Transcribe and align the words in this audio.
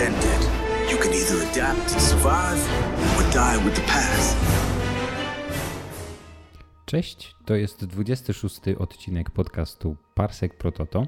ended. 0.00 0.40
You 0.90 0.98
can 0.98 1.12
either 1.12 1.38
adapt 1.52 1.92
and 1.92 2.02
survive 2.02 2.60
or 3.16 3.22
die 3.32 3.64
with 3.64 3.74
the 3.74 3.86
past. 3.92 4.36
Cześć, 6.86 7.34
to 7.44 7.54
jest 7.54 7.84
26 7.84 8.60
odcinek 8.78 9.30
podcastu 9.30 9.96
Parsek 10.14 10.56
Prototo. 10.58 11.06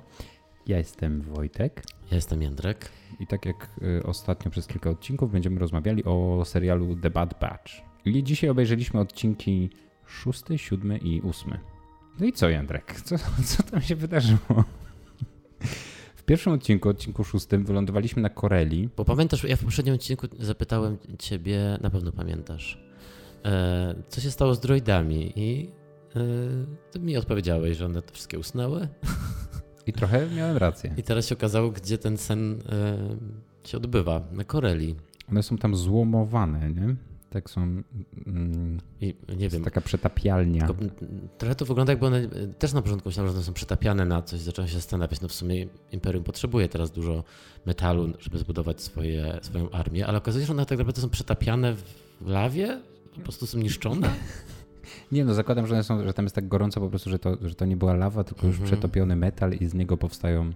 Ja 0.66 0.78
jestem 0.78 1.22
Wojtek 1.22 1.82
Ja 2.10 2.16
jestem 2.16 2.42
Jędrek. 2.42 2.88
i 3.20 3.26
tak 3.26 3.46
jak 3.46 3.68
y, 3.82 4.02
ostatnio 4.06 4.50
przez 4.50 4.66
kilka 4.66 4.90
odcinków 4.90 5.32
będziemy 5.32 5.60
rozmawiali 5.60 6.04
o 6.04 6.42
serialu 6.44 6.96
The 6.96 7.10
Bad 7.10 7.40
Batch. 7.40 7.72
I 8.04 8.22
dzisiaj 8.22 8.50
obejrzeliśmy 8.50 9.00
odcinki 9.00 9.70
6, 10.06 10.42
7 10.56 10.98
i 11.00 11.22
8. 11.22 11.58
No 12.20 12.26
i 12.26 12.32
co 12.32 12.48
Jędrek? 12.48 13.00
Co, 13.04 13.16
co 13.44 13.62
tam 13.62 13.82
się 13.82 13.96
wydarzyło? 13.96 14.64
W 16.32 16.34
pierwszym 16.34 16.52
odcinku, 16.52 16.88
odcinku 16.88 17.24
szóstym, 17.24 17.64
wylądowaliśmy 17.64 18.22
na 18.22 18.28
Koreli. 18.28 18.88
Bo 18.96 19.04
pamiętasz, 19.04 19.44
ja 19.44 19.56
w 19.56 19.60
poprzednim 19.60 19.94
odcinku 19.94 20.26
zapytałem 20.38 20.98
ciebie, 21.18 21.78
na 21.80 21.90
pewno 21.90 22.12
pamiętasz, 22.12 22.84
e, 23.44 23.94
co 24.08 24.20
się 24.20 24.30
stało 24.30 24.54
z 24.54 24.60
droidami 24.60 25.32
i 25.36 25.70
e, 26.16 26.20
ty 26.90 27.00
mi 27.00 27.16
odpowiedziałeś, 27.16 27.76
że 27.76 27.86
one 27.86 28.02
wszystkie 28.12 28.38
usnęły 28.38 28.88
I 29.86 29.92
trochę 29.92 30.26
miałem 30.36 30.56
rację. 30.56 30.94
i 30.96 31.02
teraz 31.02 31.26
się 31.26 31.34
okazało, 31.34 31.70
gdzie 31.70 31.98
ten 31.98 32.16
sen 32.16 32.62
e, 33.64 33.68
się 33.68 33.76
odbywa, 33.76 34.28
na 34.30 34.44
Koreli. 34.44 34.96
One 35.30 35.42
są 35.42 35.58
tam 35.58 35.76
złomowane, 35.76 36.70
nie? 36.70 36.96
Tak 37.32 37.50
są. 37.50 37.60
Mm, 38.26 38.80
I 39.00 39.14
nie 39.36 39.48
wiem, 39.48 39.64
taka 39.64 39.80
przetapialnia. 39.80 40.66
tylko, 40.66 40.84
trochę 41.38 41.54
to 41.54 41.64
wygląda 41.64 41.92
jakby 41.92 42.06
one, 42.06 42.18
e, 42.18 42.28
też 42.58 42.72
na 42.72 42.82
początku 42.82 43.08
myślałem, 43.08 43.30
że 43.32 43.36
one 43.36 43.44
są 43.44 43.52
przetapiane 43.52 44.04
na 44.04 44.22
coś, 44.22 44.40
zacząłem 44.40 44.68
się 44.68 44.74
zastanawiać, 44.74 45.20
no 45.20 45.28
w 45.28 45.32
sumie 45.32 45.66
Imperium 45.92 46.24
potrzebuje 46.24 46.68
teraz 46.68 46.90
dużo 46.90 47.24
metalu, 47.66 48.12
żeby 48.20 48.38
zbudować 48.38 48.80
swoje, 48.82 49.38
swoją 49.42 49.70
armię, 49.70 50.06
ale 50.06 50.18
okazuje 50.18 50.42
się, 50.42 50.46
że 50.46 50.52
one 50.52 50.66
tak 50.66 50.78
naprawdę 50.78 51.00
są 51.00 51.10
przetapiane 51.10 51.74
w 51.74 51.84
lawie, 52.26 52.80
po 53.14 53.20
prostu 53.20 53.46
są 53.46 53.58
niszczone. 53.58 54.10
Nie 55.12 55.24
no, 55.24 55.34
zakładam, 55.34 55.66
że, 55.66 55.74
one 55.74 55.84
są, 55.84 56.04
że 56.04 56.14
tam 56.14 56.24
jest 56.24 56.34
tak 56.34 56.48
gorąco 56.48 56.80
po 56.80 56.88
prostu, 56.88 57.10
że 57.10 57.18
to, 57.18 57.36
że 57.42 57.54
to 57.54 57.64
nie 57.64 57.76
była 57.76 57.94
lawa, 57.94 58.24
tylko 58.24 58.46
już 58.46 58.56
Mhm. 58.56 58.72
przetopiony 58.72 59.16
metal 59.16 59.52
i 59.52 59.66
z 59.66 59.74
niego 59.74 59.96
powstają. 59.96 60.50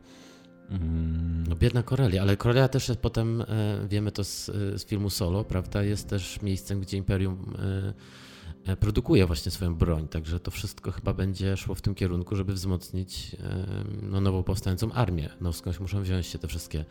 Mm, 0.71 1.45
No 1.49 1.57
biedna 1.57 1.83
Korelia, 1.83 2.23
ale 2.23 2.37
Korelia 2.37 2.69
też 2.69 2.89
jest 2.89 3.01
potem, 3.01 3.43
e, 3.43 3.45
wiemy 3.89 4.13
to 4.13 4.25
z, 4.25 4.47
z 4.77 4.85
filmu 4.85 5.11
Solo, 5.11 5.45
prawda, 5.45 5.83
jest 5.83 6.09
też 6.09 6.43
miejscem, 6.43 6.81
gdzie 6.81 6.97
Imperium 6.97 7.55
e, 8.67 8.73
e, 8.73 8.77
produkuje 8.77 9.27
właśnie 9.27 9.53
swoją 9.53 9.75
broń, 9.75 10.09
także 10.09 10.41
to 10.41 10.51
wszystko 10.51 10.93
chyba 10.93 11.15
będzie 11.15 11.57
szło 11.57 11.75
w 11.75 11.83
tym 11.83 11.95
kierunku, 11.95 12.37
żeby 12.37 12.53
wzmocnić 12.53 13.37
no, 14.03 14.21
nową 14.21 14.43
powstającą 14.43 14.93
armię. 14.93 15.29
No 15.41 15.53
skądś 15.53 15.81
muszą 15.81 16.03
wziąć 16.03 16.27
się 16.27 16.39
te 16.39 16.49
wszystkie 16.49 16.85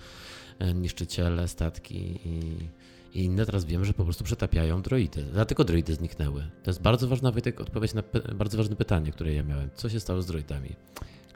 niszczyciele, 0.75 1.47
statki 1.47 2.19
i, 2.25 2.69
i 3.19 3.23
inne. 3.23 3.45
Teraz 3.45 3.65
wiemy, 3.65 3.85
że 3.85 3.93
po 3.93 4.03
prostu 4.03 4.23
przetapiają 4.23 4.81
droidy. 4.81 5.25
Dlatego 5.33 5.63
droidy 5.63 5.93
zniknęły. 5.93 6.47
To 6.63 6.69
jest 6.69 6.81
bardzo 6.81 7.07
ważna, 7.07 7.31
odpowiedź 7.59 7.93
na 7.93 8.03
bardzo 8.35 8.57
ważne 8.57 8.75
pytanie, 8.75 9.11
które 9.11 9.33
ja 9.33 9.43
miałem. 9.43 9.69
Co 9.75 9.89
się 9.89 9.99
stało 9.99 10.21
z 10.21 10.25
droidami? 10.25 10.75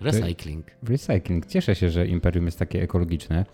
Recycling. 0.02 0.66
recycling. 0.84 1.46
Cieszę 1.46 1.76
się, 1.76 1.90
że 1.90 2.08
Imperium 2.08 2.46
jest 2.46 2.60
takie 2.60 2.82
ekologiczne 2.82 3.46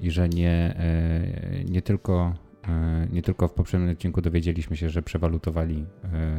i 0.00 0.10
że 0.10 0.28
nie, 0.28 0.50
e, 0.50 1.64
nie, 1.64 1.82
tylko, 1.82 2.34
e, 2.68 3.06
nie 3.12 3.22
tylko 3.22 3.48
w 3.48 3.52
poprzednim 3.52 3.90
odcinku 3.90 4.20
dowiedzieliśmy 4.20 4.76
się, 4.76 4.88
że 4.88 5.02
przewalutowali 5.02 5.86
e, 6.04 6.38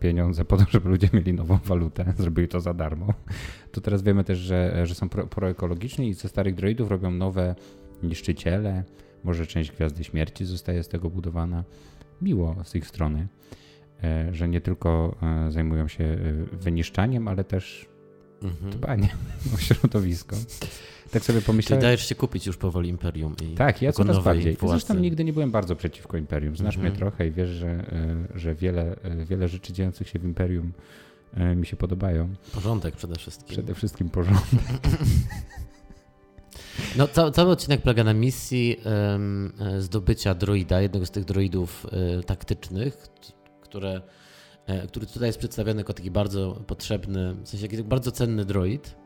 pieniądze 0.00 0.44
po 0.44 0.56
to, 0.56 0.64
żeby 0.70 0.88
ludzie 0.88 1.08
mieli 1.12 1.32
nową 1.32 1.58
walutę, 1.64 2.12
zrobili 2.18 2.48
to 2.48 2.60
za 2.60 2.74
darmo. 2.74 3.14
To 3.72 3.80
teraz 3.80 4.02
wiemy 4.02 4.24
też, 4.24 4.38
że, 4.38 4.86
że 4.86 4.94
są 4.94 5.08
pro, 5.08 5.26
proekologiczni 5.26 6.08
i 6.08 6.14
ze 6.14 6.28
starych 6.28 6.54
droidów 6.54 6.90
robią 6.90 7.10
nowe 7.10 7.54
niszczyciele. 8.02 8.84
Może 9.24 9.46
część 9.46 9.72
Gwiazdy 9.72 10.04
Śmierci 10.04 10.44
zostaje 10.44 10.82
z 10.82 10.88
tego 10.88 11.10
budowana. 11.10 11.64
Miło 12.22 12.56
z 12.64 12.74
ich 12.74 12.86
strony, 12.86 13.28
że 14.32 14.48
nie 14.48 14.60
tylko 14.60 15.16
zajmują 15.48 15.88
się 15.88 16.16
wyniszczaniem, 16.52 17.28
ale 17.28 17.44
też 17.44 17.88
Mhm. 18.42 18.70
dbanie 18.72 19.08
o 19.54 19.58
środowisko. 19.58 20.36
Tak 21.10 21.24
sobie 21.24 21.36
Czyli 21.38 21.46
pomyślałem. 21.46 21.82
dajesz 21.82 22.08
się 22.08 22.14
kupić 22.14 22.46
już 22.46 22.56
powoli 22.56 22.88
Imperium. 22.88 23.34
I 23.42 23.54
Tak, 23.54 23.82
ja 23.82 23.92
coraz 23.92 24.24
bardziej. 24.24 24.56
władcy. 24.56 24.68
Zresztą 24.68 24.94
nigdy 24.94 25.24
nie 25.24 25.32
byłem 25.32 25.50
bardzo 25.50 25.76
przeciwko 25.76 26.16
Imperium. 26.16 26.56
Znasz 26.56 26.74
Mhm. 26.76 26.92
mnie 26.92 26.98
trochę 26.98 27.26
i 27.26 27.30
wiesz, 27.30 27.48
że, 27.50 27.68
e, 28.34 28.38
że 28.38 28.54
wiele, 28.54 28.96
e, 29.02 29.24
wiele 29.24 29.48
rzeczy 29.48 29.72
dziejących 29.72 30.08
się 30.08 30.18
w 30.18 30.24
Imperium 30.24 30.72
e, 31.34 31.54
mi 31.56 31.66
się 31.66 31.76
podobają. 31.76 32.34
Porządek 32.54 32.96
przede 32.96 33.16
wszystkim. 33.16 33.48
Przede 33.48 33.74
wszystkim 33.74 34.08
porządek. 34.10 34.42
No, 36.96 37.08
ca 37.08 37.30
cały 37.30 37.50
odcinek 37.50 37.82
polega 37.82 38.04
na 38.04 38.14
misji 38.14 38.76
zdobycia 39.78 40.34
droida, 40.34 40.80
jednego 40.80 41.06
z 41.06 41.10
tych 41.10 41.24
droidów 41.24 41.86
taktycznych, 42.26 43.08
które, 43.60 44.00
który 44.88 45.06
tutaj 45.06 45.28
jest 45.28 45.38
przedstawiony 45.38 45.80
jako 45.80 45.92
taki 45.92 46.10
bardzo 46.10 46.62
potrzebny, 46.66 47.34
w 47.34 47.48
sensie 47.48 47.68
taki 47.68 47.82
bardzo 47.82 48.10
cenny 48.12 48.44
droid. 48.44 48.96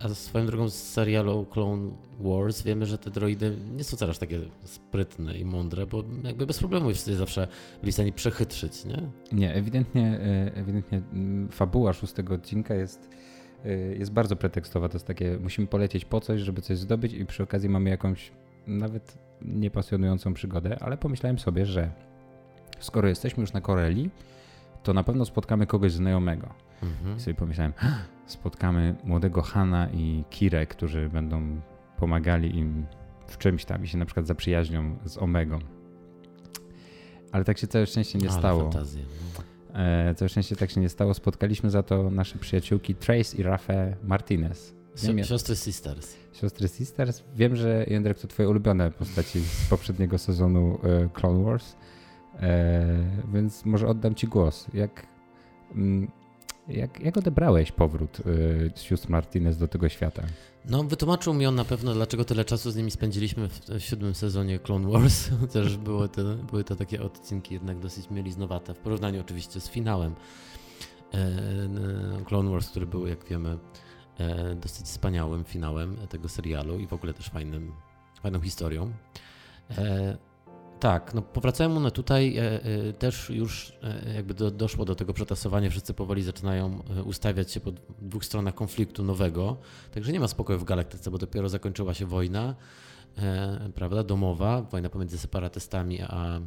A, 0.00 0.08
swoją 0.08 0.46
drogą 0.46 0.68
z 0.68 0.74
serialu 0.74 1.46
Clone 1.50 1.90
Wars 2.20 2.62
wiemy, 2.62 2.86
że 2.86 2.98
te 2.98 3.10
droidy 3.10 3.56
nie 3.76 3.84
są 3.84 4.08
aż 4.08 4.18
takie 4.18 4.40
sprytne 4.64 5.38
i 5.38 5.44
mądre, 5.44 5.86
bo 5.86 6.04
jakby 6.24 6.46
bez 6.46 6.58
problemu 6.58 6.88
jest 6.88 7.08
je 7.08 7.16
zawsze 7.16 7.48
byli 7.80 7.92
w 7.92 7.94
stanie 7.94 8.12
przechytrzyć, 8.12 8.84
nie? 8.84 9.02
Nie, 9.32 9.54
ewidentnie, 9.54 10.20
e, 10.20 10.54
ewidentnie 10.54 11.02
mm, 11.12 11.48
fabuła 11.48 11.92
szóstego 11.92 12.34
odcinka 12.34 12.74
jest, 12.74 13.10
e, 13.64 13.70
jest 13.76 14.12
bardzo 14.12 14.36
pretekstowa. 14.36 14.88
To 14.88 14.94
jest 14.94 15.06
takie, 15.06 15.38
musimy 15.42 15.66
polecieć 15.66 16.04
po 16.04 16.20
coś, 16.20 16.40
żeby 16.40 16.62
coś 16.62 16.78
zdobyć 16.78 17.12
i 17.12 17.26
przy 17.26 17.42
okazji 17.42 17.68
mamy 17.68 17.90
jakąś 17.90 18.32
nawet 18.66 19.18
niepasjonującą 19.42 20.34
przygodę, 20.34 20.78
ale 20.80 20.96
pomyślałem 20.96 21.38
sobie, 21.38 21.66
że 21.66 21.90
skoro 22.80 23.08
jesteśmy 23.08 23.40
już 23.40 23.52
na 23.52 23.60
Koreli, 23.60 24.10
to 24.84 24.92
na 24.92 25.04
pewno 25.04 25.24
spotkamy 25.24 25.66
kogoś 25.66 25.92
znajomego. 25.92 26.48
Mhm. 26.82 27.16
I 27.16 27.20
sobie 27.20 27.34
pomyślałem, 27.34 27.72
spotkamy 28.26 28.94
młodego 29.04 29.42
Hana 29.42 29.88
i 29.90 30.24
Kirę, 30.30 30.66
którzy 30.66 31.08
będą 31.08 31.60
pomagali 31.98 32.58
im 32.58 32.86
w 33.26 33.38
czymś 33.38 33.64
tam 33.64 33.84
i 33.84 33.88
się 33.88 33.98
na 33.98 34.04
przykład 34.06 34.26
zaprzyjaźnią 34.26 34.96
z 35.04 35.18
Omegą. 35.18 35.58
Ale 37.32 37.44
tak 37.44 37.58
się 37.58 37.66
całe 37.66 37.86
szczęście 37.86 38.18
nie 38.18 38.30
Ale 38.30 38.38
stało. 38.38 38.62
fantazje. 38.62 39.02
E, 39.74 40.14
całe 40.14 40.28
szczęście 40.28 40.56
tak 40.56 40.70
się 40.70 40.80
nie 40.80 40.88
stało. 40.88 41.14
Spotkaliśmy 41.14 41.70
za 41.70 41.82
to 41.82 42.10
nasze 42.10 42.38
przyjaciółki 42.38 42.94
Trace 42.94 43.36
i 43.36 43.42
Rafe 43.42 43.96
Martinez. 44.04 44.74
Wiem, 45.02 45.24
Siostry 45.24 45.56
Sisters. 45.56 46.16
Siostry 46.32 46.68
Sisters. 46.68 47.22
Wiem, 47.36 47.56
że 47.56 47.84
Jędrek 47.88 48.18
to 48.18 48.28
twoje 48.28 48.48
ulubione 48.48 48.90
postaci 48.90 49.40
z 49.40 49.66
poprzedniego 49.70 50.18
sezonu 50.18 50.78
e, 50.82 51.08
Clone 51.08 51.44
Wars, 51.44 51.76
więc 53.32 53.64
może 53.64 53.88
oddam 53.88 54.14
ci 54.14 54.26
głos. 54.26 54.66
Jak, 54.74 55.06
mm, 55.74 56.10
jak, 56.68 57.00
jak 57.00 57.16
odebrałeś 57.16 57.72
powrót 57.72 58.18
e, 58.74 58.78
sióstr 58.78 59.10
Martinez 59.10 59.58
do 59.58 59.68
tego 59.68 59.88
świata? 59.88 60.22
No, 60.64 60.84
wytłumaczył 60.84 61.34
mi 61.34 61.46
on 61.46 61.54
na 61.54 61.64
pewno, 61.64 61.94
dlaczego 61.94 62.24
tyle 62.24 62.44
czasu 62.44 62.70
z 62.70 62.76
nimi 62.76 62.90
spędziliśmy 62.90 63.48
w, 63.48 63.78
siódmym 63.78 64.14
sezonie 64.14 64.58
Clone 64.58 64.90
Wars. 64.90 65.30
Też 65.52 65.76
było 65.76 66.08
to, 66.08 66.22
były 66.50 66.64
to 66.64 66.76
takie 66.76 67.02
odcinki 67.02 67.54
jednak 67.54 67.78
dosyć 67.78 68.10
mieliznowate, 68.10 68.74
w 68.74 68.78
porównaniu 68.78 69.20
oczywiście 69.20 69.60
z 69.60 69.68
finałem 69.68 70.14
e, 71.14 71.18
e, 71.18 72.24
Clone 72.24 72.50
Wars, 72.50 72.70
który 72.70 72.86
był, 72.86 73.06
jak 73.06 73.24
wiemy, 73.24 73.58
e, 74.18 74.54
dosyć 74.54 74.86
wspaniałym 74.86 75.44
finałem 75.44 75.96
tego 76.08 76.28
serialu 76.28 76.78
i 76.78 76.86
w 76.86 76.92
ogóle 76.92 77.14
też 77.14 77.28
fajnym, 77.28 77.72
fajną 78.22 78.40
historią. 78.40 78.92
Tak, 80.84 81.14
no 81.14 81.22
powracają 81.22 81.76
one 81.76 81.90
tutaj, 81.90 82.36
e, 82.36 82.64
e, 82.64 82.92
też 82.92 83.30
już 83.30 83.72
e, 83.82 84.14
jakby 84.14 84.34
do, 84.34 84.50
doszło 84.50 84.84
do 84.84 84.94
tego 84.94 85.12
przetasowania, 85.12 85.70
wszyscy 85.70 85.94
powoli 85.94 86.22
zaczynają 86.22 86.82
ustawiać 87.04 87.52
się 87.52 87.60
po 87.60 87.72
dwóch 88.00 88.24
stronach 88.24 88.54
konfliktu 88.54 89.02
nowego, 89.02 89.56
także 89.94 90.12
nie 90.12 90.20
ma 90.20 90.28
spokoju 90.28 90.58
w 90.58 90.64
galaktyce, 90.64 91.10
bo 91.10 91.18
dopiero 91.18 91.48
zakończyła 91.48 91.94
się 91.94 92.06
wojna, 92.06 92.54
prawda, 93.74 94.02
domowa, 94.02 94.62
wojna 94.62 94.88
pomiędzy 94.88 95.18
separatystami 95.18 96.02
a, 96.02 96.40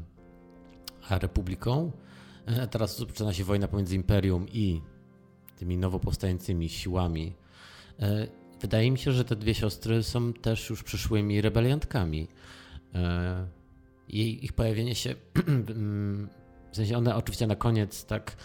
a 1.10 1.20
republiką. 1.20 1.92
Teraz 2.72 3.00
zaczyna 3.00 3.34
się 3.34 3.44
wojna 3.44 3.68
pomiędzy 3.68 3.96
imperium 3.96 4.46
i 4.50 4.82
tymi 5.56 5.78
nowo 5.78 6.00
powstającymi 6.00 6.70
siłami. 6.70 7.36
Wydaje 8.62 8.92
mi 8.92 8.98
się, 8.98 9.12
że 9.12 9.26
te 9.26 9.36
dwie 9.36 9.54
siostry 9.54 10.04
są 10.04 10.34
też 10.34 10.70
już 10.70 10.84
przyszłymi 10.84 11.42
rebeliantkami. 11.42 12.28
Jej, 14.10 14.46
ich 14.46 14.54
pojawienie 14.54 14.96
się, 14.96 15.16
w 16.72 16.76
sensie 16.76 16.98
one 16.98 17.16
oczywiście 17.16 17.48
na 17.48 17.56
koniec 17.56 18.06
tak 18.06 18.38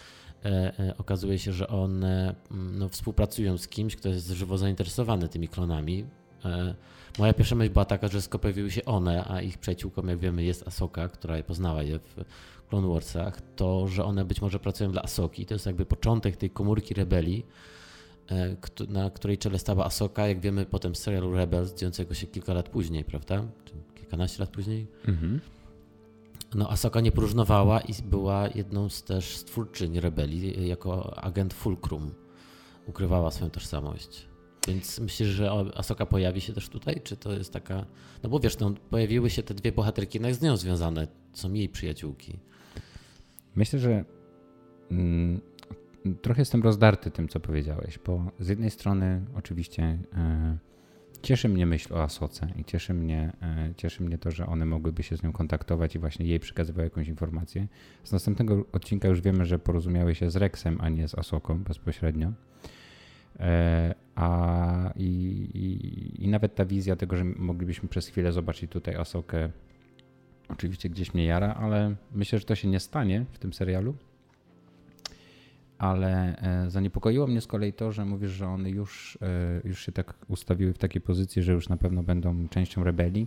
e, 0.44 0.48
e, 0.78 0.96
okazuje 0.98 1.38
się, 1.38 1.52
że 1.52 1.68
one 1.68 2.34
mm, 2.50 2.78
no, 2.78 2.88
współpracują 2.88 3.58
z 3.58 3.68
kimś, 3.68 3.96
kto 3.96 4.08
jest 4.08 4.26
żywo 4.26 4.58
zainteresowany 4.58 5.28
tymi 5.28 5.48
klonami. 5.48 6.04
E, 6.44 6.74
moja 7.18 7.32
pierwsza 7.32 7.54
myśl 7.54 7.72
była 7.72 7.84
taka, 7.84 8.08
że 8.08 8.22
skoro 8.22 8.38
pojawiły 8.38 8.70
się 8.70 8.84
one, 8.84 9.24
a 9.28 9.40
ich 9.40 9.58
przyjaciółką, 9.58 10.06
jak 10.06 10.18
wiemy, 10.18 10.44
jest 10.44 10.68
Asoka, 10.68 11.08
która 11.08 11.42
poznała 11.42 11.82
je 11.82 11.98
w 11.98 12.24
Clone 12.68 12.88
Warsach, 12.88 13.40
to, 13.56 13.88
że 13.88 14.04
one 14.04 14.24
być 14.24 14.40
może 14.40 14.58
pracują 14.58 14.92
dla 14.92 15.02
Asoki. 15.02 15.46
To 15.46 15.54
jest 15.54 15.66
jakby 15.66 15.86
początek 15.86 16.36
tej 16.36 16.50
komórki 16.50 16.94
rebelii, 16.94 17.46
na 18.88 19.10
której 19.10 19.38
czele 19.38 19.58
stała 19.58 19.84
Asoka, 19.84 20.28
jak 20.28 20.40
wiemy 20.40 20.66
potem 20.66 20.94
z 20.94 20.98
serialu 20.98 21.32
Rebels, 21.34 21.74
dziejącego 21.74 22.14
się 22.14 22.26
kilka 22.26 22.54
lat 22.54 22.68
później, 22.68 23.04
prawda? 23.04 23.44
Kilkanaście 24.12 24.42
lat 24.42 24.50
później. 24.50 24.86
Mhm. 25.08 25.40
No, 26.54 26.70
Asoka 26.70 27.00
nie 27.00 27.12
próżnowała 27.12 27.80
i 27.80 27.92
była 28.04 28.48
jedną 28.54 28.88
z 28.88 29.02
też 29.02 29.36
stwórczyń 29.36 30.00
rebelii 30.00 30.68
jako 30.68 31.18
agent 31.24 31.54
Fulcrum. 31.54 32.10
Ukrywała 32.86 33.30
swoją 33.30 33.50
tożsamość. 33.50 34.28
Więc 34.68 35.00
myślisz, 35.00 35.28
że 35.28 35.50
Asoka 35.74 36.06
pojawi 36.06 36.40
się 36.40 36.52
też 36.52 36.68
tutaj? 36.68 37.00
Czy 37.04 37.16
to 37.16 37.32
jest 37.32 37.52
taka. 37.52 37.86
No 38.22 38.30
bo 38.30 38.40
wiesz, 38.40 38.58
no, 38.58 38.74
pojawiły 38.90 39.30
się 39.30 39.42
te 39.42 39.54
dwie 39.54 39.72
bohaterki 39.72 40.20
no, 40.20 40.34
z 40.34 40.42
nią 40.42 40.56
związane, 40.56 41.06
są 41.32 41.52
jej 41.52 41.68
przyjaciółki. 41.68 42.38
Myślę, 43.54 43.78
że 43.78 44.04
mm, 44.90 45.40
trochę 46.22 46.40
jestem 46.40 46.62
rozdarty 46.62 47.10
tym, 47.10 47.28
co 47.28 47.40
powiedziałeś, 47.40 47.98
bo 48.06 48.30
z 48.40 48.48
jednej 48.48 48.70
strony 48.70 49.24
oczywiście 49.34 49.98
e, 50.16 50.58
cieszy 51.22 51.48
mnie 51.48 51.66
myśl 51.66 51.94
o 51.94 52.02
Asoce 52.02 52.52
i 52.56 52.64
cieszy 52.64 52.94
mnie, 52.94 53.32
e, 53.42 53.74
cieszy 53.76 54.02
mnie 54.02 54.18
to, 54.18 54.30
że 54.30 54.46
one 54.46 54.66
mogłyby 54.66 55.02
się 55.02 55.16
z 55.16 55.22
nią 55.22 55.32
kontaktować 55.32 55.94
i 55.94 55.98
właśnie 55.98 56.26
jej 56.26 56.40
przekazywały 56.40 56.84
jakąś 56.84 57.08
informację. 57.08 57.66
Z 58.04 58.12
następnego 58.12 58.64
odcinka 58.72 59.08
już 59.08 59.20
wiemy, 59.20 59.44
że 59.44 59.58
porozumiały 59.58 60.14
się 60.14 60.30
z 60.30 60.36
Rexem, 60.36 60.78
a 60.80 60.88
nie 60.88 61.08
z 61.08 61.18
Asoką 61.18 61.64
bezpośrednio. 61.64 62.32
E, 63.40 63.94
a 64.14 64.92
i, 64.96 65.04
i, 65.54 66.24
i, 66.24 66.28
nawet 66.28 66.54
ta 66.54 66.64
wizja 66.64 66.96
tego, 66.96 67.16
że 67.16 67.24
moglibyśmy 67.24 67.88
przez 67.88 68.08
chwilę 68.08 68.32
zobaczyć 68.32 68.70
tutaj 68.70 68.94
Asokę, 68.94 69.50
oczywiście 70.48 70.88
gdzieś 70.88 71.14
mnie 71.14 71.24
jara, 71.24 71.54
ale 71.54 71.94
myślę, 72.12 72.38
że 72.38 72.44
to 72.44 72.54
się 72.54 72.68
nie 72.68 72.80
stanie 72.80 73.24
w 73.32 73.38
tym 73.38 73.52
serialu. 73.52 73.94
Ale 75.82 76.36
e, 76.36 76.70
zaniepokoiło 76.70 77.26
mnie 77.26 77.40
z 77.40 77.46
kolei 77.46 77.72
to, 77.72 77.92
że 77.92 78.04
mówisz, 78.04 78.30
że 78.30 78.46
one 78.46 78.70
już, 78.70 79.18
e, 79.22 79.68
już 79.68 79.86
się 79.86 79.92
tak 79.92 80.14
ustawiły 80.28 80.72
w 80.72 80.78
takiej 80.78 81.00
pozycji, 81.00 81.42
że 81.42 81.52
już 81.52 81.68
na 81.68 81.76
pewno 81.76 82.02
będą 82.02 82.48
częścią 82.48 82.84
rebelii, 82.84 83.26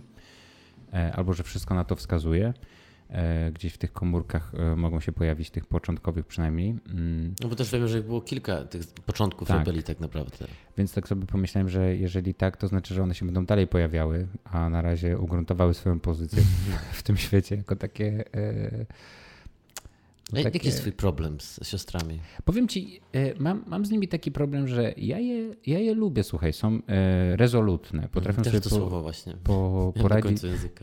albo 1.14 1.32
że 1.32 1.42
wszystko 1.42 1.74
na 1.74 1.84
to 1.84 1.96
wskazuje. 1.96 2.52
E, 3.10 3.52
gdzieś 3.52 3.72
w 3.72 3.78
tych 3.78 3.92
komórkach 3.92 4.52
e, 4.54 4.76
mogą 4.76 5.00
się 5.00 5.12
pojawić, 5.12 5.50
tych 5.50 5.66
początkowych 5.66 6.26
przynajmniej. 6.26 6.76
Mm. 6.88 7.34
No 7.40 7.48
bo 7.48 7.56
też 7.56 7.72
wiemy, 7.72 7.88
że 7.88 8.02
było 8.02 8.20
kilka 8.20 8.64
tych 8.64 8.86
początków 8.86 9.48
tak. 9.48 9.58
rebelii 9.58 9.82
tak 9.82 10.00
naprawdę. 10.00 10.46
Więc 10.78 10.92
tak 10.92 11.08
sobie 11.08 11.26
pomyślałem, 11.26 11.68
że 11.68 11.96
jeżeli 11.96 12.34
tak, 12.34 12.56
to 12.56 12.68
znaczy, 12.68 12.94
że 12.94 13.02
one 13.02 13.14
się 13.14 13.26
będą 13.26 13.44
dalej 13.44 13.66
pojawiały, 13.66 14.26
a 14.44 14.68
na 14.68 14.82
razie 14.82 15.18
ugruntowały 15.18 15.74
swoją 15.74 16.00
pozycję 16.00 16.42
w 16.92 17.02
tym 17.02 17.16
świecie 17.16 17.56
jako 17.56 17.76
takie 17.76 18.24
e, 18.34 18.86
no 20.32 20.42
takie... 20.42 20.56
Jaki 20.58 20.66
jest 20.66 20.80
twój 20.80 20.92
problem 20.92 21.40
z 21.40 21.60
siostrami? 21.62 22.20
Powiem 22.44 22.68
ci, 22.68 23.00
e, 23.12 23.40
mam, 23.40 23.64
mam 23.66 23.86
z 23.86 23.90
nimi 23.90 24.08
taki 24.08 24.32
problem, 24.32 24.68
że 24.68 24.94
ja 24.96 25.18
je, 25.18 25.54
ja 25.66 25.78
je 25.78 25.94
lubię, 25.94 26.24
słuchaj, 26.24 26.52
są 26.52 26.78
e, 26.88 27.36
rezolutne. 27.36 28.08
Potrafią 28.12 28.42
Też 28.42 28.52
sobie 28.52 28.60
to 28.60 28.70
po, 28.70 28.76
słowo 28.76 29.02
właśnie. 29.02 29.36
Po, 29.44 29.92
poradzić, 30.02 30.42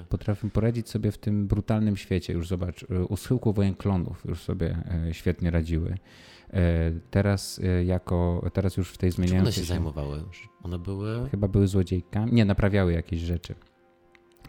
potrafią 0.09 0.49
poradzić 0.49 0.89
sobie 0.89 1.11
w 1.11 1.17
tym 1.17 1.47
brutalnym 1.47 1.97
świecie. 1.97 2.33
Już 2.33 2.47
zobacz, 2.47 2.83
e, 2.83 3.05
u 3.05 3.17
schyłku 3.17 3.53
wojen 3.53 3.75
klonów 3.75 4.25
już 4.25 4.41
sobie 4.43 4.77
świetnie 5.11 5.51
radziły. 5.51 5.97
Teraz 7.11 7.61
jako, 7.85 8.49
teraz 8.53 8.77
już 8.77 8.89
w 8.89 8.97
tej 8.97 9.11
zmieniającej 9.11 9.53
Czym 9.53 9.61
one 9.61 9.67
się 9.67 9.73
zajmowały? 9.73 10.23
One 10.63 10.79
były... 10.79 11.29
Chyba 11.29 11.47
były 11.47 11.67
złodziejkami. 11.67 12.33
Nie, 12.33 12.45
naprawiały 12.45 12.93
jakieś 12.93 13.19
rzeczy 13.19 13.55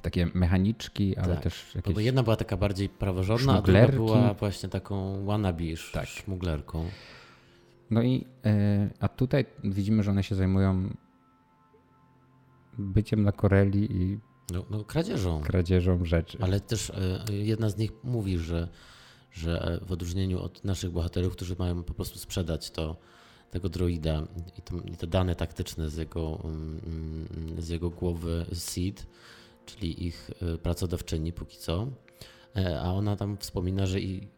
takie 0.04 0.26
mechaniczki, 0.34 1.16
ale 1.16 1.34
tak. 1.34 1.42
też 1.42 1.74
jakieś... 1.74 1.94
Bo 1.94 2.00
jedna 2.00 2.22
była 2.22 2.36
taka 2.36 2.56
bardziej 2.56 2.88
praworządna, 2.88 3.58
a 3.58 3.62
druga 3.62 3.88
była 3.88 4.34
właśnie 4.34 4.68
taką 4.68 5.24
wannabe 5.24 5.64
tak. 5.92 6.06
szmuglerką. 6.06 6.84
No 7.90 8.02
i 8.02 8.26
e, 8.44 8.90
a 9.00 9.08
tutaj 9.08 9.46
widzimy, 9.64 10.02
że 10.02 10.10
one 10.10 10.22
się 10.22 10.34
zajmują 10.34 10.96
byciem 12.78 13.22
na 13.22 13.32
Koreli 13.32 13.92
i 13.92 14.18
no, 14.52 14.64
no, 14.70 14.84
kradzieżą. 14.84 15.40
kradzieżą 15.40 16.04
rzeczy. 16.04 16.38
Ale 16.40 16.60
też 16.60 16.90
e, 16.90 17.24
jedna 17.28 17.68
z 17.68 17.76
nich 17.76 17.90
mówi, 18.04 18.38
że, 18.38 18.68
że 19.32 19.80
w 19.86 19.92
odróżnieniu 19.92 20.40
od 20.40 20.64
naszych 20.64 20.90
bohaterów, 20.90 21.32
którzy 21.32 21.56
mają 21.58 21.82
po 21.82 21.94
prostu 21.94 22.18
sprzedać 22.18 22.70
to 22.70 22.96
tego 23.50 23.68
droida 23.68 24.26
i, 24.58 24.62
to, 24.62 24.74
i 24.92 24.96
te 24.96 25.06
dane 25.06 25.34
taktyczne 25.36 25.90
z 25.90 25.96
jego, 25.96 26.40
mm, 26.44 26.80
mm, 27.36 27.62
z 27.62 27.68
jego 27.68 27.90
głowy 27.90 28.46
Seed, 28.52 29.06
czyli 29.66 30.06
ich 30.06 30.30
e, 30.42 30.58
pracodawczyni 30.58 31.32
póki 31.32 31.58
co, 31.58 31.86
e, 32.56 32.80
a 32.80 32.92
ona 32.92 33.16
tam 33.16 33.36
wspomina, 33.36 33.86
że 33.86 34.00
i 34.00 34.28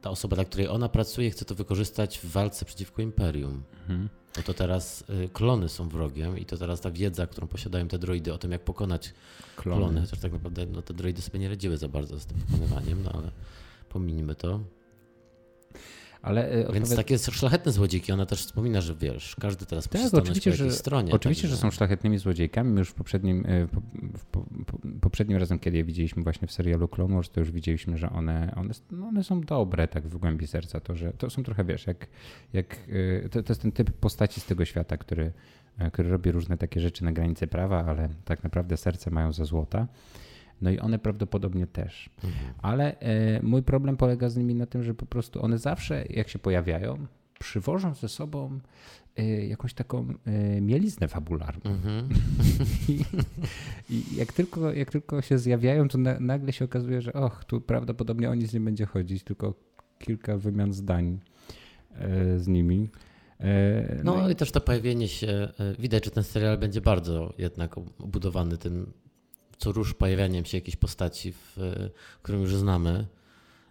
ta 0.00 0.10
osoba, 0.10 0.34
dla 0.34 0.44
której 0.44 0.68
ona 0.68 0.88
pracuje, 0.88 1.30
chce 1.30 1.44
to 1.44 1.54
wykorzystać 1.54 2.18
w 2.18 2.30
walce 2.30 2.64
przeciwko 2.64 3.02
imperium. 3.02 3.62
Mhm. 3.80 4.08
No 4.36 4.42
to 4.42 4.54
teraz 4.54 5.04
e, 5.08 5.28
klony 5.28 5.68
są 5.68 5.88
wrogiem 5.88 6.38
i 6.38 6.44
to 6.44 6.56
teraz 6.56 6.80
ta 6.80 6.90
wiedza, 6.90 7.26
którą 7.26 7.46
posiadają 7.46 7.88
te 7.88 7.98
droidy 7.98 8.32
o 8.32 8.38
tym, 8.38 8.52
jak 8.52 8.64
pokonać 8.64 9.14
klony, 9.56 9.82
klony 9.82 10.00
chociaż 10.00 10.18
tak 10.18 10.32
naprawdę 10.32 10.66
no, 10.66 10.82
te 10.82 10.94
droidy 10.94 11.22
sobie 11.22 11.38
nie 11.38 11.48
radziły 11.48 11.76
za 11.76 11.88
bardzo 11.88 12.20
z 12.20 12.26
tym 12.26 12.38
pokonywaniem, 12.38 13.02
no 13.02 13.12
ale 13.12 13.30
pominimy 13.88 14.34
to. 14.34 14.60
Ale, 16.22 16.50
e, 16.50 16.72
Więc 16.72 16.96
takie 16.96 17.18
szlachetne 17.18 17.72
złodziejki, 17.72 18.12
ona 18.12 18.26
też 18.26 18.40
wspomina, 18.40 18.80
że 18.80 18.94
wiesz, 18.94 19.36
każdy 19.40 19.66
teraz 19.66 19.88
tak, 19.88 20.14
oczywiście, 20.14 20.52
że, 20.52 20.72
stronie. 20.72 21.12
Oczywiście, 21.12 21.42
tak, 21.42 21.50
że 21.50 21.56
są 21.56 21.70
szlachetnymi 21.70 22.18
złodziejkami. 22.18 22.70
My 22.70 22.78
już 22.78 22.88
w 22.88 22.94
poprzednim, 22.94 23.44
e, 23.46 23.66
po, 23.66 23.80
po, 24.30 24.40
po, 24.66 24.78
poprzednim 25.00 25.38
razem, 25.38 25.58
kiedy 25.58 25.76
je 25.76 25.84
widzieliśmy 25.84 26.22
właśnie 26.22 26.48
w 26.48 26.52
serialu 26.52 26.88
Clone 26.88 27.14
Wars, 27.14 27.30
to 27.30 27.40
już 27.40 27.50
widzieliśmy, 27.50 27.98
że 27.98 28.10
one, 28.10 28.52
one, 28.56 28.74
no 28.90 29.06
one 29.06 29.24
są 29.24 29.40
dobre 29.40 29.88
tak 29.88 30.08
w 30.08 30.16
głębi 30.16 30.46
serca. 30.46 30.80
To, 30.80 30.94
że 30.94 31.12
to 31.12 31.30
są 31.30 31.42
trochę, 31.42 31.64
wiesz, 31.64 31.86
jak, 31.86 32.06
jak 32.52 32.76
e, 33.24 33.28
to, 33.28 33.42
to 33.42 33.50
jest 33.52 33.62
ten 33.62 33.72
typ 33.72 33.92
postaci 33.92 34.40
z 34.40 34.44
tego 34.44 34.64
świata, 34.64 34.96
który, 34.96 35.32
który 35.92 36.10
robi 36.10 36.30
różne 36.30 36.58
takie 36.58 36.80
rzeczy 36.80 37.04
na 37.04 37.12
granicy 37.12 37.46
prawa, 37.46 37.84
ale 37.84 38.08
tak 38.24 38.44
naprawdę 38.44 38.76
serce 38.76 39.10
mają 39.10 39.32
za 39.32 39.44
złota. 39.44 39.86
No 40.62 40.70
i 40.70 40.78
one 40.78 40.98
prawdopodobnie 40.98 41.66
też. 41.66 42.10
Mhm. 42.24 42.54
Ale 42.62 43.00
e, 43.00 43.42
mój 43.42 43.62
problem 43.62 43.96
polega 43.96 44.28
z 44.28 44.36
nimi 44.36 44.54
na 44.54 44.66
tym, 44.66 44.82
że 44.82 44.94
po 44.94 45.06
prostu 45.06 45.42
one 45.44 45.58
zawsze, 45.58 46.04
jak 46.10 46.28
się 46.28 46.38
pojawiają, 46.38 47.06
przywożą 47.38 47.94
ze 47.94 48.08
sobą 48.08 48.60
e, 49.16 49.46
jakąś 49.46 49.74
taką 49.74 50.06
e, 50.24 50.60
mieliznę 50.60 51.08
fabularną. 51.08 51.70
Mhm. 51.70 52.08
I, 52.88 53.04
I, 53.90 54.16
jak, 54.16 54.32
tylko, 54.32 54.72
jak 54.72 54.90
tylko 54.90 55.22
się 55.22 55.38
zjawiają, 55.38 55.88
to 55.88 55.98
na, 55.98 56.20
nagle 56.20 56.52
się 56.52 56.64
okazuje, 56.64 57.02
że 57.02 57.12
och, 57.12 57.44
tu 57.44 57.60
prawdopodobnie 57.60 58.30
o 58.30 58.34
nic 58.34 58.52
nie 58.52 58.60
będzie 58.60 58.86
chodzić, 58.86 59.24
tylko 59.24 59.54
kilka 59.98 60.38
wymian 60.38 60.72
zdań 60.72 61.18
z 62.36 62.48
nimi. 62.48 62.88
No, 64.04 64.16
no 64.16 64.30
i... 64.30 64.36
też 64.36 64.50
to 64.52 64.60
pojawienie 64.60 65.08
się, 65.08 65.48
widać, 65.78 66.04
że 66.04 66.10
ten 66.10 66.24
serial 66.24 66.58
będzie 66.58 66.80
bardzo 66.80 67.34
jednak 67.38 67.78
obudowany 67.78 68.58
tym 68.58 68.92
co 69.58 69.72
rusz 69.72 69.94
pojawianiem 69.94 70.44
się 70.44 70.56
jakiejś 70.56 70.76
postaci, 70.76 71.32
w, 71.32 71.56
którą 72.22 72.38
już 72.38 72.54
znamy. 72.54 73.06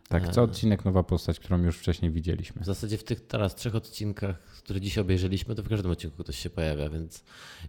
Tak, 0.10 0.30
co 0.34 0.42
e, 0.42 0.44
odcinek 0.44 0.86
nowa 0.86 1.04
postać, 1.04 1.40
którą 1.40 1.64
już 1.64 1.78
wcześniej 1.78 2.12
widzieliśmy. 2.12 2.62
W 2.62 2.66
zasadzie 2.66 2.98
w 2.98 3.04
tych 3.04 3.28
teraz 3.28 3.56
trzech 3.56 3.76
odcinkach, 3.76 4.40
które 4.40 4.82
dzisiaj 4.82 5.02
obejrzeliśmy, 5.02 5.56
to 5.56 5.64
w 5.64 5.70
każdym 5.70 5.92
odcinku 5.92 6.24
ktoś 6.24 6.40
się 6.40 6.50
pojawia, 6.50 6.90
więc, 6.90 7.24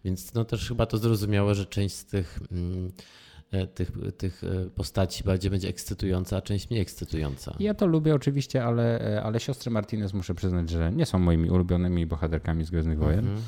więc 0.04 0.34
no 0.34 0.44
też 0.44 0.68
chyba 0.68 0.86
to 0.86 0.98
zrozumiałe, 0.98 1.54
że 1.54 1.66
część 1.66 1.94
z 1.94 2.04
tych. 2.04 2.38
Mm, 2.52 2.92
E, 2.92 2.92
tych, 3.74 3.92
tych 4.16 4.44
e, 4.44 4.70
postaci 4.70 5.24
bardziej 5.24 5.50
będzie 5.50 5.68
ekscytująca, 5.68 6.36
a 6.36 6.40
część 6.40 6.70
mniej 6.70 6.82
ekscytująca. 6.82 7.54
Ja 7.60 7.74
to 7.74 7.86
lubię 7.86 8.14
oczywiście, 8.14 8.64
ale, 8.64 9.14
e, 9.16 9.22
ale 9.22 9.40
siostry 9.40 9.70
Martinez 9.70 10.14
muszę 10.14 10.34
przyznać, 10.34 10.70
że 10.70 10.92
nie 10.92 11.06
są 11.06 11.18
moimi 11.18 11.50
ulubionymi 11.50 12.06
bohaterkami 12.06 12.64
z 12.64 12.70
Gwiezdnych 12.70 12.98
Wojen. 12.98 13.28
Mhm. 13.28 13.42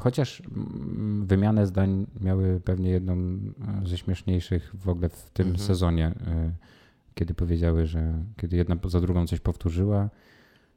Chociaż 0.00 0.42
mm, 0.56 1.26
wymianę 1.26 1.66
zdań 1.66 2.06
miały 2.20 2.60
pewnie 2.64 2.90
jedną 2.90 3.38
ze 3.84 3.98
śmieszniejszych 3.98 4.72
w 4.74 4.88
ogóle 4.88 5.08
w 5.08 5.30
tym 5.30 5.46
mhm. 5.46 5.66
sezonie, 5.66 6.12
kiedy 7.14 7.34
powiedziały, 7.34 7.86
że 7.86 8.14
kiedy 8.36 8.56
jedna 8.56 8.76
za 8.84 9.00
drugą 9.00 9.26
coś 9.26 9.40
powtórzyła, 9.40 10.08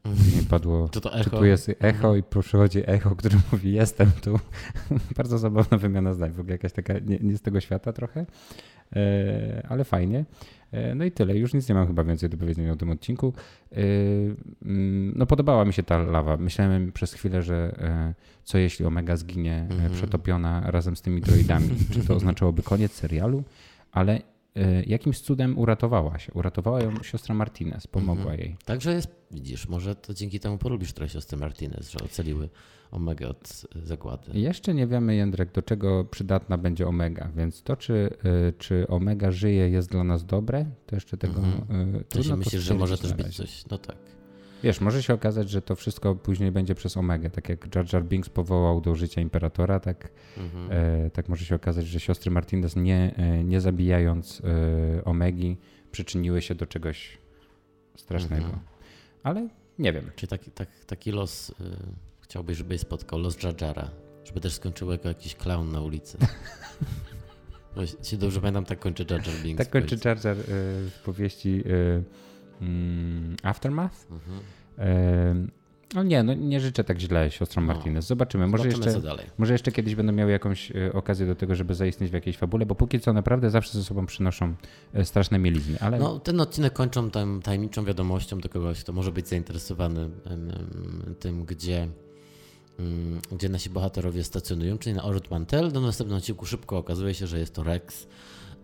Później 0.03 0.43
padło, 0.43 0.89
czy, 0.89 1.01
to 1.01 1.13
echo? 1.13 1.23
czy 1.23 1.29
tu 1.29 1.45
jest 1.45 1.69
echo 1.69 2.07
mhm. 2.07 2.17
i 2.17 2.23
przychodzi 2.41 2.81
echo, 2.85 3.15
który 3.15 3.37
mówi 3.51 3.71
jestem 3.71 4.11
tu. 4.23 4.39
Bardzo 5.17 5.37
zabawna 5.37 5.77
wymiana 5.77 6.13
zdań, 6.13 6.31
w 6.31 6.39
ogóle 6.39 6.53
jakaś 6.53 6.73
taka 6.73 6.93
nie, 6.99 7.17
nie 7.19 7.37
z 7.37 7.41
tego 7.41 7.61
świata 7.61 7.93
trochę, 7.93 8.25
e, 8.95 9.67
ale 9.69 9.83
fajnie. 9.83 10.25
E, 10.71 10.95
no 10.95 11.05
i 11.05 11.11
tyle, 11.11 11.37
już 11.37 11.53
nic 11.53 11.69
nie 11.69 11.75
mam 11.75 11.87
chyba 11.87 12.03
więcej 12.03 12.29
do 12.29 12.37
powiedzenia 12.37 12.71
o 12.71 12.75
tym 12.75 12.89
odcinku. 12.89 13.33
E, 13.71 13.75
mm, 14.65 15.13
no 15.15 15.25
podobała 15.25 15.65
mi 15.65 15.73
się 15.73 15.83
ta 15.83 15.97
lawa. 15.97 16.37
Myślałem 16.37 16.91
przez 16.91 17.13
chwilę, 17.13 17.41
że 17.41 17.75
co 18.43 18.57
jeśli 18.57 18.85
Omega 18.85 19.15
zginie 19.15 19.67
mm 19.69 19.87
-hmm. 19.87 19.93
przetopiona 19.93 20.71
razem 20.71 20.95
z 20.95 21.01
tymi 21.01 21.21
droidami? 21.21 21.69
Czy 21.91 22.05
to 22.05 22.15
oznaczałoby 22.21 22.63
koniec 22.63 22.91
serialu? 22.91 23.43
Ale 23.91 24.21
jakimś 24.85 25.19
cudem 25.19 25.57
uratowała 25.57 26.19
się. 26.19 26.33
Uratowała 26.33 26.81
ją 26.81 27.03
siostra 27.03 27.35
Martinez, 27.35 27.87
pomogła 27.87 28.31
mhm. 28.31 28.39
jej. 28.39 28.57
Także 28.65 28.93
jest, 28.93 29.07
widzisz, 29.31 29.67
może 29.67 29.95
to 29.95 30.13
dzięki 30.13 30.39
temu 30.39 30.57
polubisz 30.57 30.93
trochę 30.93 31.09
siostrę 31.09 31.37
Martinez, 31.37 31.91
że 31.91 31.99
ocaliły 32.05 32.49
Omega 32.91 33.27
od 33.27 33.65
zagłady. 33.83 34.39
Jeszcze 34.39 34.73
nie 34.73 34.87
wiemy, 34.87 35.15
Jędrek, 35.15 35.51
do 35.51 35.61
czego 35.61 36.05
przydatna 36.05 36.57
będzie 36.57 36.87
Omega, 36.87 37.31
więc 37.35 37.63
to, 37.63 37.75
czy, 37.75 37.93
y, 37.93 38.53
czy 38.57 38.87
Omega 38.87 39.31
żyje, 39.31 39.69
jest 39.69 39.89
dla 39.89 40.03
nas 40.03 40.25
dobre, 40.25 40.65
to 40.85 40.95
jeszcze 40.95 41.17
tego 41.17 41.41
mhm. 41.41 42.03
trudno 42.09 42.37
Myślisz, 42.37 42.61
że 42.61 42.73
może 42.73 42.97
też 42.97 43.13
być 43.13 43.35
coś, 43.35 43.65
no 43.71 43.77
tak. 43.77 43.97
Wiesz, 44.63 44.81
może 44.81 45.03
się 45.03 45.13
okazać, 45.13 45.49
że 45.49 45.61
to 45.61 45.75
wszystko 45.75 46.15
później 46.15 46.51
będzie 46.51 46.75
przez 46.75 46.97
Omegę. 46.97 47.29
Tak 47.29 47.49
jak 47.49 47.75
Jar 47.75 47.93
Jar 47.93 48.03
Binks 48.05 48.29
powołał 48.29 48.81
do 48.81 48.95
życia 48.95 49.21
Imperatora, 49.21 49.79
tak, 49.79 50.11
Mhm. 50.37 50.67
e, 51.05 51.09
tak 51.09 51.29
może 51.29 51.45
się 51.45 51.55
okazać, 51.55 51.87
że 51.87 51.99
siostry 51.99 52.31
Martinez 52.31 52.75
nie, 52.75 53.13
e, 53.17 53.43
nie 53.43 53.61
zabijając 53.61 54.41
e, 54.99 55.03
Omegi 55.05 55.57
przyczyniły 55.91 56.41
się 56.41 56.55
do 56.55 56.65
czegoś 56.65 57.17
strasznego. 57.95 58.45
Mhm. 58.45 58.63
Ale 59.23 59.49
nie 59.79 59.93
wiem. 59.93 60.11
Czyli 60.15 60.29
taki, 60.29 60.51
tak, 60.51 60.69
taki 60.85 61.11
los 61.11 61.49
y, 61.49 61.53
chciałbyś, 62.21 62.57
żeby 62.57 62.77
spotkał, 62.77 63.19
los 63.19 63.43
Jar 63.43 63.61
Jara. 63.61 63.89
Żeby 64.23 64.39
też 64.39 64.53
skończył 64.53 64.91
jako 64.91 65.07
jakiś 65.07 65.35
clown 65.35 65.71
na 65.71 65.81
ulicy. 65.81 66.17
Się 68.03 68.17
dobrze 68.17 68.41
pamiętam, 68.41 68.65
tak 68.65 68.79
kończy 68.79 69.05
Jar 69.09 69.27
Jar 69.27 69.35
Binks. 69.43 69.65
Tak 69.65 69.69
kończy. 69.69 69.97
Jar 70.05 70.25
Jar 70.25 70.37
e, 70.37 70.43
w 70.89 70.99
powieści 71.05 71.63
e, 71.65 72.03
mm, 72.63 73.35
Aftermath. 73.43 74.11
Mhm. 74.11 74.39
E, 74.77 75.63
no 75.93 76.03
nie, 76.03 76.23
no 76.23 76.33
nie 76.33 76.59
życzę 76.59 76.83
tak 76.83 76.99
źle 76.99 77.31
siostrom 77.31 77.65
No. 77.65 77.73
Martinez. 77.73 78.05
Zobaczymy. 78.05 78.47
Może 78.47 78.71
Zobaczymy, 78.71 78.95
jeszcze, 78.95 79.25
może 79.37 79.53
jeszcze 79.53 79.71
kiedyś 79.71 79.95
będą 79.95 80.13
miały 80.13 80.31
jakąś 80.31 80.71
e, 80.71 80.93
okazję 80.93 81.27
do 81.27 81.35
tego, 81.35 81.55
żeby 81.55 81.75
zaistnieć 81.75 82.11
w 82.11 82.13
jakiejś 82.13 82.37
fabule, 82.37 82.65
bo 82.65 82.75
póki 82.75 82.99
co 82.99 83.13
naprawdę 83.13 83.49
zawsze 83.49 83.73
ze 83.73 83.83
sobą 83.83 84.05
przynoszą 84.05 84.55
e, 84.93 85.05
straszne 85.05 85.39
mielizny. 85.39 85.77
Ale 85.79 85.99
No, 85.99 86.19
ten 86.19 86.39
odcinek 86.41 86.73
kończą 86.73 87.11
tam 87.11 87.41
tajemniczą 87.41 87.85
wiadomością 87.85 88.39
do 88.39 88.49
kogoś, 88.49 88.79
kto 88.79 88.93
może 88.93 89.11
być 89.11 89.27
zainteresowany 89.27 90.09
tym, 91.19 91.45
gdzie, 91.45 91.87
mm, 92.79 93.21
gdzie 93.31 93.49
nasi 93.49 93.69
bohaterowie 93.69 94.23
stacjonują, 94.23 94.77
czyli 94.77 94.95
na 94.95 95.03
Ord 95.03 95.31
Mantel. 95.31 95.71
Do 95.71 95.81
następnego 95.81 96.17
odcinku 96.17 96.45
szybko 96.45 96.77
okazuje 96.77 97.13
się, 97.13 97.27
że 97.27 97.39
jest 97.39 97.55
to 97.55 97.63
Rex. 97.63 98.07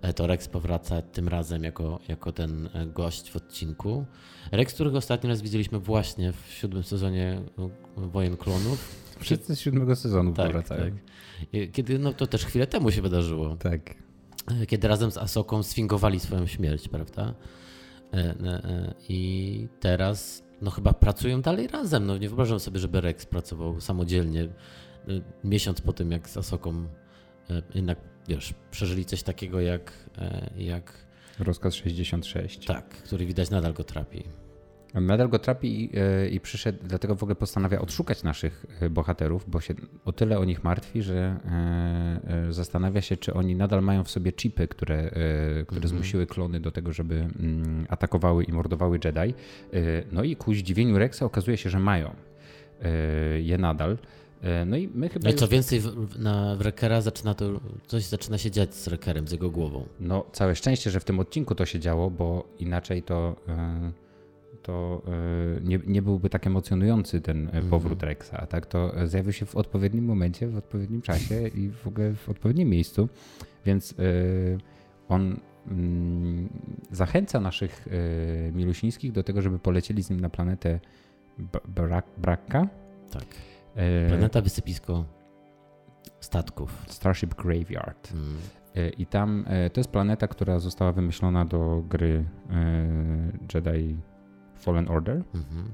E, 0.01 0.13
To 0.13 0.27
Rex 0.27 0.48
powraca 0.48 1.01
tym 1.01 1.27
razem 1.27 1.63
jako, 1.63 2.00
jako 2.08 2.32
ten 2.32 2.70
e, 2.74 2.86
gość 2.86 3.32
w 3.32 3.36
odcinku. 3.36 4.06
Rex, 4.51 4.74
którego 4.74 4.98
ostatni 4.98 5.29
raz 5.29 5.41
widzieliśmy 5.41 5.79
właśnie 5.79 6.34
w 6.34 6.51
siódmym 6.53 6.84
sezonie 6.84 7.41
e, 7.60 7.70
Wojen 7.98 8.38
Klonów. 8.38 8.96
wszyscy 9.20 9.56
z 9.56 9.60
siódmego 9.60 9.96
sezonu 9.96 10.34
Tak, 10.34 10.46
powracają. 10.46 10.84
tak. 10.84 10.94
Kiedy, 11.72 12.00
no 12.00 12.13
to 12.13 12.27
też 12.27 12.46
chwilę 12.46 12.68
temu 12.68 12.91
się 12.91 13.01
wydarzyło 13.01 13.56
tak. 13.56 13.96
kiedy 14.68 14.88
razem 14.88 15.12
z 15.12 15.18
Asoką 15.18 15.63
sfingowali 15.63 16.20
swoją 16.20 16.48
śmierć, 16.48 16.88
prawda? 16.89 17.34
E, 18.13 18.18
e, 18.18 18.34
e, 18.63 18.94
I 19.10 19.68
teraz, 19.79 20.44
no 20.62 20.72
chyba 20.72 20.94
pracują 20.94 21.41
dalej 21.41 21.68
razem. 21.68 22.06
No 22.06 22.18
nie 22.18 22.27
wyobrażam 22.29 22.60
sobie, 22.60 22.79
żeby 22.79 23.01
Rex 23.01 23.25
pracował 23.25 23.82
samodzielnie 23.82 24.44
e, 24.44 24.50
miesiąc 25.44 25.82
po 25.82 25.94
tym, 25.94 26.12
jak 26.12 26.29
z 26.29 26.38
Asoką 26.38 26.88
e, 27.50 27.62
jednak, 27.75 28.00
wiesz, 28.29 28.53
przeżyli 28.71 29.05
coś 29.05 29.24
takiego 29.24 29.62
jak, 29.62 29.91
e, 30.17 30.50
jak 30.57 30.93
Rozkaz 31.39 31.74
66. 31.75 32.65
tak, 32.65 32.89
który 32.89 33.25
widać 33.25 33.50
nadal 33.50 33.74
go 33.74 33.83
trapi. 33.83 34.24
Nadal 34.93 35.29
go 35.29 35.39
trapi 35.39 35.83
i, 35.83 35.89
e, 36.00 36.29
i 36.29 36.39
przyszedł, 36.39 36.79
dlatego 36.83 37.15
w 37.15 37.24
ogóle 37.24 37.36
postanawia 37.36 37.81
odszukać 37.81 38.24
naszych 38.24 38.65
e, 38.81 38.89
bohaterów, 38.89 39.50
bo 39.50 39.62
się 39.62 39.74
o 40.05 40.12
tyle 40.12 40.39
o 40.39 40.45
nich 40.45 40.63
martwi, 40.63 41.01
że 41.01 41.39
e, 42.50 42.53
zastanawia 42.53 43.01
się, 43.01 43.17
czy 43.17 43.33
oni 43.33 43.55
nadal 43.55 43.81
mają 43.83 44.03
w 44.03 44.09
sobie 44.09 44.31
chipy, 44.33 44.67
które, 44.67 44.95
e, 44.98 45.12
które 45.65 45.81
Mhm. 45.81 45.88
zmusiły 45.88 46.27
klony 46.27 46.59
do 46.59 46.71
tego, 46.71 46.93
żeby 46.93 47.15
mm, 47.15 47.86
atakowały 47.89 48.43
i 48.43 48.51
mordowały 48.53 49.00
Jedi. 49.05 49.19
E, 49.19 49.33
No 50.12 50.24
i 50.24 50.36
ku 50.36 50.53
zdziwieniu 50.53 50.98
Rexa 50.98 51.21
okazuje 51.24 51.57
się, 51.57 51.69
że 51.69 51.79
mają 51.79 52.15
je 53.41 53.57
nadal. 53.57 53.98
E, 54.41 54.65
No 54.65 54.77
i 54.77 54.88
my 54.93 55.10
chyba. 55.10 55.24
No 55.24 55.31
i 55.36 55.36
co 55.38 55.46
już- 55.46 55.51
więcej, 55.51 55.79
w, 55.79 56.19
na 56.19 56.55
Wreckera 56.55 57.01
zaczyna 57.01 57.34
to, 57.34 57.62
coś 57.88 58.05
zaczyna 58.05 58.38
się 58.38 58.51
dziać 58.51 58.75
z 58.75 58.88
Wreckerem, 58.88 59.27
z 59.27 59.31
jego 59.31 59.50
głową. 59.51 59.86
No, 60.00 60.25
całe 60.31 60.55
szczęście, 60.55 60.91
że 60.91 61.00
w 61.00 61.03
tym 61.03 61.19
odcinku 61.19 61.55
to 61.55 61.65
się 61.65 61.79
działo, 61.79 62.10
bo 62.10 62.48
inaczej 62.60 63.03
to, 63.03 63.36
e, 63.48 63.91
to 64.63 65.01
e, 65.08 65.62
nie, 65.62 65.79
nie 65.88 66.01
byłby 66.01 66.29
tak 66.29 66.48
emocjonujący 66.48 67.22
ten 67.22 67.50
e, 67.53 67.62
powrót 67.62 68.03
Rexa. 68.03 68.34
A 68.34 68.46
tak 68.48 68.65
to 68.65 68.91
zjawił 69.05 69.34
się 69.34 69.46
w 69.46 69.55
odpowiednim 69.55 70.05
momencie, 70.05 70.48
w 70.48 70.58
odpowiednim 70.58 71.01
czasie 71.01 71.48
i 71.48 71.69
w 71.69 71.88
ogóle 71.88 72.13
w 72.13 72.29
odpowiednim 72.29 72.69
miejscu. 72.69 73.10
Więc 73.65 73.96
on 75.10 75.39
mm, 75.67 76.50
zachęca 76.91 77.39
naszych 77.39 77.88
milusińskich 78.53 79.12
do 79.12 79.24
tego, 79.24 79.41
żeby 79.41 79.60
polecieli 79.60 80.03
z 80.03 80.10
nim 80.10 80.19
na 80.19 80.29
planetę 80.29 80.79
Brakka. 82.17 82.67
Tak. 83.12 83.25
E, 83.79 84.07
Planeta 84.09 84.41
wysypisko 84.41 85.05
statków. 86.19 86.86
Starship 86.88 87.36
Graveyard. 87.36 88.12
Mm. 88.13 88.38
E, 88.75 88.89
I 88.89 89.05
tam 89.05 89.45
e, 89.48 89.69
to 89.69 89.79
jest 89.79 89.91
planeta, 89.91 90.27
która 90.27 90.59
została 90.59 90.91
wymyślona 90.91 91.45
do 91.45 91.83
gry 91.89 92.25
Jedi 93.53 93.98
Fallen 94.55 94.89
Order. 94.89 95.15
Mhm. 95.36 95.74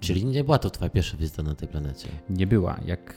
Czyli 0.00 0.24
nie 0.24 0.44
była 0.44 0.58
to 0.58 0.70
twoja 0.70 0.90
pierwsza 0.90 1.16
wizyta 1.16 1.42
na 1.42 1.54
tej 1.54 1.68
planecie. 1.68 2.08
Nie 2.30 2.46
była. 2.46 2.78
Jak, 2.84 3.14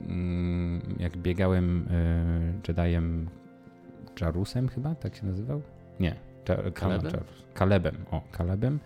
mm, 0.00 0.96
jak 0.98 1.16
biegałem 1.16 1.88
Jediem 2.68 3.28
Jarusem 4.20 4.68
chyba, 4.68 4.94
tak 4.94 5.16
się 5.16 5.26
nazywał? 5.26 5.62
Nie. 6.00 6.14
Jar- 6.48 6.72
Kalebem? 6.72 7.12
Kalebem. 7.54 7.96
O, 8.10 8.22
Kalebem. 8.32 8.78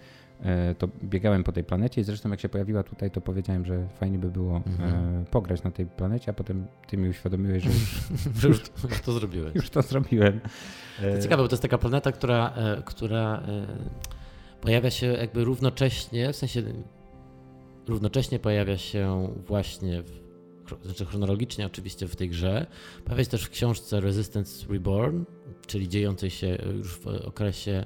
E, 0.42 0.74
To 0.74 0.88
biegałem 1.04 1.44
po 1.44 1.52
tej 1.52 1.64
planecie 1.64 2.00
i 2.00 2.04
zresztą 2.04 2.30
jak 2.30 2.40
się 2.40 2.48
pojawiła 2.48 2.82
tutaj, 2.82 3.10
to 3.10 3.20
powiedziałem, 3.20 3.64
że 3.64 3.88
fajnie 3.88 4.18
by 4.18 4.30
było 4.30 4.56
Mhm. 4.56 4.94
e, 5.22 5.24
pograć 5.24 5.62
na 5.62 5.70
tej 5.70 5.86
planecie, 5.86 6.30
a 6.30 6.34
potem 6.34 6.66
ty 6.88 6.96
mi 6.96 7.08
uświadomiłeś, 7.08 7.62
że 7.64 7.68
już, 7.70 8.00
Że 8.40 8.48
już, 8.48 8.58
już 8.90 9.00
to 9.00 9.12
zrobiłeś. 9.12 9.54
już 9.54 9.70
to 9.70 9.82
zrobiłem. 9.82 10.40
E, 11.00 11.16
To 11.16 11.22
ciekawe, 11.22 11.42
bo 11.42 11.48
to 11.48 11.54
jest 11.54 11.62
taka 11.62 11.78
planeta, 11.78 12.12
która, 12.12 12.52
e, 12.56 12.82
która 12.86 13.42
e, 13.48 13.66
pojawia 14.60 14.90
się 14.90 15.06
jakby 15.06 15.44
równocześnie, 15.44 16.32
w 16.32 16.36
sensie 16.36 16.62
równocześnie 17.88 18.38
pojawia 18.38 18.78
się 18.78 19.28
właśnie, 19.46 20.02
w, 20.02 20.24
znaczy 20.84 21.04
chronologicznie 21.06 21.66
oczywiście 21.66 22.08
w 22.08 22.16
tej 22.16 22.28
grze, 22.28 22.66
pojawia 23.04 23.24
się 23.24 23.30
też 23.30 23.44
w 23.44 23.50
książce 23.50 24.00
Resistance 24.00 24.66
Reborn, 24.72 25.24
czyli 25.66 25.88
dziejącej 25.88 26.30
się 26.30 26.58
już 26.76 26.96
w 26.98 27.06
okresie 27.06 27.72
e, 27.72 27.84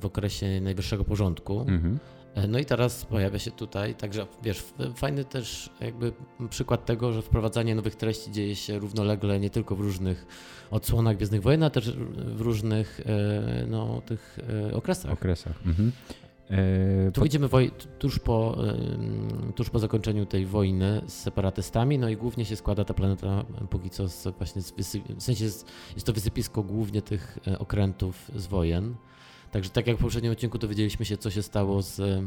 w 0.00 0.06
okresie 0.06 0.60
najwyższego 0.60 1.04
porządku. 1.04 1.60
Mhm. 1.60 1.98
E, 2.34 2.46
No 2.48 2.58
i 2.58 2.64
teraz 2.64 3.04
pojawia 3.04 3.38
się 3.38 3.50
tutaj, 3.50 3.94
także 3.94 4.26
wiesz, 4.42 4.64
fajny 4.94 5.24
też 5.24 5.70
jakby 5.80 6.12
przykład 6.50 6.86
tego, 6.86 7.12
że 7.12 7.22
wprowadzanie 7.22 7.74
nowych 7.74 7.94
treści 7.96 8.32
dzieje 8.32 8.56
się 8.56 8.78
równolegle 8.78 9.40
nie 9.40 9.50
tylko 9.50 9.76
w 9.76 9.80
różnych 9.80 10.26
odsłonach 10.70 11.16
Gwiezdnych 11.16 11.42
Wojen, 11.42 11.62
ale 11.62 11.70
też 11.70 11.92
w 12.16 12.40
różnych 12.40 13.00
e, 13.00 13.66
no, 13.66 14.02
tych 14.06 14.38
e, 14.70 14.74
okresach. 14.74 15.12
okresach. 15.12 15.66
Mhm. 15.66 15.92
E, 16.50 17.12
Tu 17.12 17.22
widzimy 17.22 17.48
woj- 17.48 17.70
tuż 17.98 18.18
po, 18.18 18.56
tuż 19.54 19.70
po 19.70 19.78
zakończeniu 19.78 20.26
tej 20.26 20.46
wojny 20.46 21.02
z 21.06 21.12
separatystami, 21.12 21.98
no 21.98 22.08
i 22.08 22.16
głównie 22.16 22.44
się 22.44 22.56
składa 22.56 22.84
ta 22.84 22.94
planeta 22.94 23.44
póki 23.70 23.90
co 23.90 24.08
z, 24.08 24.28
właśnie 24.38 24.62
z 24.62 24.72
w 25.16 25.22
sensie 25.22 25.50
z, 25.50 25.64
jest 25.94 26.06
to 26.06 26.12
wysypisko 26.12 26.62
głównie 26.62 27.02
tych 27.02 27.38
e, 27.46 27.58
okrętów 27.58 28.30
z 28.36 28.46
wojen. 28.46 28.94
Także 29.50 29.70
tak 29.70 29.86
jak 29.86 29.96
w 29.96 30.00
poprzednim 30.00 30.32
odcinku 30.32 30.58
dowiedzieliśmy 30.58 31.04
się, 31.04 31.16
co 31.16 31.30
się 31.30 31.42
stało 31.42 31.82
z, 31.82 32.24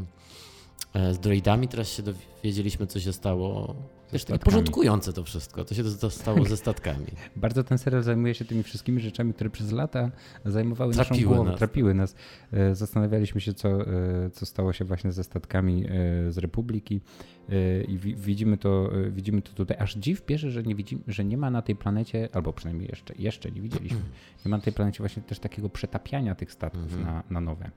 z 1.12 1.18
droidami, 1.18 1.68
teraz 1.68 1.88
się 1.88 2.02
dowiedzieliśmy, 2.02 2.86
co 2.86 3.00
się 3.00 3.12
stało. 3.12 3.74
Wiesz, 4.12 4.24
takie 4.24 4.38
porządkujące 4.38 5.12
to 5.12 5.24
wszystko, 5.24 5.64
co 5.64 5.74
się 5.74 5.84
to 6.00 6.10
stało 6.10 6.44
ze 6.44 6.56
statkami. 6.66 7.06
Bardzo 7.36 7.64
ten 7.64 7.78
serial 7.78 8.02
zajmuje 8.02 8.34
się 8.34 8.44
tymi 8.44 8.62
wszystkimi 8.62 9.00
rzeczami, 9.00 9.34
które 9.34 9.50
przez 9.50 9.72
lata 9.72 10.10
zajmowały 10.44 10.94
naszą 10.94 11.08
Trapiły 11.08 11.34
głowę, 11.34 11.50
nas. 11.50 11.58
trapiły 11.58 11.94
nas. 11.94 12.14
E, 12.52 12.74
Zastanawialiśmy 12.74 13.40
się, 13.40 13.54
co, 13.54 13.68
e, 13.80 14.30
co 14.32 14.46
stało 14.46 14.72
się 14.72 14.84
właśnie 14.84 15.12
ze 15.12 15.24
statkami 15.24 15.84
e, 15.86 16.32
z 16.32 16.38
Republiki 16.38 17.00
E, 17.48 17.82
i 17.84 17.98
wi- 17.98 18.16
widzimy 18.16 18.56
to, 18.58 18.90
e, 19.06 19.10
widzimy 19.10 19.42
to 19.42 19.52
tutaj. 19.52 19.76
Aż 19.80 19.94
dziw 19.96 20.26
bierze, 20.26 20.50
że 20.50 20.62
nie, 20.62 20.74
widzimy, 20.74 21.02
że 21.08 21.24
nie 21.24 21.36
ma 21.36 21.50
na 21.50 21.62
tej 21.62 21.76
planecie, 21.76 22.28
albo 22.32 22.52
przynajmniej 22.52 22.88
jeszcze, 22.88 23.14
jeszcze 23.18 23.50
nie 23.50 23.60
widzieliśmy, 23.60 23.98
nie 24.44 24.50
ma 24.50 24.56
na 24.56 24.62
tej 24.62 24.72
planecie 24.72 24.98
właśnie 24.98 25.22
też 25.22 25.38
takiego 25.38 25.68
przetapiania 25.70 26.34
tych 26.34 26.52
statków 26.52 26.82
Mhm. 26.82 27.02
na, 27.04 27.22
na 27.30 27.40
nowe. 27.40 27.70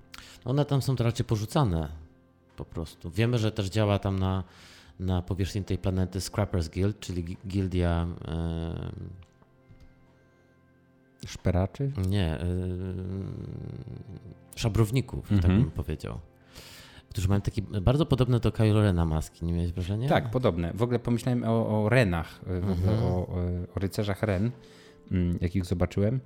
One 0.45 0.65
tam 0.65 0.81
są 0.81 0.95
to 0.95 1.03
raczej 1.03 1.25
porzucane 1.25 1.89
po 2.57 2.65
prostu. 2.65 3.11
Wiemy, 3.11 3.37
że 3.37 3.51
też 3.51 3.69
działa 3.69 3.99
tam 3.99 4.19
na, 4.19 4.43
na 4.99 5.21
powierzchni 5.21 5.63
tej 5.63 5.77
planety 5.77 6.21
Scrappers 6.21 6.69
Guild, 6.69 6.99
czyli 6.99 7.23
gi- 7.25 7.37
gildia 7.47 8.07
e, 8.27 8.91
Szperaczy? 11.27 11.91
nie 12.09 12.39
e, 12.39 12.45
szabrowników, 14.55 15.29
tak 15.29 15.35
Mhm. 15.37 15.61
bym 15.61 15.71
powiedział. 15.71 16.19
Którzy 17.09 17.27
mają 17.27 17.41
takie 17.41 17.61
bardzo 17.61 18.05
podobne 18.05 18.39
do 18.39 18.51
Kylo 18.51 18.81
Rena 18.81 19.05
maski, 19.05 19.45
nie 19.45 19.53
miałeś 19.53 19.71
wrażenia? 19.73 20.09
Tak, 20.09 20.31
podobne. 20.31 20.71
W 20.73 20.81
ogóle 20.81 20.99
pomyślałem 20.99 21.43
o, 21.43 21.83
o 21.85 21.89
Renach, 21.89 22.41
e, 22.47 22.51
Mhm. 22.57 23.03
o, 23.03 23.07
o, 23.07 23.27
o 23.75 23.79
rycerzach 23.79 24.23
Ren, 24.23 24.51
mm, 25.11 25.37
jakich 25.41 25.65
zobaczyłem. 25.65 26.19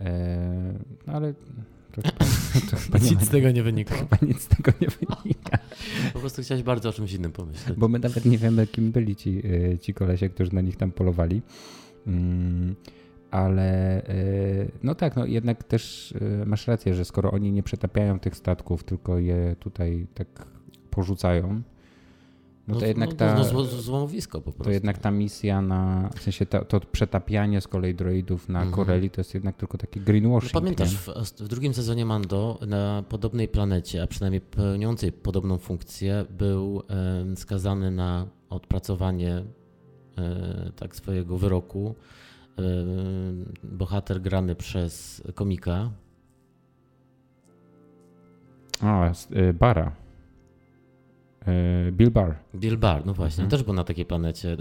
E, 0.00 0.78
no 1.06 1.12
ale 1.12 1.34
to 2.02 2.10
to 2.70 2.76
chyba, 2.76 2.98
Nic 2.98 3.22
z 3.22 3.28
tego 3.28 3.50
nie 3.50 3.62
wynika. 3.62 3.94
chyba 3.94 4.16
nic 4.22 4.42
z 4.42 4.48
tego 4.48 4.72
nie 4.80 4.88
wynika. 4.88 5.58
Po 6.12 6.18
prostu 6.20 6.42
chciałeś 6.42 6.62
bardzo 6.62 6.88
o 6.88 6.92
czymś 6.92 7.12
innym 7.12 7.32
pomyśleć. 7.32 7.78
Bo 7.78 7.88
my 7.88 7.98
nawet 7.98 8.24
nie 8.24 8.38
wiemy, 8.38 8.66
kim 8.66 8.92
byli 8.92 9.16
ci, 9.16 9.42
e, 9.72 9.78
ci 9.78 9.94
kolesie, 9.94 10.28
którzy 10.28 10.54
na 10.54 10.60
nich 10.60 10.76
tam 10.76 10.92
polowali. 10.92 11.42
Mm, 12.06 12.74
ale 13.30 14.02
y, 14.08 14.70
no 14.82 14.94
tak, 14.94 15.16
no 15.16 15.26
jednak 15.26 15.64
też 15.64 16.12
y, 16.12 16.46
masz 16.46 16.66
rację, 16.66 16.94
że 16.94 17.04
skoro 17.04 17.30
oni 17.30 17.52
nie 17.52 17.62
przetapiają 17.62 18.20
tych 18.20 18.36
statków, 18.36 18.84
tylko 18.84 19.18
je 19.18 19.56
tutaj 19.60 20.06
tak 20.14 20.46
porzucają, 20.90 21.62
no 22.68 22.74
to 22.74 22.80
No, 22.80 22.86
jednak 22.86 23.10
no, 23.10 23.16
ta, 23.16 23.34
no, 23.34 23.44
zło, 23.44 23.64
złomowisko 23.64 24.38
po 24.40 24.42
prostu. 24.52 24.64
to 24.64 24.70
jednak 24.70 24.98
ta 24.98 25.10
misja 25.10 25.62
na, 25.62 26.10
w 26.16 26.20
sensie 26.22 26.46
ta, 26.46 26.64
to 26.64 26.80
przetapianie 26.80 27.60
z 27.60 27.68
kolei 27.68 27.94
droidów 27.94 28.48
na 28.48 28.58
Mhm. 28.62 28.74
Corelli 28.76 29.10
to 29.10 29.20
jest 29.20 29.34
jednak 29.34 29.56
tylko 29.56 29.78
taki 29.78 30.00
No, 30.00 30.06
greenwashing. 30.06 30.52
pamiętasz, 30.52 30.92
nie? 30.92 30.98
w, 30.98 31.08
w 31.40 31.48
drugim 31.48 31.74
sezonie 31.74 32.06
Mando 32.06 32.58
na 32.66 33.04
podobnej 33.08 33.48
planecie, 33.48 34.02
a 34.02 34.06
przynajmniej 34.06 34.40
pełniącej 34.40 35.12
podobną 35.12 35.58
funkcję, 35.58 36.24
był 36.30 36.82
skazany 37.36 37.90
na 37.90 38.26
odpracowanie 38.50 39.44
e, 40.18 40.72
tak 40.76 40.96
swojego 40.96 41.36
wyroku. 41.38 41.94
bohater 43.64 44.20
grany 44.20 44.54
przez 44.54 45.22
komika. 45.34 45.90
A, 48.82 49.10
y, 49.36 49.54
Bara. 49.54 49.92
Y, 51.88 51.92
Bill 51.92 52.10
Barr. 52.10 52.34
Bill 52.54 52.78
Barr, 52.78 53.06
no 53.06 53.14
właśnie, 53.14 53.44
Mhm. 53.44 53.50
też 53.50 53.62
był 53.62 53.74
na 53.74 53.84
takiej 53.84 54.04
planecie 54.06 54.56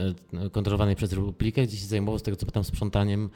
e, 0.46 0.50
kontrolowanej 0.50 0.96
przez 0.96 1.14
Republikę, 1.14 1.64
gdzie 1.64 1.78
się 1.78 1.86
zajmował 1.86 2.20
z 2.20 2.24
tego 2.24 2.38
co 2.38 2.46
pamiętam 2.46 2.64
sprzątaniem 2.64 3.30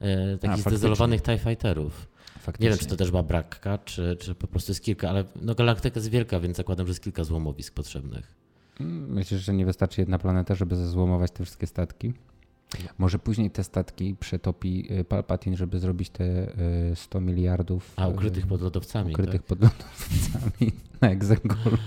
e, 0.00 0.38
takich 0.38 0.60
zdezolowanych 0.64 1.22
TIE 1.22 1.38
Fighterów. 1.38 2.08
Faktycznie. 2.40 2.64
Nie 2.64 2.70
wiem, 2.70 2.78
czy 2.78 2.86
to 2.86 2.96
też 2.96 3.10
była 3.10 3.22
brakka, 3.22 3.78
czy, 3.78 4.16
czy 4.20 4.34
po 4.34 4.46
prostu 4.46 4.70
jest 4.72 4.82
kilka, 4.84 5.10
ale 5.10 5.24
no, 5.42 5.54
galaktyka 5.54 6.00
jest 6.00 6.10
wielka, 6.10 6.40
więc 6.40 6.56
zakładam, 6.56 6.86
że 6.86 6.90
jest 6.90 7.02
kilka 7.02 7.24
złomowisk 7.24 7.74
potrzebnych. 7.74 8.34
Mm, 8.80 9.12
Myślisz, 9.12 9.40
że 9.40 9.54
nie 9.54 9.66
wystarczy 9.66 10.00
jedna 10.00 10.18
planeta, 10.18 10.54
żeby 10.54 10.76
zezłomować 10.76 11.30
te 11.30 11.44
wszystkie 11.44 11.66
statki? 11.66 12.12
Może 12.98 13.18
później 13.18 13.50
te 13.50 13.64
statki 13.64 14.16
przetopi 14.20 14.92
y, 15.00 15.04
Palpatine, 15.04 15.56
żeby 15.56 15.78
zrobić 15.78 16.10
te 16.10 16.24
y, 16.92 16.96
100 16.96 17.20
miliardów 17.20 17.92
A 17.96 18.08
ukrytych 18.08 18.46
pod 18.46 18.60
lodowcami. 18.62 19.12
ukrytych 19.12 19.42
Tak? 19.42 19.46
pod 19.48 19.60
lodowcami 19.60 20.72
na 21.00 21.10
Exegolu. 21.10 21.76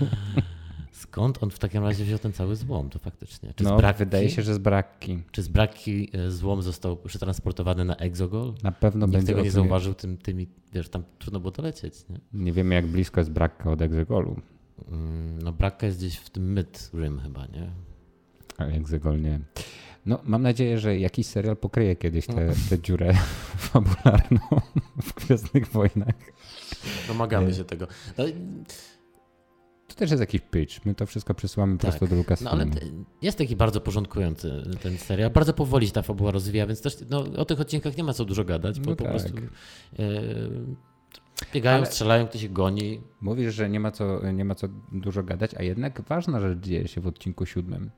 Skąd 1.10 1.42
on 1.42 1.50
w 1.50 1.58
takim 1.58 1.82
razie 1.84 2.04
wziął 2.04 2.18
ten 2.18 2.32
cały 2.32 2.56
złom? 2.56 2.90
To 2.90 2.98
faktycznie. 2.98 3.52
Czy 3.56 3.64
z 3.64 3.66
No, 3.66 3.76
brakki, 3.76 3.98
wydaje 3.98 4.30
się, 4.30 4.42
że 4.42 4.54
z 4.54 4.58
brakki. 4.58 5.22
Czy 5.30 5.42
z 5.42 5.48
brakki 5.48 6.10
e, 6.12 6.30
złom 6.30 6.62
został 6.62 6.96
przetransportowany 6.96 7.84
na 7.84 7.96
Exogol? 7.96 8.54
Na 8.62 8.72
pewno 8.72 9.06
Nikt 9.06 9.16
będzie 9.16 9.26
tego 9.32 9.42
nie 9.42 9.50
zauważył 9.50 9.94
tym, 9.94 10.16
tymi, 10.18 10.46
wiesz, 10.72 10.88
tam 10.88 11.02
trudno 11.18 11.40
było 11.40 11.50
dolecieć. 11.50 11.94
Nie? 12.10 12.20
Nie 12.32 12.52
wiemy, 12.52 12.74
jak 12.74 12.86
blisko 12.86 13.20
jest 13.20 13.30
brakka 13.30 13.70
od 13.70 13.82
Exegolu. 13.82 14.36
Mm, 14.88 15.42
No 15.42 15.52
brakka 15.52 15.86
jest 15.86 15.98
gdzieś 15.98 16.16
w 16.16 16.30
tym 16.30 16.54
Mid 16.54 16.90
Rim 16.94 17.20
chyba, 17.20 17.46
nie? 17.46 17.70
A 18.58 18.64
Exegol 18.64 19.20
nie. 19.20 19.40
No, 20.06 20.20
mam 20.24 20.42
nadzieję, 20.42 20.78
że 20.78 20.98
jakiś 20.98 21.26
serial 21.26 21.56
pokryje 21.56 21.96
kiedyś 21.96 22.26
tę 22.26 22.52
tę 22.70 22.78
dziurę 22.78 23.14
fabularną 23.70 24.40
w 25.02 25.14
Gwiezdnych 25.14 25.68
Wojnach. 25.68 26.14
Domagamy 27.08 27.46
Nie. 27.46 27.54
się 27.54 27.64
tego. 27.64 27.86
No, 28.18 28.24
To 29.90 29.94
też 29.96 30.10
jest 30.10 30.20
jakiś 30.20 30.40
pitch. 30.40 30.86
My 30.86 30.94
to 30.94 31.06
wszystko 31.06 31.34
przesyłamy 31.34 31.78
Tak. 31.78 31.80
prosto 31.90 32.06
do 32.06 32.10
no 32.14 32.16
Lucasfilmu. 32.18 32.52
ale 32.52 32.66
te- 32.66 32.80
jest 33.22 33.38
taki 33.38 33.56
bardzo 33.56 33.80
porządkujący 33.80 34.62
ten 34.82 34.98
serial. 34.98 35.30
Bardzo 35.30 35.54
powoli 35.54 35.86
się 35.86 35.92
ta 35.92 36.02
fabuła 36.02 36.30
rozwija, 36.30 36.66
więc 36.66 36.82
też 36.82 36.96
no, 37.10 37.18
o 37.36 37.44
tych 37.44 37.60
odcinkach 37.60 37.96
nie 37.96 38.04
ma 38.04 38.12
co 38.12 38.24
dużo 38.24 38.44
gadać, 38.44 38.80
bo 38.80 38.90
No 38.90 38.96
po 38.96 39.04
tak. 39.04 39.12
prostu 39.12 39.36
e, 39.38 40.02
biegają, 41.54 41.76
Ale- 41.76 41.86
strzelają, 41.86 42.26
ktoś 42.26 42.42
ich 42.42 42.52
goni. 42.52 43.00
Mówisz, 43.20 43.54
że 43.54 43.70
nie 43.70 43.80
ma, 43.80 43.90
co, 43.90 44.32
nie 44.32 44.44
ma 44.44 44.54
co 44.54 44.68
dużo 44.92 45.22
gadać, 45.22 45.54
a 45.54 45.62
jednak 45.62 46.00
ważna 46.00 46.40
rzecz 46.40 46.58
dzieje 46.58 46.88
się 46.88 47.00
w 47.00 47.06
odcinku 47.06 47.46
siódmym, 47.46 47.90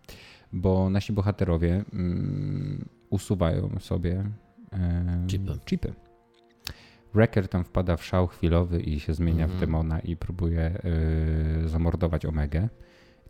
bo 0.52 0.90
nasi 0.90 1.12
bohaterowie 1.12 1.84
mm, 1.92 2.88
usuwają 3.10 3.70
sobie 3.80 4.30
e, 4.72 5.24
Chipy. 5.28 5.52
chipy. 5.66 5.92
Wrecker 7.14 7.48
tam 7.48 7.64
wpada 7.64 7.96
w 7.96 8.04
szał 8.04 8.26
chwilowy 8.26 8.80
i 8.80 9.00
się 9.00 9.14
zmienia 9.14 9.44
Mhm. 9.44 9.58
w 9.58 9.60
demona 9.60 10.00
i 10.00 10.16
próbuje 10.16 10.60
e, 11.64 11.68
zamordować 11.68 12.26
Omegę. 12.26 12.68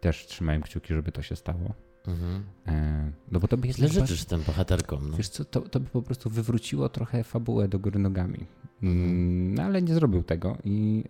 Też 0.01 0.27
trzymałem 0.27 0.63
kciuki, 0.63 0.95
żeby 0.95 1.13
to 1.13 1.23
się 1.23 1.37
stało. 1.37 1.75
Mhm. 2.07 2.43
E, 2.67 3.13
no 3.31 3.41
bo 3.41 3.49
to 3.49 3.57
by 3.57 3.73
Źle 3.73 3.87
jednak 3.87 4.07
życzysz 4.09 4.25
tym 4.25 4.43
bohaterkom. 4.43 5.11
No. 5.11 5.17
Wiesz 5.17 5.29
co, 5.29 5.45
to, 5.45 5.61
to 5.61 5.81
by 5.81 5.87
po 5.87 6.03
prostu 6.03 6.31
wywróciło 6.31 6.89
trochę 6.89 7.25
fabułę 7.25 7.69
do 7.69 7.79
góry 7.79 7.99
nogami. 7.99 8.47
Mm, 8.83 9.55
No 9.55 9.63
ale 9.63 9.83
nie 9.83 9.95
zrobił 9.95 10.23
tego 10.23 10.59
i 10.65 11.05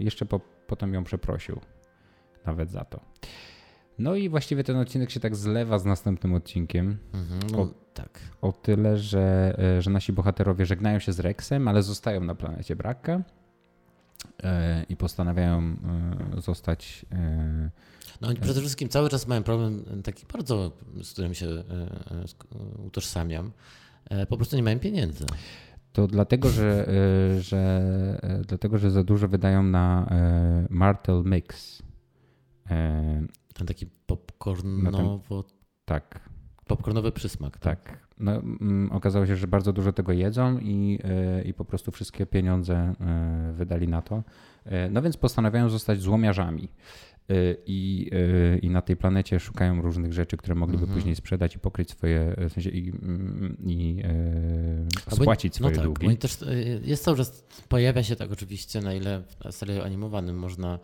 y, 0.00 0.04
jeszcze 0.04 0.26
po, 0.26 0.40
potem 0.66 0.94
ją 0.94 1.04
przeprosił 1.04 1.60
nawet 2.46 2.70
za 2.70 2.84
to. 2.84 3.00
No 3.98 4.14
i 4.14 4.28
właściwie 4.28 4.64
ten 4.64 4.76
odcinek 4.76 5.10
się 5.10 5.20
tak 5.20 5.36
zlewa 5.36 5.78
z 5.78 5.84
następnym 5.84 6.34
odcinkiem. 6.34 6.98
Mhm. 7.12 7.40
No, 7.52 7.74
tak. 8.02 8.20
O 8.42 8.52
tyle, 8.52 8.98
że, 8.98 9.56
y, 9.78 9.82
że 9.82 9.90
nasi 9.90 10.12
bohaterowie 10.12 10.66
żegnają 10.66 10.98
się 10.98 11.12
z 11.12 11.20
Rexem, 11.20 11.68
ale 11.68 11.82
zostają 11.82 12.20
na 12.20 12.34
planecie 12.34 12.76
Brakka 12.76 13.16
y, 13.16 14.44
i 14.88 14.96
postanawiają 14.96 15.76
y, 16.38 16.40
zostać 16.40 17.06
No 18.20 18.28
oni 18.28 18.40
przede 18.40 18.60
wszystkim 18.60 18.88
cały 18.88 19.08
czas 19.08 19.26
mają 19.26 19.42
problem 19.42 19.84
e, 19.98 20.02
taki 20.02 20.26
bardzo, 20.32 20.72
z 21.02 21.12
którym 21.12 21.34
się 21.34 21.46
e, 21.46 21.50
e, 21.50 21.64
e, 22.80 22.84
utożsamiam. 22.86 23.52
E, 24.10 24.26
Po 24.26 24.36
prostu 24.36 24.56
nie 24.56 24.62
mają 24.62 24.78
pieniędzy. 24.78 25.26
To 25.92 26.06
dlatego, 26.06 26.48
że, 26.48 26.86
że, 27.40 27.82
dlatego, 28.48 28.78
że 28.78 28.90
za 28.90 29.04
dużo 29.04 29.28
wydają 29.28 29.62
na 29.62 30.10
Martel 30.70 31.22
Mix. 31.24 31.82
Ten 33.54 33.66
taki 33.66 33.86
popcornowo, 34.06 35.44
Tak, 35.84 36.29
popcornowy 36.76 37.12
przysmak. 37.12 37.58
tak. 37.58 37.98
No, 38.18 38.32
mm, 38.36 38.92
okazało 38.92 39.26
się, 39.26 39.36
że 39.36 39.46
bardzo 39.46 39.72
dużo 39.72 39.92
tego 39.92 40.12
jedzą 40.12 40.58
i, 40.58 40.98
y, 41.40 41.48
i 41.48 41.54
po 41.54 41.64
prostu 41.64 41.90
wszystkie 41.90 42.26
pieniądze 42.26 42.94
y, 43.50 43.52
wydali 43.52 43.88
na 43.88 44.02
to. 44.02 44.22
Y, 44.66 44.70
No 44.90 45.02
więc 45.02 45.16
postanawiają 45.16 45.68
zostać 45.68 46.00
złomiarzami. 46.00 46.68
I, 47.66 48.10
I 48.62 48.70
na 48.70 48.82
tej 48.82 48.96
planecie 48.96 49.40
szukają 49.40 49.82
różnych 49.82 50.12
rzeczy, 50.12 50.36
które 50.36 50.54
mogliby 50.54 50.82
Mhm. 50.82 50.98
później 50.98 51.16
sprzedać 51.16 51.56
i 51.56 51.58
pokryć 51.58 51.90
swoje, 51.90 52.34
w 52.48 52.52
sensie 52.52 52.70
i, 52.70 52.90
mm, 52.90 53.56
i 53.66 54.02
spłacić 55.10 55.54
swoje 55.54 55.70
no 55.70 55.76
tak, 55.76 55.84
długi. 55.84 56.16
Też, 56.16 56.38
jest 56.82 57.04
cały 57.04 57.16
czas, 57.16 57.44
pojawia 57.68 58.02
się 58.02 58.16
tak 58.16 58.32
oczywiście, 58.32 58.80
na 58.80 58.94
ile 58.94 59.22
w 59.50 59.52
serialu 59.54 59.82
animowanym 59.82 60.38
można 60.38 60.78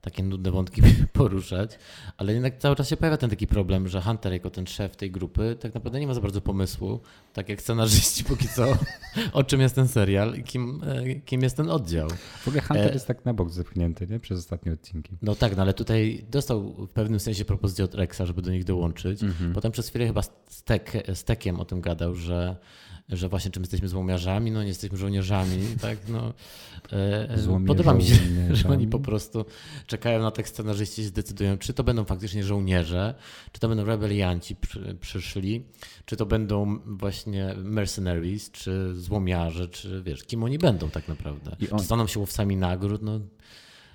takie 0.00 0.22
nudne 0.22 0.50
wątki 0.50 0.82
poruszać, 1.12 1.78
ale 2.16 2.32
jednak 2.32 2.58
cały 2.58 2.76
czas 2.76 2.88
się 2.88 2.96
pojawia 2.96 3.16
ten 3.16 3.30
taki 3.30 3.46
problem, 3.46 3.88
że 3.88 4.00
Hunter 4.00 4.32
jako 4.32 4.50
ten 4.50 4.66
szef 4.66 4.96
tej 4.96 5.10
grupy 5.10 5.56
tak 5.60 5.74
naprawdę 5.74 6.00
nie 6.00 6.06
ma 6.06 6.14
za 6.14 6.20
bardzo 6.20 6.40
pomysłu, 6.40 7.00
tak 7.32 7.48
jak 7.48 7.62
scenarzyści 7.62 8.24
póki 8.30 8.48
co, 8.48 8.66
o 9.32 9.44
czym 9.44 9.60
jest 9.60 9.74
ten 9.74 9.88
serial 9.88 10.34
i 10.34 10.42
kim, 10.42 10.82
e, 10.86 11.14
kim 11.14 11.42
jest 11.42 11.56
ten 11.56 11.70
oddział. 11.70 12.08
W 12.40 12.48
ogóle 12.48 12.62
Hunter 12.62 12.90
E, 12.90 12.94
jest 12.94 13.06
tak 13.06 13.24
na 13.24 13.34
bok 13.34 13.50
zepchnięty 13.50 14.06
nie? 14.06 14.20
przez 14.20 14.38
ostatnie 14.38 14.72
odcinki. 14.72 15.16
No 15.22 15.34
tak, 15.34 15.56
no 15.56 15.62
ale 15.62 15.74
tutaj 15.74 16.24
dostał 16.30 16.86
w 16.86 16.88
pewnym 16.88 17.20
sensie 17.20 17.44
propozycję 17.44 17.84
od 17.84 17.94
Rexa, 17.94 18.20
żeby 18.26 18.42
do 18.42 18.50
nich 18.50 18.64
dołączyć. 18.64 19.22
Mhm. 19.22 19.52
Potem 19.52 19.72
przez 19.72 19.88
chwilę 19.88 20.06
chyba 20.06 20.22
Stek, 20.48 20.92
Stekiem 21.14 21.60
o 21.60 21.64
tym 21.64 21.80
gadał, 21.80 22.14
że, 22.14 22.56
że 23.12 23.28
właśnie 23.28 23.50
czym 23.50 23.62
jesteśmy 23.62 23.88
złomiarzami, 23.88 24.50
no 24.50 24.62
nie 24.62 24.68
jesteśmy 24.68 24.98
żołnierzami, 24.98 25.58
tak, 25.80 25.98
no. 26.08 26.32
E, 26.92 27.30
e, 27.30 27.38
Podoba 27.66 27.94
mi 27.94 28.04
się, 28.04 28.14
że 28.56 28.68
oni 28.68 28.86
po 28.86 28.98
prostu 29.00 29.44
czekają 29.86 30.22
na 30.22 30.30
tekst 30.30 30.54
scenarzyści 30.54 31.02
i 31.02 31.04
zdecydują, 31.04 31.58
czy 31.58 31.72
to 31.74 31.84
będą 31.84 32.04
faktycznie 32.04 32.44
żołnierze, 32.44 33.14
czy 33.52 33.60
to 33.60 33.68
będą 33.68 33.84
rebelianci 33.84 34.56
przy, 34.56 34.96
przyszli, 35.00 35.64
czy 36.04 36.16
to 36.16 36.26
będą 36.26 36.78
właśnie 36.86 37.54
mercenaries, 37.64 38.50
czy 38.50 38.94
złomiarze, 38.94 39.68
czy 39.68 40.02
wiesz, 40.02 40.24
kim 40.24 40.42
oni 40.42 40.58
będą 40.58 40.90
tak 40.90 41.08
naprawdę. 41.08 41.56
I 41.60 41.70
on- 41.70 41.78
Czy 41.78 41.84
staną 41.84 42.06
się 42.06 42.20
łowcami 42.20 42.56
nagród, 42.56 43.02
no 43.02 43.20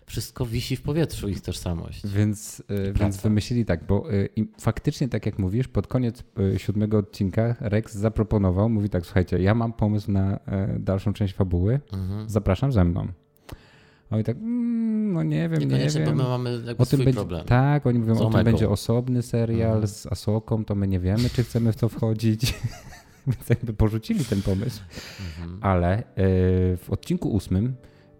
wszystko 0.05 0.45
wisi 0.45 0.75
w 0.75 0.81
powietrzu, 0.81 1.29
ich 1.29 1.41
tożsamość. 1.41 2.07
Więc, 2.07 2.63
y, 2.89 2.93
więc 2.99 3.21
wymyślili 3.21 3.65
tak, 3.65 3.85
bo 3.87 4.03
i 4.35 4.47
faktycznie, 4.59 5.07
tak 5.09 5.25
jak 5.25 5.39
mówisz, 5.39 5.67
pod 5.67 5.87
koniec 5.87 6.23
y, 6.55 6.59
siódmego 6.59 6.97
odcinka 6.97 7.55
Rex 7.59 7.93
zaproponował, 7.95 8.69
mówi 8.69 8.89
tak, 8.89 9.05
słuchajcie, 9.05 9.39
ja 9.41 9.55
mam 9.55 9.73
pomysł 9.73 10.11
na 10.11 10.39
dalszą 10.79 11.13
część 11.13 11.33
fabuły, 11.33 11.79
Mhm. 11.93 12.29
zapraszam 12.29 12.71
ze 12.71 12.83
mną. 12.83 13.07
A 14.09 14.15
oni 14.15 14.23
tak, 14.23 14.37
mm, 14.37 15.13
no 15.13 15.23
nie 15.23 15.49
wiem, 15.49 15.59
nie 15.59 15.65
Niekoniecznie, 15.65 16.01
bo 16.01 16.07
wiem. 16.07 16.17
my 16.17 16.23
mamy 16.23 16.63
O 16.77 16.85
tym 16.85 16.99
będzie, 16.99 17.13
problem. 17.13 17.45
tak, 17.45 17.85
oni 17.87 17.99
mówią, 17.99 18.17
o 18.19 18.29
tym 18.31 18.43
będzie 18.43 18.69
osobny 18.69 19.21
serial 19.21 19.71
Mhm. 19.71 19.87
z 19.87 20.05
Asoką, 20.07 20.65
to 20.65 20.75
my 20.75 20.87
nie 20.87 20.99
wiemy, 20.99 21.29
czy 21.29 21.43
chcemy 21.43 21.71
w 21.71 21.75
to 21.75 21.89
wchodzić. 21.89 22.53
Więc 23.27 23.49
jakby 23.49 23.73
porzucili 23.73 24.25
ten 24.25 24.41
pomysł. 24.41 24.81
Mhm. 25.39 25.57
Ale 25.61 26.03
w 26.77 26.85
odcinku 26.89 27.29
ósmym, 27.29 27.75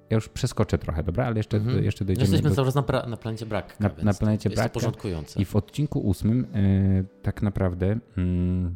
ja 0.10 0.16
już 0.16 0.30
przeskoczę 0.30 0.78
trochę, 0.78 1.04
dobra, 1.04 1.26
ale 1.26 1.38
jeszcze, 1.38 1.58
Mhm. 1.58 1.84
jeszcze 1.84 2.06
dojdziemy 2.06 2.24
Jesteśmy 2.24 2.50
do, 2.50 2.56
cały 2.56 2.68
czas 2.68 2.76
na, 2.76 2.82
pra- 2.82 3.08
na 3.10 3.18
planecie 3.18 3.46
Brakka, 3.46 3.76
Na- 3.80 4.04
na 4.04 4.14
planecie 4.14 4.50
jest 4.50 4.56
Brakka 4.62 4.70
to 4.70 4.80
porządkujące. 4.80 5.40
I 5.42 5.46
w 5.46 5.56
odcinku 5.56 6.00
ósmym 6.00 6.46
y, 6.56 7.06
tak 7.22 7.42
naprawdę 7.42 7.98
mm, 8.18 8.76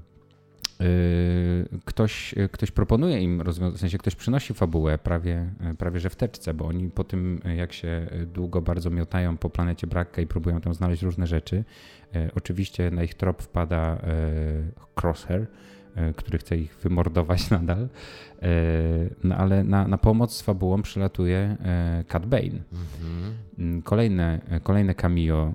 ktoś, 1.86 2.36
ktoś 2.52 2.72
proponuje 2.72 3.22
im 3.22 3.42
rozwiązanie, 3.42 3.78
w 3.78 3.80
sensie 3.80 3.98
ktoś 3.98 4.16
przynosi 4.16 4.54
fabułę 4.54 4.98
prawie, 4.98 5.54
prawie 5.78 6.00
że 6.00 6.10
w 6.10 6.16
teczce, 6.16 6.54
bo 6.54 6.66
oni 6.66 6.90
po 6.90 7.04
tym, 7.04 7.42
jak 7.58 7.74
się 7.74 8.08
długo 8.34 8.62
bardzo 8.62 8.90
miotają 8.90 9.38
po 9.38 9.50
planecie 9.50 9.88
Brakka 9.88 10.22
i 10.22 10.28
próbują 10.28 10.62
tam 10.62 10.74
znaleźć 10.74 11.04
różne 11.04 11.28
rzeczy, 11.28 11.64
oczywiście 12.36 12.92
na 12.92 13.04
ich 13.04 13.14
trop 13.14 13.42
wpada 13.42 14.02
Crosshair, 15.02 15.48
który 16.16 16.38
chce 16.38 16.58
ich 16.58 16.76
wymordować 16.84 17.50
nadal, 17.52 17.88
no 19.24 19.36
ale 19.36 19.64
na, 19.64 19.88
na 19.88 19.98
pomoc 19.98 20.34
z 20.34 20.42
fabułą 20.42 20.82
przylatuje 20.82 21.58
Cat 22.08 22.26
Bane. 22.26 22.62
Mhm. 22.74 23.82
Kolejne, 23.82 24.42
kolejne 24.64 24.96
cameo, 24.96 25.54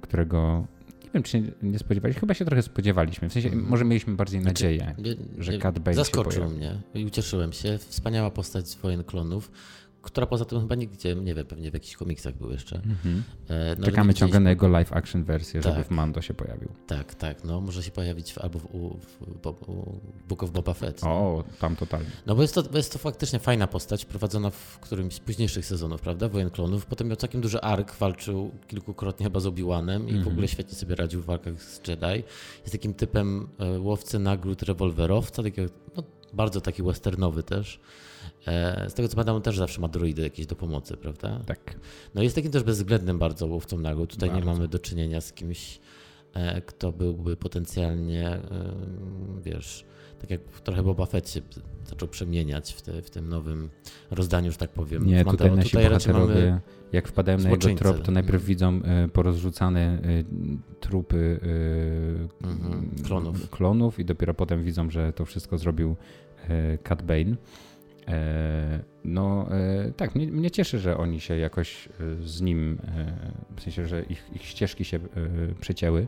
którego 0.00 0.66
nie 1.08 1.12
wiem, 1.14 1.22
czy 1.22 1.30
się 1.30 1.42
nie 1.62 1.78
spodziewaliśmy. 1.78 2.20
Chyba 2.20 2.34
się 2.34 2.44
trochę 2.44 2.62
spodziewaliśmy. 2.62 3.28
W 3.28 3.32
sensie, 3.32 3.48
mm. 3.48 3.66
może 3.68 3.84
mieliśmy 3.84 4.14
bardziej 4.14 4.42
znaczy, 4.42 4.64
nadzieję, 4.64 4.94
nie, 4.98 5.42
że 5.44 5.58
Cat 5.58 5.78
Bane 5.78 5.94
Zaskoczył 5.94 6.50
mnie 6.50 6.74
i 6.94 7.04
ucieszyłem 7.04 7.52
się. 7.52 7.78
Wspaniała 7.78 8.30
postać 8.30 8.68
z 8.68 8.74
Wojen 8.74 9.04
Klonów 9.04 9.50
która 10.02 10.26
poza 10.26 10.44
tym 10.44 10.60
chyba 10.60 10.74
nigdzie, 10.74 11.14
nie 11.14 11.34
wiem, 11.34 11.46
pewnie 11.46 11.70
w 11.70 11.74
jakichś 11.74 11.96
komiksach 11.96 12.34
był 12.34 12.50
jeszcze. 12.50 12.76
Mm-hmm. 12.76 13.20
E, 13.48 13.76
Czekamy 13.84 14.14
ciągle 14.14 14.40
na 14.40 14.50
jego 14.50 14.68
live 14.68 14.92
action 14.92 15.24
wersję, 15.24 15.60
tak. 15.60 15.72
żeby 15.72 15.84
w 15.84 15.90
Mando 15.90 16.22
się 16.22 16.34
pojawił. 16.34 16.68
Tak, 16.86 17.14
tak, 17.14 17.44
no 17.44 17.60
może 17.60 17.82
się 17.82 17.90
pojawić 17.90 18.32
w, 18.32 18.38
albo 18.38 18.58
w, 18.58 18.64
w, 18.64 19.52
w 20.22 20.28
Book 20.28 20.42
of 20.42 20.50
Boba 20.50 20.74
Fett. 20.74 21.04
O, 21.04 21.44
tam 21.58 21.76
totalnie. 21.76 22.10
No 22.26 22.34
bo 22.34 22.42
jest 22.42 22.54
to, 22.54 22.62
jest 22.74 22.92
to 22.92 22.98
faktycznie 22.98 23.38
fajna 23.38 23.66
postać, 23.66 24.04
prowadzona 24.04 24.50
w 24.50 24.78
którymś 24.80 25.14
z 25.14 25.20
późniejszych 25.20 25.66
sezonów, 25.66 26.00
prawda, 26.00 26.28
Wojen 26.28 26.50
Klonów. 26.50 26.86
Potem 26.86 27.08
miał 27.08 27.16
całkiem 27.16 27.40
duży 27.40 27.60
ark, 27.60 27.94
walczył 27.94 28.50
kilkukrotnie 28.66 29.24
chyba 29.24 29.40
z 29.40 29.46
Obi-Wanem 29.46 30.02
i 30.02 30.04
mm-hmm. 30.04 30.14
w 30.14 30.16
mhm. 30.16 30.32
ogóle 30.32 30.48
świetnie 30.48 30.74
sobie 30.74 30.94
radził 30.94 31.22
w 31.22 31.24
walkach 31.24 31.62
z 31.62 31.88
Jedi. 31.88 32.24
Jest 32.60 32.72
takim 32.72 32.94
typem 32.94 33.48
e, 33.58 33.80
łowcy 33.80 34.18
nagród 34.18 34.62
rewolwerowca, 34.62 35.42
takiego, 35.42 35.72
no, 35.96 36.02
bardzo 36.32 36.60
taki 36.60 36.82
westernowy 36.82 37.42
też. 37.42 37.80
E, 38.46 38.90
z 38.90 38.94
tego 38.94 39.08
co 39.08 39.14
pamiętam, 39.14 39.36
on 39.36 39.42
też 39.42 39.58
zawsze 39.58 39.80
ma 39.80 39.88
droidy 39.88 40.22
jakieś 40.22 40.46
do 40.46 40.56
pomocy, 40.56 40.96
prawda? 40.96 41.40
Tak. 41.46 41.76
No 42.14 42.22
jest 42.22 42.34
takim 42.34 42.52
też 42.52 42.62
bezwzględnym 42.62 43.18
bardzo 43.18 43.46
łowcą 43.46 43.78
nagród. 43.78 44.10
Tutaj 44.10 44.28
bardzo. 44.28 44.46
nie 44.46 44.52
mamy 44.52 44.68
do 44.68 44.78
czynienia 44.78 45.20
z 45.20 45.32
kimś, 45.32 45.80
e, 46.34 46.60
kto 46.60 46.92
byłby 46.92 47.36
potencjalnie, 47.36 48.28
e, 48.28 48.40
wiesz, 49.44 49.84
tak 50.20 50.30
jak 50.30 50.40
trochę 50.40 50.82
Boba 50.82 51.06
Fett 51.06 51.30
się 51.30 51.40
zaczął 51.84 52.08
przemieniać 52.08 52.72
w, 52.72 52.82
te, 52.82 53.02
w 53.02 53.10
tym 53.10 53.28
nowym 53.28 53.70
rozdaniu, 54.10 54.52
że 54.52 54.58
tak 54.58 54.70
powiem. 54.70 55.06
Nie, 55.06 55.24
tutaj 55.24 55.50
nasi 55.50 55.70
tutaj 55.70 55.84
bohaterowie, 55.84 56.60
jak 56.92 57.08
wpadają 57.08 57.38
na 57.38 57.50
jego 57.50 57.74
trop, 57.74 58.02
to 58.02 58.12
najpierw 58.12 58.44
widzą 58.44 58.80
porozrzucane 59.12 59.98
trupy 60.80 61.40
mhm. 62.42 62.90
klonów. 63.04 63.50
klonów 63.50 63.98
i 63.98 64.04
dopiero 64.04 64.34
potem 64.34 64.64
widzą, 64.64 64.90
że 64.90 65.12
to 65.12 65.24
wszystko 65.24 65.58
zrobił 65.58 65.96
Cat 66.84 67.02
Bane. 67.02 67.36
E, 68.08 68.80
no 69.04 69.48
e, 69.50 69.92
tak, 69.92 70.14
mnie, 70.14 70.26
mnie, 70.26 70.50
cieszy, 70.50 70.78
że 70.78 70.96
oni 70.96 71.20
się 71.20 71.36
jakoś 71.36 71.86
e, 71.86 71.90
z 72.24 72.40
nim, 72.40 72.78
w 73.56 73.60
sensie, 73.62 73.86
że 73.86 74.02
ich, 74.02 74.30
ich 74.34 74.44
ścieżki 74.44 74.84
się 74.84 75.00
przecięły. 75.60 76.06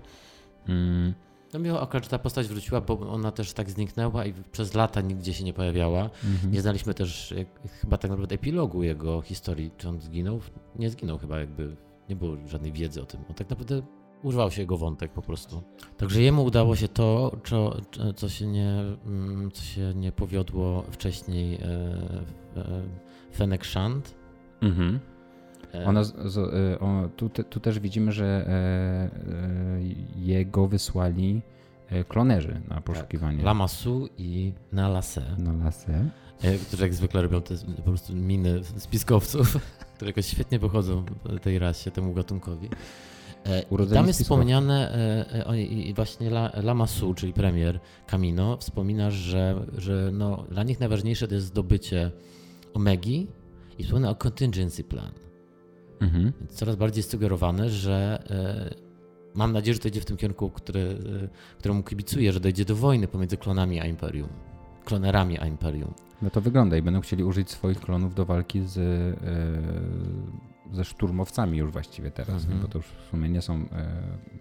No 1.52 1.60
miło 1.60 1.80
akurat, 1.80 2.04
że 2.04 2.10
ta 2.10 2.18
postać 2.18 2.46
wróciła, 2.48 2.80
bo 2.80 3.00
ona 3.00 3.32
też 3.32 3.52
tak 3.52 3.70
zniknęła 3.70 4.26
i 4.26 4.32
przez 4.52 4.74
lata 4.74 5.00
nigdzie 5.00 5.34
się 5.34 5.44
nie 5.44 5.52
pojawiała. 5.52 6.04
Mm-hmm. 6.04 6.50
Nie 6.50 6.60
znaliśmy 6.60 6.94
też 6.94 7.34
chyba 7.80 7.98
tak 7.98 8.10
naprawdę 8.10 8.34
epilogu 8.34 8.82
jego 8.82 9.22
historii, 9.22 9.70
czy 9.78 9.88
on 9.88 10.00
zginął. 10.00 10.40
Nie 10.76 10.90
zginął 10.90 11.18
chyba 11.18 11.38
jakby, 11.38 11.76
nie 12.08 12.16
było 12.16 12.36
żadnej 12.46 12.72
wiedzy 12.72 13.02
o 13.02 13.04
tym. 13.04 13.20
On 13.28 13.34
tak 13.34 13.50
naprawdę 13.50 13.82
Używał 14.22 14.50
się 14.50 14.60
jego 14.60 14.76
wątek 14.76 15.12
po 15.12 15.22
prostu. 15.22 15.62
Także 15.96 16.22
jemu 16.22 16.44
udało 16.44 16.76
się 16.76 16.88
to, 16.88 17.36
co, 17.44 17.76
co, 18.16 18.28
się, 18.28 18.46
nie, 18.46 18.70
mm, 19.06 19.50
co 19.50 19.62
się 19.62 19.94
nie 19.94 20.12
powiodło 20.12 20.82
wcześniej 20.90 21.54
e, 21.54 21.60
e, 22.56 22.82
Fennec 23.36 23.64
Shand. 23.64 24.14
Mhm. 24.60 25.00
E, 25.74 25.85
Ona 25.85 26.04
z, 26.04 26.14
z, 26.33 26.38
o, 26.83 27.09
tu, 27.16 27.28
tu, 27.28 27.61
też 27.61 27.80
widzimy, 27.80 28.12
że 28.12 28.46
e, 28.48 29.11
jego 30.16 30.66
wysłali 30.66 31.42
klonerzy 32.09 32.61
na 32.68 32.80
poszukiwanie. 32.80 33.37
Tak. 33.37 33.46
Lamasu 33.46 34.09
i 34.18 34.52
Nalase. 34.72 35.22
Nalase. 35.38 36.04
Którzy 36.66 36.83
jak 36.83 36.94
zwykle 36.94 37.22
robią 37.22 37.42
te 37.42 37.54
po 37.76 37.83
prostu 37.83 38.16
miny 38.16 38.64
spiskowców, 38.76 39.56
które 39.96 40.09
jakoś 40.09 40.26
świetnie 40.26 40.59
wychodzą 40.59 41.04
tej 41.42 41.59
rasie, 41.59 41.90
temu 41.90 42.14
gatunkowi. 42.14 42.68
E, 43.46 43.64
Urodzenie 43.70 43.98
tam 43.98 44.06
jest 44.06 44.22
wspomniane 44.22 44.92
e, 45.33 45.46
e, 45.48 45.62
i 45.62 45.94
właśnie 45.94 46.30
Lama 46.62 46.87
Su, 46.87 47.14
czyli 47.14 47.33
premier 47.33 47.80
Camino, 48.06 48.56
wspomina, 48.56 49.11
że, 49.11 49.66
że 49.78 50.11
no, 50.12 50.44
dla 50.50 50.62
nich 50.62 50.80
najważniejsze 50.80 51.28
to 51.28 51.35
jest 51.35 51.46
zdobycie 51.46 52.11
Omegi 52.74 53.26
i 53.78 53.85
wspomina 53.85 54.11
o 54.11 54.14
contingency 54.14 54.85
plan. 54.85 55.12
Mhm. 56.00 56.32
Coraz 56.48 56.76
bardziej 56.76 57.02
sugerowane, 57.02 57.70
że 57.70 58.22
mam 59.34 59.52
nadzieję, 59.52 59.74
że 59.74 59.80
to 59.80 59.88
idzie 59.88 60.00
w 60.00 60.04
tym 60.04 60.16
kierunku, 60.16 60.50
który, 60.50 60.98
któremu 61.58 61.82
kibicuję, 61.82 62.32
że 62.32 62.40
dojdzie 62.40 62.64
do 62.64 62.76
wojny 62.76 63.08
pomiędzy 63.08 63.36
klonami 63.36 63.80
a 63.80 63.86
Imperium. 63.86 64.28
Klonerami 64.84 65.38
a 65.38 65.46
Imperium. 65.46 65.94
No 66.22 66.30
to 66.30 66.40
wygląda 66.40 66.76
i 66.76 66.82
będą 66.82 67.00
chcieli 67.00 67.24
użyć 67.24 67.50
swoich 67.50 67.80
klonów 67.80 68.14
do 68.14 68.24
walki 68.24 68.62
z 68.62 68.78
ze 70.72 70.85
szturmowcami 70.85 71.59
już 71.59 71.70
właściwie 71.70 72.11
teraz, 72.11 72.42
mhm. 72.42 72.61
bo 72.61 72.68
to 72.68 72.78
już 72.78 72.87
w 72.87 73.11
sumie 73.11 73.28
nie 73.28 73.42
są 73.42 73.54
e, 73.54 73.88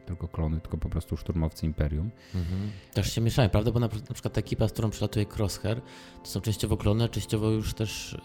tylko 0.06 0.28
klony, 0.28 0.60
tylko 0.60 0.78
po 0.78 0.90
prostu 0.90 1.18
szturmowcy 1.18 1.66
Imperium. 1.66 2.10
Mhm. 2.36 2.72
Też 2.94 3.14
się 3.14 3.22
mieszają, 3.22 3.50
prawda? 3.50 3.72
Bo 3.72 3.80
na, 3.80 3.88
na, 3.88 4.14
przykład 4.14 4.34
ta 4.34 4.40
ekipa, 4.40 4.68
z 4.68 4.72
którą 4.72 4.90
przylatuje 4.90 5.26
Crosshair, 5.38 5.82
to 6.24 6.30
są 6.30 6.42
częściowo 6.42 6.78
klony, 6.78 7.04
a 7.04 7.08
częściowo 7.08 7.50
już 7.50 7.74
też 7.74 8.18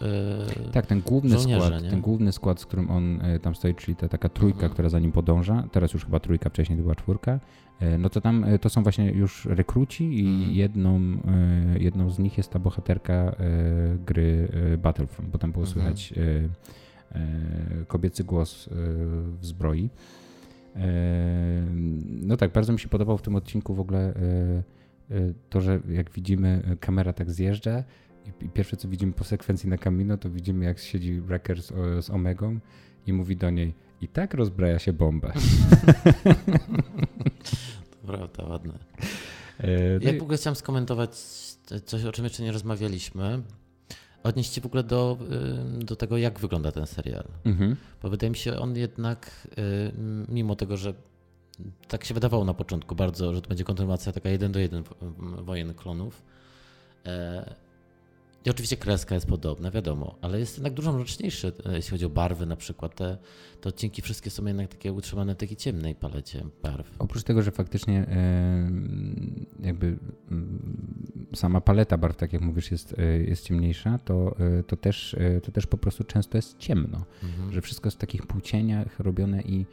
e, 0.67 0.71
Tak, 0.71 0.85
ten 0.85 1.01
główny 1.01 1.39
skład, 1.39 1.83
nie? 1.83 1.89
ten 1.89 2.01
główny 2.01 2.31
skład, 2.31 2.59
z 2.59 2.65
którym 2.65 2.91
on 2.91 3.21
e, 3.21 3.39
tam 3.39 3.55
stoi, 3.55 3.75
czyli 3.75 3.95
ta 3.95 4.09
taka 4.09 4.29
trójka, 4.29 4.55
mhm. 4.55 4.73
która 4.73 4.89
za 4.89 4.99
nim 4.99 5.11
podąża, 5.11 5.63
teraz 5.71 5.93
już 5.93 6.05
chyba 6.05 6.19
trójka, 6.19 6.49
wcześniej 6.49 6.79
była 6.79 6.95
czwórka, 6.95 7.39
e, 7.79 7.97
no 7.97 8.09
to 8.09 8.21
tam 8.21 8.43
e, 8.43 8.59
to 8.59 8.69
są 8.69 8.83
właśnie 8.83 9.11
już 9.11 9.45
rekruci 9.45 10.19
i 10.19 10.27
mhm. 10.27 10.51
jedną, 10.51 10.97
e, 10.97 11.79
jedną 11.79 12.09
z 12.09 12.19
nich 12.19 12.37
jest 12.37 12.51
ta 12.51 12.59
bohaterka 12.59 13.35
gry 14.05 14.47
Battlefront, 14.77 15.29
bo 15.31 15.37
tam 15.37 15.51
było 15.51 15.65
mhm. 15.65 15.73
słychać 15.73 16.13
E, 16.17 16.49
kobiecy 17.87 18.23
głos 18.23 18.67
e, 18.67 18.71
w 19.39 19.45
zbroi. 19.45 19.89
E, 20.75 20.79
no 22.05 22.37
tak, 22.37 22.51
bardzo 22.51 22.73
mi 22.73 22.79
się 22.79 22.89
podobał 22.89 23.17
w 23.17 23.21
tym 23.21 23.35
odcinku 23.35 23.73
w 23.73 23.79
ogóle 23.79 24.13
to, 25.49 25.61
że 25.61 25.79
jak 25.89 26.11
widzimy, 26.11 26.77
kamera 26.79 27.13
tak 27.13 27.31
zjeżdża 27.31 27.83
i 28.41 28.49
pierwsze 28.49 28.77
co 28.77 28.87
widzimy 28.87 29.13
po 29.13 29.23
sekwencji 29.23 29.69
na 29.69 29.77
kamino, 29.77 30.17
to 30.17 30.29
widzimy 30.29 30.65
jak 30.65 30.79
siedzi 30.79 31.21
Wrecker 31.21 31.61
z, 31.61 31.73
z 32.05 32.09
Omegą 32.09 32.59
i 33.07 33.13
mówi 33.13 33.37
do 33.37 33.49
niej 33.49 33.73
i 34.01 34.07
tak 34.07 34.33
rozbraja 34.33 34.79
się 34.79 34.93
bomba. 34.93 35.33
to 37.91 38.07
prawda, 38.07 38.45
ładne. 38.45 38.73
No 40.03 40.11
ja 40.11 40.19
w 40.19 40.21
ogóle 40.21 40.37
chciałem 40.37 40.55
skomentować 40.55 41.11
coś, 41.85 42.03
o 42.03 42.11
czym 42.11 42.23
jeszcze 42.23 42.43
nie 42.43 42.51
rozmawialiśmy 42.51 43.41
odnieść 44.25 44.53
się 44.53 44.61
w 44.61 44.65
ogóle 44.65 44.83
do, 44.83 45.17
do 45.79 45.95
tego, 45.95 46.17
jak 46.17 46.39
wygląda 46.39 46.71
ten 46.71 46.87
serial. 46.87 47.23
Mhm. 47.45 47.75
Bo 48.01 48.09
wydaje 48.09 48.29
mi 48.29 48.37
się, 48.37 48.59
on 48.59 48.75
jednak, 48.75 49.47
mimo 50.29 50.55
tego, 50.55 50.77
że 50.77 50.93
tak 51.87 52.05
się 52.05 52.13
wydawało 52.13 52.45
na 52.45 52.53
początku 52.53 52.95
bardzo, 52.95 53.33
że 53.33 53.41
to 53.41 53.49
będzie 53.49 53.63
kontynuacja 53.63 54.11
taka 54.11 54.29
jeden 54.29 54.51
do 54.51 54.59
jeden 54.59 54.83
wojen 55.41 55.73
klonów, 55.73 56.21
e, 57.05 57.55
i 58.45 58.49
oczywiście 58.49 58.77
kreska 58.77 59.15
jest 59.15 59.27
podobna, 59.27 59.71
wiadomo, 59.71 60.15
ale 60.21 60.39
jest 60.39 60.57
jednak 60.57 60.73
dużo 60.73 60.93
mroczniejszy, 60.93 61.51
e, 61.65 61.75
jeśli 61.75 61.91
chodzi 61.91 62.05
o 62.05 62.09
barwy 62.09 62.45
na 62.45 62.55
przykład. 62.55 62.95
Te, 62.95 63.17
te 63.61 63.69
odcinki 63.69 64.01
wszystkie 64.01 64.29
są 64.29 64.45
jednak 64.45 64.67
takie 64.67 64.93
utrzymane 64.93 65.35
w 65.35 65.37
takiej 65.37 65.57
ciemnej 65.57 65.95
palecie 65.95 66.43
barw. 66.63 66.95
Oprócz 66.99 67.23
tego, 67.23 67.41
że 67.41 67.51
faktycznie 67.51 67.99
e, 67.99 68.71
jakby 69.63 69.97
sama 71.35 71.61
paleta 71.61 71.97
barw, 71.97 72.17
tak 72.17 72.33
jak 72.33 72.41
mówisz, 72.41 72.71
jest, 72.71 72.99
e, 72.99 73.17
jest 73.17 73.43
ciemniejsza, 73.43 73.99
to, 74.05 74.35
to, 74.67 74.77
też, 74.77 75.15
to 75.43 75.51
też 75.51 75.67
po 75.67 75.77
prostu 75.77 76.03
często 76.03 76.37
jest 76.37 76.57
ciemno. 76.57 77.05
Mhm. 77.23 77.53
Że 77.53 77.61
wszystko 77.61 77.87
jest 77.87 77.97
w 77.97 78.01
takich 78.01 78.27
półcieniach 78.27 78.99
robione 78.99 79.41
i 79.41 79.65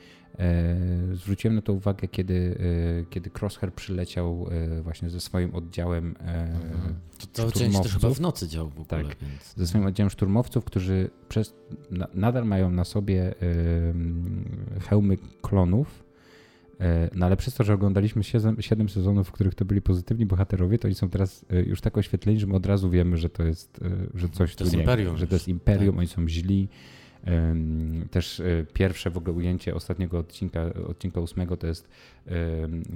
zwróciłem 1.12 1.54
na 1.54 1.62
to 1.62 1.72
uwagę, 1.72 2.08
kiedy, 2.08 2.58
e, 3.00 3.04
kiedy 3.10 3.30
Crosshair 3.40 3.74
przyleciał 3.74 4.46
e, 4.50 4.82
właśnie 4.82 5.10
ze 5.10 5.20
swoim 5.20 5.54
oddziałem 5.54 6.06
mhm. 6.06 6.94
To 7.32 7.52
część 7.52 7.80
też 7.82 7.92
chyba 7.92 8.10
w 8.10 8.20
nocy 8.20 8.48
działał 8.48 8.68
w 8.68 8.80
ogóle. 8.80 8.86
Tak, 8.86 9.16
więc... 9.22 9.54
ze 9.56 9.66
swoim 9.66 9.86
oddziałem 9.86 10.10
szturmowców, 10.10 10.64
którzy 10.64 11.10
przez, 11.28 11.54
na, 11.90 12.08
nadal 12.14 12.46
mają 12.46 12.70
na 12.70 12.84
sobie 12.84 13.34
hełmy 14.80 15.18
klonów, 15.42 16.04
no 17.14 17.26
ale 17.26 17.36
przez 17.36 17.54
to, 17.54 17.64
że 17.64 17.74
oglądaliśmy 17.74 18.24
7, 18.24 18.56
7 18.60 18.88
sezonów, 18.88 19.28
w 19.28 19.32
których 19.32 19.54
to 19.54 19.64
byli 19.64 19.82
pozytywni 19.82 20.26
bohaterowie, 20.26 20.78
to 20.78 20.88
oni 20.88 20.94
są 20.94 21.10
teraz 21.10 21.44
już 21.66 21.80
tak 21.80 21.98
oświetleni, 21.98 22.40
że 22.40 22.46
my 22.46 22.54
od 22.54 22.66
razu 22.66 22.90
wiemy, 22.90 23.16
że 23.16 23.28
to 23.28 23.42
jest 23.42 23.80
że 24.14 24.28
coś 24.28 24.56
to 24.56 24.64
jest 24.64 24.76
imperium, 24.76 25.16
że 25.16 25.26
to 25.26 25.34
jest 25.34 25.48
imperium, 25.48 25.94
tak. 25.94 25.98
oni 25.98 26.08
są 26.08 26.28
źli, 26.28 26.68
Też 28.10 28.40
e, 28.40 28.66
pierwsze 28.72 29.10
w 29.10 29.16
ogóle 29.16 29.32
ujęcie 29.32 29.74
ostatniego 29.74 30.18
odcinka, 30.18 30.74
odcinka 30.88 31.20
ósmego 31.20 31.56
to 31.56 31.66
jest 31.66 31.88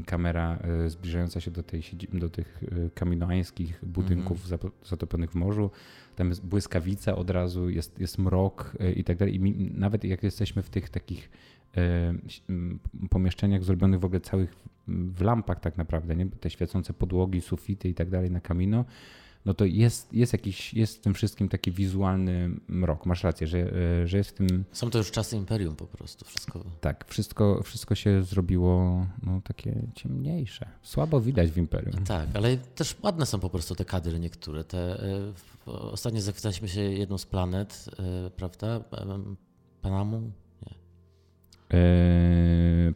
kamera 0.06 0.58
e, 0.84 0.90
zbliżająca 0.90 1.40
się 1.40 1.50
do, 1.50 1.62
tej, 1.62 1.82
do 2.12 2.30
tych 2.30 2.62
e, 2.86 2.90
kaminoańskich 2.90 3.84
budynków 3.84 4.46
mm 4.46 4.58
-hmm. 4.58 4.70
zatopionych 4.88 5.30
w 5.30 5.34
morzu. 5.34 5.70
Tam 6.16 6.28
jest 6.28 6.46
błyskawica 6.46 7.16
od 7.16 7.30
razu, 7.30 7.70
jest, 7.70 8.00
jest 8.00 8.18
mrok 8.18 8.72
i 8.96 9.04
tak 9.04 9.16
dalej. 9.16 9.34
I 9.34 9.70
nawet 9.74 10.04
jak 10.04 10.22
jesteśmy 10.22 10.62
w 10.62 10.70
tych 10.70 10.90
takich 10.90 11.30
pomieszczeniach 13.10 13.64
zrobionych 13.64 14.00
w 14.00 14.04
ogóle 14.04 14.20
całych 14.20 14.56
w 14.88 15.22
lampach 15.22 15.60
tak 15.60 15.76
naprawdę, 15.76 16.16
nie? 16.16 16.26
te 16.26 16.50
świecące 16.50 16.92
podłogi, 16.92 17.40
sufity 17.40 17.88
i 17.88 17.94
tak 17.94 18.10
dalej 18.10 18.30
na 18.30 18.40
kamino, 18.40 18.84
no 19.46 19.54
to 19.54 19.64
jest, 19.64 20.12
jest 20.12 20.32
jakiś, 20.32 20.74
jest 20.74 20.96
w 20.96 21.00
tym 21.00 21.14
wszystkim 21.14 21.48
taki 21.48 21.72
wizualny 21.72 22.50
mrok. 22.68 23.06
Masz 23.06 23.24
rację, 23.24 23.46
że, 23.46 23.58
e, 23.58 24.06
że 24.06 24.18
jest 24.18 24.30
w 24.30 24.32
tym... 24.32 24.64
Są 24.72 24.90
to 24.90 24.98
już 24.98 25.10
czasy 25.10 25.36
Imperium 25.36 25.76
po 25.76 25.86
prostu, 25.86 26.24
wszystko. 26.24 26.64
Tak, 26.80 27.04
wszystko, 27.08 27.62
wszystko 27.62 27.94
się 27.94 28.22
zrobiło 28.22 29.06
no, 29.22 29.40
takie 29.44 29.74
ciemniejsze. 29.94 30.68
Słabo 30.82 31.20
widać 31.20 31.50
w 31.50 31.58
Imperium. 31.58 32.04
Tak, 32.04 32.28
ale 32.34 32.56
też 32.56 32.96
ładne 33.02 33.26
są 33.26 33.40
po 33.40 33.50
prostu 33.50 33.74
te 33.74 33.84
kadry 33.84 34.20
niektóre. 34.20 34.64
Te, 34.64 35.02
e, 35.02 35.32
ostatnio 35.66 36.20
zachwycaliśmy 36.20 36.68
się 36.68 36.80
jedną 36.80 37.18
z 37.18 37.26
planet, 37.26 37.84
e, 37.98 38.30
prawda? 38.30 38.80
Panamu? 39.82 40.30
Nie. 40.66 40.76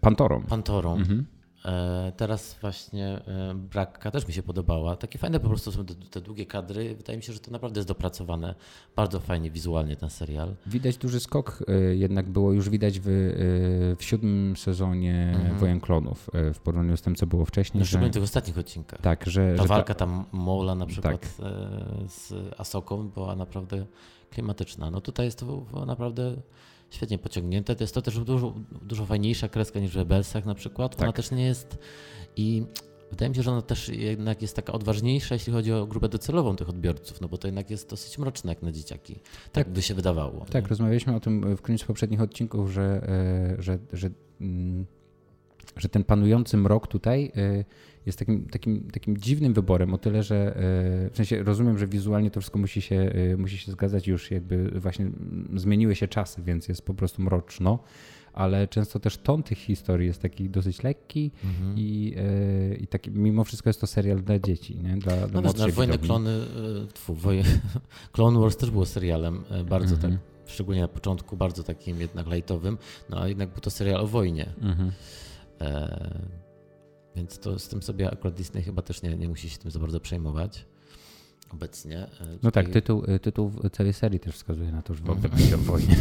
Pantorą. 0.00 0.42
Pantorą. 0.42 0.96
Mhm. 0.96 1.26
E, 1.64 2.12
teraz 2.16 2.56
właśnie 2.60 3.06
e, 3.06 3.54
Brakka 3.54 4.10
też 4.10 4.28
mi 4.28 4.34
się 4.34 4.42
podobała. 4.42 4.96
Takie 4.96 5.18
fajne 5.18 5.40
po 5.40 5.48
prostu 5.48 5.72
są 5.72 5.84
te, 5.84 6.20
długie 6.20 6.46
kadry. 6.46 6.94
Wydaje 6.94 7.16
mi 7.16 7.22
się, 7.22 7.32
że 7.32 7.40
to 7.40 7.50
naprawdę 7.50 7.78
jest 7.78 7.88
dopracowane. 7.88 8.54
Bardzo 8.96 9.20
fajnie 9.20 9.50
wizualnie 9.50 9.96
ten 9.96 10.10
serial. 10.10 10.54
Widać 10.66 10.96
duży 10.96 11.20
skok 11.20 11.64
e, 11.68 11.96
jednak 11.96 12.28
było 12.28 12.52
już 12.52 12.68
widać 12.68 13.00
w, 13.00 13.06
w 13.98 14.04
siódmym 14.04 14.56
sezonie 14.56 15.32
mhm. 15.36 15.58
Wojen 15.58 15.80
Klonów 15.80 16.30
w 16.54 16.58
porównaniu 16.58 16.96
z 16.96 17.02
tym, 17.02 17.14
co 17.14 17.26
było 17.26 17.44
wcześniej. 17.44 17.84
Szczególnie 17.84 18.06
że... 18.06 18.10
w 18.10 18.14
tych 18.14 18.22
ostatnich 18.22 18.58
odcinkach. 18.58 19.00
Tak, 19.00 19.26
że... 19.26 19.54
Ta 19.56 19.62
że 19.62 19.68
walka 19.68 19.94
tam 19.94 20.24
Mola 20.32 20.74
na 20.74 20.86
przykład 20.86 21.20
tak. 21.20 21.46
z 22.10 22.32
Asoką 22.58 23.08
była 23.08 23.36
naprawdę 23.36 23.86
klimatyczna. 24.30 24.90
No 24.90 25.00
tutaj 25.00 25.26
jest 25.26 25.38
to 25.38 25.66
naprawdę 25.86 26.36
świetnie 26.90 27.18
pociągnięte. 27.18 27.76
To 27.76 27.84
jest 27.84 27.94
to 27.94 28.02
też 28.02 28.18
dużo, 28.18 28.54
dużo 28.82 29.06
fajniejsza 29.06 29.48
kreska 29.48 29.80
niż 29.80 29.90
w 29.92 29.96
Rebelsach 29.96 30.46
na 30.46 30.54
przykład. 30.54 30.96
Tak. 30.96 31.02
Ona 31.02 31.12
też 31.12 31.30
nie 31.30 31.44
jest 31.44 31.78
i 32.36 32.62
wydaje 33.10 33.28
mi 33.28 33.36
się, 33.36 33.42
że 33.42 33.50
ona 33.50 33.62
też 33.62 33.88
jednak 33.88 34.42
jest 34.42 34.56
taka 34.56 34.72
odważniejsza, 34.72 35.34
jeśli 35.34 35.52
chodzi 35.52 35.72
o 35.72 35.86
grupę 35.86 36.08
docelową 36.08 36.56
tych 36.56 36.68
odbiorców, 36.68 37.20
no 37.20 37.28
bo 37.28 37.38
to 37.38 37.48
jednak 37.48 37.70
jest 37.70 37.90
dosyć 37.90 38.18
mroczne 38.18 38.52
jak 38.52 38.62
na 38.62 38.72
dzieciaki. 38.72 39.14
Tak, 39.14 39.52
tak 39.52 39.68
by 39.68 39.82
się 39.82 39.94
wydawało. 39.94 40.46
Tak, 40.50 40.64
nie? 40.64 40.68
rozmawialiśmy 40.68 41.16
o 41.16 41.20
tym 41.20 41.56
w 41.56 41.62
którymś 41.62 41.80
z 41.80 41.84
poprzednich 41.84 42.20
odcinków, 42.20 42.70
że, 42.70 43.08
e, 43.58 43.62
że, 43.62 43.78
że, 43.92 44.10
mm, 44.40 44.86
że 45.76 45.88
ten 45.88 46.04
panujący 46.04 46.56
mrok 46.56 46.86
tutaj 46.86 47.32
e, 47.36 47.64
jest 48.06 48.18
takim, 48.18 48.44
takim, 48.44 48.90
takim 48.90 49.16
dziwnym 49.16 49.54
wyborem, 49.54 49.94
o 49.94 49.98
tyle, 49.98 50.22
że 50.22 50.36
e, 50.36 50.52
w 51.10 51.16
sensie 51.16 51.42
rozumiem, 51.42 51.78
że 51.78 51.86
wizualnie 51.86 52.30
to 52.30 52.40
wszystko 52.40 52.58
musi 52.58 52.82
się, 52.82 52.96
e, 52.96 53.36
musi 53.36 53.58
się 53.58 53.72
zgadzać, 53.72 54.06
już 54.06 54.30
jakby 54.30 54.80
właśnie 54.80 55.10
zmieniły 55.54 55.94
się 55.94 56.08
czasy, 56.08 56.42
więc 56.42 56.68
jest 56.68 56.82
po 56.82 56.94
prostu 56.94 57.22
mroczno, 57.22 57.78
ale 58.32 58.68
często 58.68 59.00
też 59.00 59.18
ton 59.18 59.42
tych 59.42 59.58
historii 59.58 60.06
jest 60.06 60.22
taki 60.22 60.50
dosyć 60.50 60.82
lekki 60.82 61.30
mhm. 61.44 61.74
i, 61.78 62.14
e, 62.16 62.74
i 62.74 62.86
taki, 62.86 63.10
mimo 63.10 63.44
wszystko 63.44 63.68
jest 63.68 63.80
to 63.80 63.86
serial 63.86 64.22
dla 64.22 64.38
dzieci, 64.38 64.76
nie? 64.76 64.96
Dla, 64.96 65.26
dla 65.26 65.40
no, 65.40 65.52
wiesz, 65.52 65.72
Wojny 65.72 65.98
Klony, 65.98 66.40
tfu, 66.92 67.14
woje, 67.14 67.42
Clone 68.12 68.40
Wars 68.40 68.56
też 68.56 68.70
było 68.70 68.86
serialem 68.86 69.44
bardzo 69.68 69.94
mhm. 69.94 70.12
tak, 70.12 70.20
szczególnie 70.46 70.80
na 70.80 70.88
początku, 70.88 71.36
bardzo 71.36 71.62
takim 71.62 72.00
jednak 72.00 72.26
lajtowym, 72.26 72.78
no 73.10 73.20
a 73.20 73.28
jednak 73.28 73.48
był 73.48 73.60
to 73.60 73.70
serial 73.70 74.00
o 74.00 74.06
wojnie. 74.06 74.52
Mhm. 74.60 74.92
E 75.60 76.40
więc 77.20 77.38
to 77.38 77.58
z 77.58 77.68
tym 77.68 77.82
sobie 77.82 78.10
akurat 78.10 78.34
Disney 78.34 78.62
chyba 78.62 78.82
też 78.82 79.02
nie, 79.02 79.16
nie 79.16 79.28
musi 79.28 79.50
się 79.50 79.58
tym 79.58 79.70
za 79.70 79.78
bardzo 79.78 80.00
przejmować 80.00 80.64
obecnie. 81.54 82.06
Tutaj... 82.10 82.38
No 82.42 82.50
tak, 82.50 82.68
tytuł, 82.68 83.04
y, 83.04 83.18
tytuł 83.18 83.52
całej 83.72 83.92
serii 83.92 84.20
też 84.20 84.34
wskazuje 84.34 84.72
na 84.72 84.82
to, 84.82 84.94
że 84.94 85.02
w 85.02 85.10
ogóle 85.10 85.28
będzie 85.28 85.54
o 85.54 85.58
wojnie. 85.58 85.96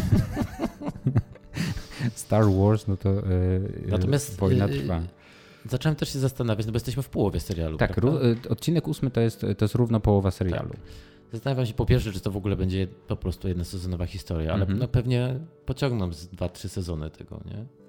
Star 2.14 2.44
Wars, 2.44 2.88
no 2.88 2.96
to 2.96 3.08
yy, 3.12 3.86
Natomiast, 3.86 4.36
wojna 4.36 4.68
trwa. 4.68 5.02
Zacząłem 5.66 5.96
też 5.96 6.12
się 6.12 6.18
zastanawiać, 6.18 6.66
no 6.66 6.72
bo 6.72 6.76
jesteśmy 6.76 7.02
w 7.02 7.08
połowie 7.08 7.40
serialu. 7.40 7.78
Tak, 7.78 7.98
y, 7.98 8.48
odcinek 8.48 8.88
ósmy 8.88 9.10
to 9.10 9.20
jest, 9.20 9.40
to 9.40 9.64
jest 9.64 9.74
równo 9.74 10.00
połowa 10.00 10.30
serialu. 10.30 10.70
Tak. 10.70 10.80
Zastanawiam 11.32 11.66
się 11.66 11.74
po 11.74 11.86
pierwsze, 11.86 12.12
czy 12.12 12.20
to 12.20 12.30
w 12.30 12.36
ogóle 12.36 12.56
będzie 12.56 12.86
po 12.86 13.16
prostu 13.16 13.48
jedna 13.48 13.64
sezonowa 13.64 14.06
historia, 14.06 14.52
ale 14.52 14.64
mm 14.64 14.76
-hmm. 14.76 14.80
no 14.80 14.88
pewnie 14.88 15.40
pociągną 15.66 16.12
z 16.12 16.26
dwa, 16.26 16.48
trzy 16.48 16.68
sezony 16.68 17.10
tego, 17.10 17.40
nie? 17.44 17.79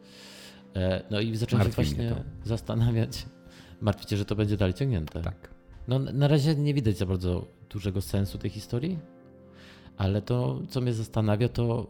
E, 0.75 1.03
no 1.11 1.19
i 1.19 1.35
zacząłem 1.35 1.65
się 1.65 1.71
właśnie 1.71 2.15
zastanawiać, 2.43 3.25
martwicie, 3.81 4.17
że 4.17 4.25
to 4.25 4.35
będzie 4.35 4.57
dalej 4.57 4.73
ciągnięte. 4.73 5.21
Tak. 5.21 5.49
No 5.87 5.99
na 5.99 6.27
razie 6.27 6.55
nie 6.55 6.73
widać 6.73 6.97
za 6.97 7.05
bardzo 7.05 7.47
dużego 7.69 8.01
sensu 8.01 8.37
tej 8.37 8.49
historii, 8.49 8.99
ale 9.97 10.21
to, 10.21 10.61
co 10.69 10.81
mnie 10.81 10.93
zastanawia, 10.93 11.49
to 11.49 11.87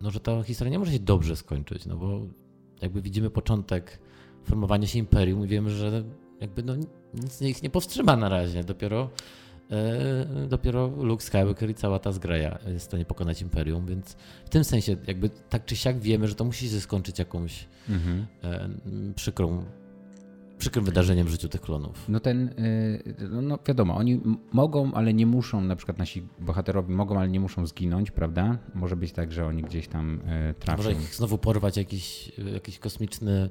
no, 0.00 0.10
że 0.10 0.20
ta 0.20 0.42
historia 0.42 0.72
nie 0.72 0.78
może 0.78 0.92
się 0.92 0.98
dobrze 0.98 1.36
skończyć, 1.36 1.86
no 1.86 1.96
bo 1.96 2.20
jakby 2.82 3.02
widzimy 3.02 3.30
początek 3.30 3.98
formowania 4.44 4.86
się 4.86 4.98
imperium 4.98 5.44
i 5.44 5.48
wiemy, 5.48 5.70
że 5.70 6.04
jakby 6.40 6.62
no, 6.62 6.74
nic 7.14 7.42
ich 7.42 7.62
nie 7.62 7.70
powstrzyma 7.70 8.16
na 8.16 8.28
razie. 8.28 8.64
Dopiero 8.64 9.10
dopiero 10.48 10.86
Luke 10.86 11.24
Skywalker 11.24 11.70
i 11.70 11.74
cała 11.74 11.98
ta 11.98 12.12
zgraja 12.12 12.58
jest 12.66 12.84
w 12.84 12.88
stanie 12.88 13.04
pokonać 13.04 13.42
Imperium, 13.42 13.86
więc 13.86 14.16
w 14.44 14.48
tym 14.48 14.64
sensie 14.64 14.96
jakby 15.06 15.30
tak 15.50 15.64
czy 15.64 15.76
siak 15.76 15.98
wiemy, 15.98 16.28
że 16.28 16.34
to 16.34 16.44
musi 16.44 16.70
się 16.70 16.80
skończyć 16.80 17.18
jakąś 17.18 17.66
mhm. 17.88 18.26
E, 18.44 18.68
przykrą 19.14 19.64
przykrym 20.58 20.84
wydarzeniem 20.84 21.26
w 21.26 21.30
życiu 21.30 21.48
tych 21.48 21.60
klonów. 21.60 22.04
No 22.08 22.20
ten, 22.20 22.48
e, 22.48 23.28
no, 23.42 23.58
wiadomo, 23.66 23.96
oni 23.96 24.20
mogą, 24.52 24.94
ale 24.94 25.14
nie 25.14 25.26
muszą, 25.26 25.60
na 25.60 25.76
przykład 25.76 25.98
nasi 25.98 26.22
bohaterowie 26.38 26.94
mogą, 26.94 27.18
ale 27.18 27.28
nie 27.28 27.40
muszą 27.40 27.66
zginąć, 27.66 28.10
prawda? 28.10 28.58
Może 28.74 28.96
być 28.96 29.12
tak, 29.12 29.32
że 29.32 29.46
oni 29.46 29.62
gdzieś 29.62 29.88
tam 29.88 30.20
trafią. 30.60 30.82
Może 30.82 30.92
ich 30.92 31.14
znowu 31.14 31.38
porwać 31.38 31.76
jakiś, 31.76 32.32
jakiś 32.52 32.78
kosmiczny 32.78 33.50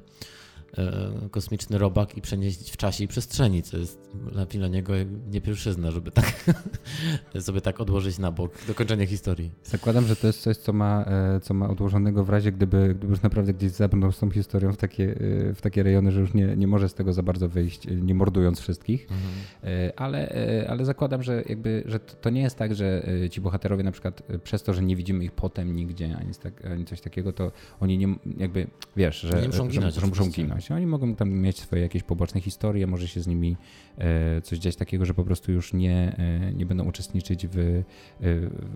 kosmiczny 1.30 1.78
robak 1.78 2.16
i 2.16 2.20
przenieść 2.20 2.70
w 2.70 2.76
czasie 2.76 3.04
i 3.04 3.08
przestrzeni, 3.08 3.62
co 3.62 3.78
jest 3.78 4.10
dla 4.50 4.68
niego 4.68 4.92
nie 5.30 5.40
pierwszyzna, 5.40 5.90
żeby 5.90 6.10
tak 6.10 6.44
sobie 7.40 7.60
tak 7.60 7.80
odłożyć 7.80 8.18
na 8.18 8.32
bok 8.32 8.52
dokończenie 8.66 9.06
historii. 9.06 9.50
Zakładam, 9.64 10.06
że 10.06 10.16
to 10.16 10.26
jest 10.26 10.40
coś, 10.40 10.56
co 10.56 10.72
ma, 10.72 11.04
e, 11.04 11.40
co 11.40 11.54
ma 11.54 11.68
odłożonego 11.68 12.24
w 12.24 12.28
razie, 12.28 12.52
gdyby, 12.52 12.94
gdyby 12.94 13.06
już 13.06 13.22
naprawdę 13.22 13.54
gdzieś 13.54 13.70
zabrnął 13.70 14.12
z 14.12 14.18
tą 14.18 14.30
historią 14.30 14.72
w 14.72 14.76
takie, 14.76 15.10
e, 15.50 15.54
w 15.54 15.60
takie 15.60 15.82
rejony, 15.82 16.12
że 16.12 16.20
już 16.20 16.34
nie, 16.34 16.56
nie 16.56 16.66
może 16.66 16.88
z 16.88 16.94
tego 16.94 17.12
za 17.12 17.22
bardzo 17.22 17.48
wyjść, 17.48 17.86
nie 18.02 18.14
mordując 18.14 18.60
wszystkich. 18.60 19.02
Mhm. 19.02 19.92
Ale, 19.96 20.34
ale 20.68 20.84
zakładam, 20.84 21.22
że 21.22 21.42
jakby, 21.48 21.82
że 21.86 22.00
to 22.00 22.30
nie 22.30 22.40
jest 22.40 22.56
tak, 22.56 22.74
że 22.74 23.02
ci 23.30 23.40
bohaterowie 23.40 23.82
na 23.82 23.92
przykład 23.92 24.22
przez 24.44 24.62
to, 24.62 24.74
że 24.74 24.82
nie 24.82 24.96
widzimy 24.96 25.24
ich 25.24 25.32
potem 25.32 25.76
nigdzie, 25.76 26.16
ani, 26.20 26.34
tak, 26.34 26.66
ani 26.66 26.84
coś 26.84 27.00
takiego, 27.00 27.32
to 27.32 27.52
oni 27.80 27.98
nie 27.98 28.14
jakby, 28.36 28.66
wiesz, 28.96 29.20
że, 29.20 29.42
nie 29.42 29.46
muszą 29.46 29.68
ginąć, 29.68 29.94
że, 29.94 30.00
że 30.00 30.06
muszą 30.06 30.30
ginąć. 30.30 30.65
Oni 30.74 30.86
mogą 30.86 31.14
tam 31.14 31.30
mieć 31.30 31.60
swoje 31.60 31.82
jakieś 31.82 32.02
poboczne 32.02 32.40
historie, 32.40 32.86
może 32.86 33.08
się 33.08 33.20
z 33.20 33.26
nimi 33.26 33.56
e, 33.98 34.40
coś 34.40 34.58
dziać 34.58 34.76
takiego, 34.76 35.04
że 35.04 35.14
po 35.14 35.24
prostu 35.24 35.52
już 35.52 35.72
nie, 35.72 36.16
e, 36.18 36.52
nie 36.52 36.66
będą 36.66 36.84
uczestniczyć 36.84 37.46
w, 37.46 37.58
e, 37.58 37.82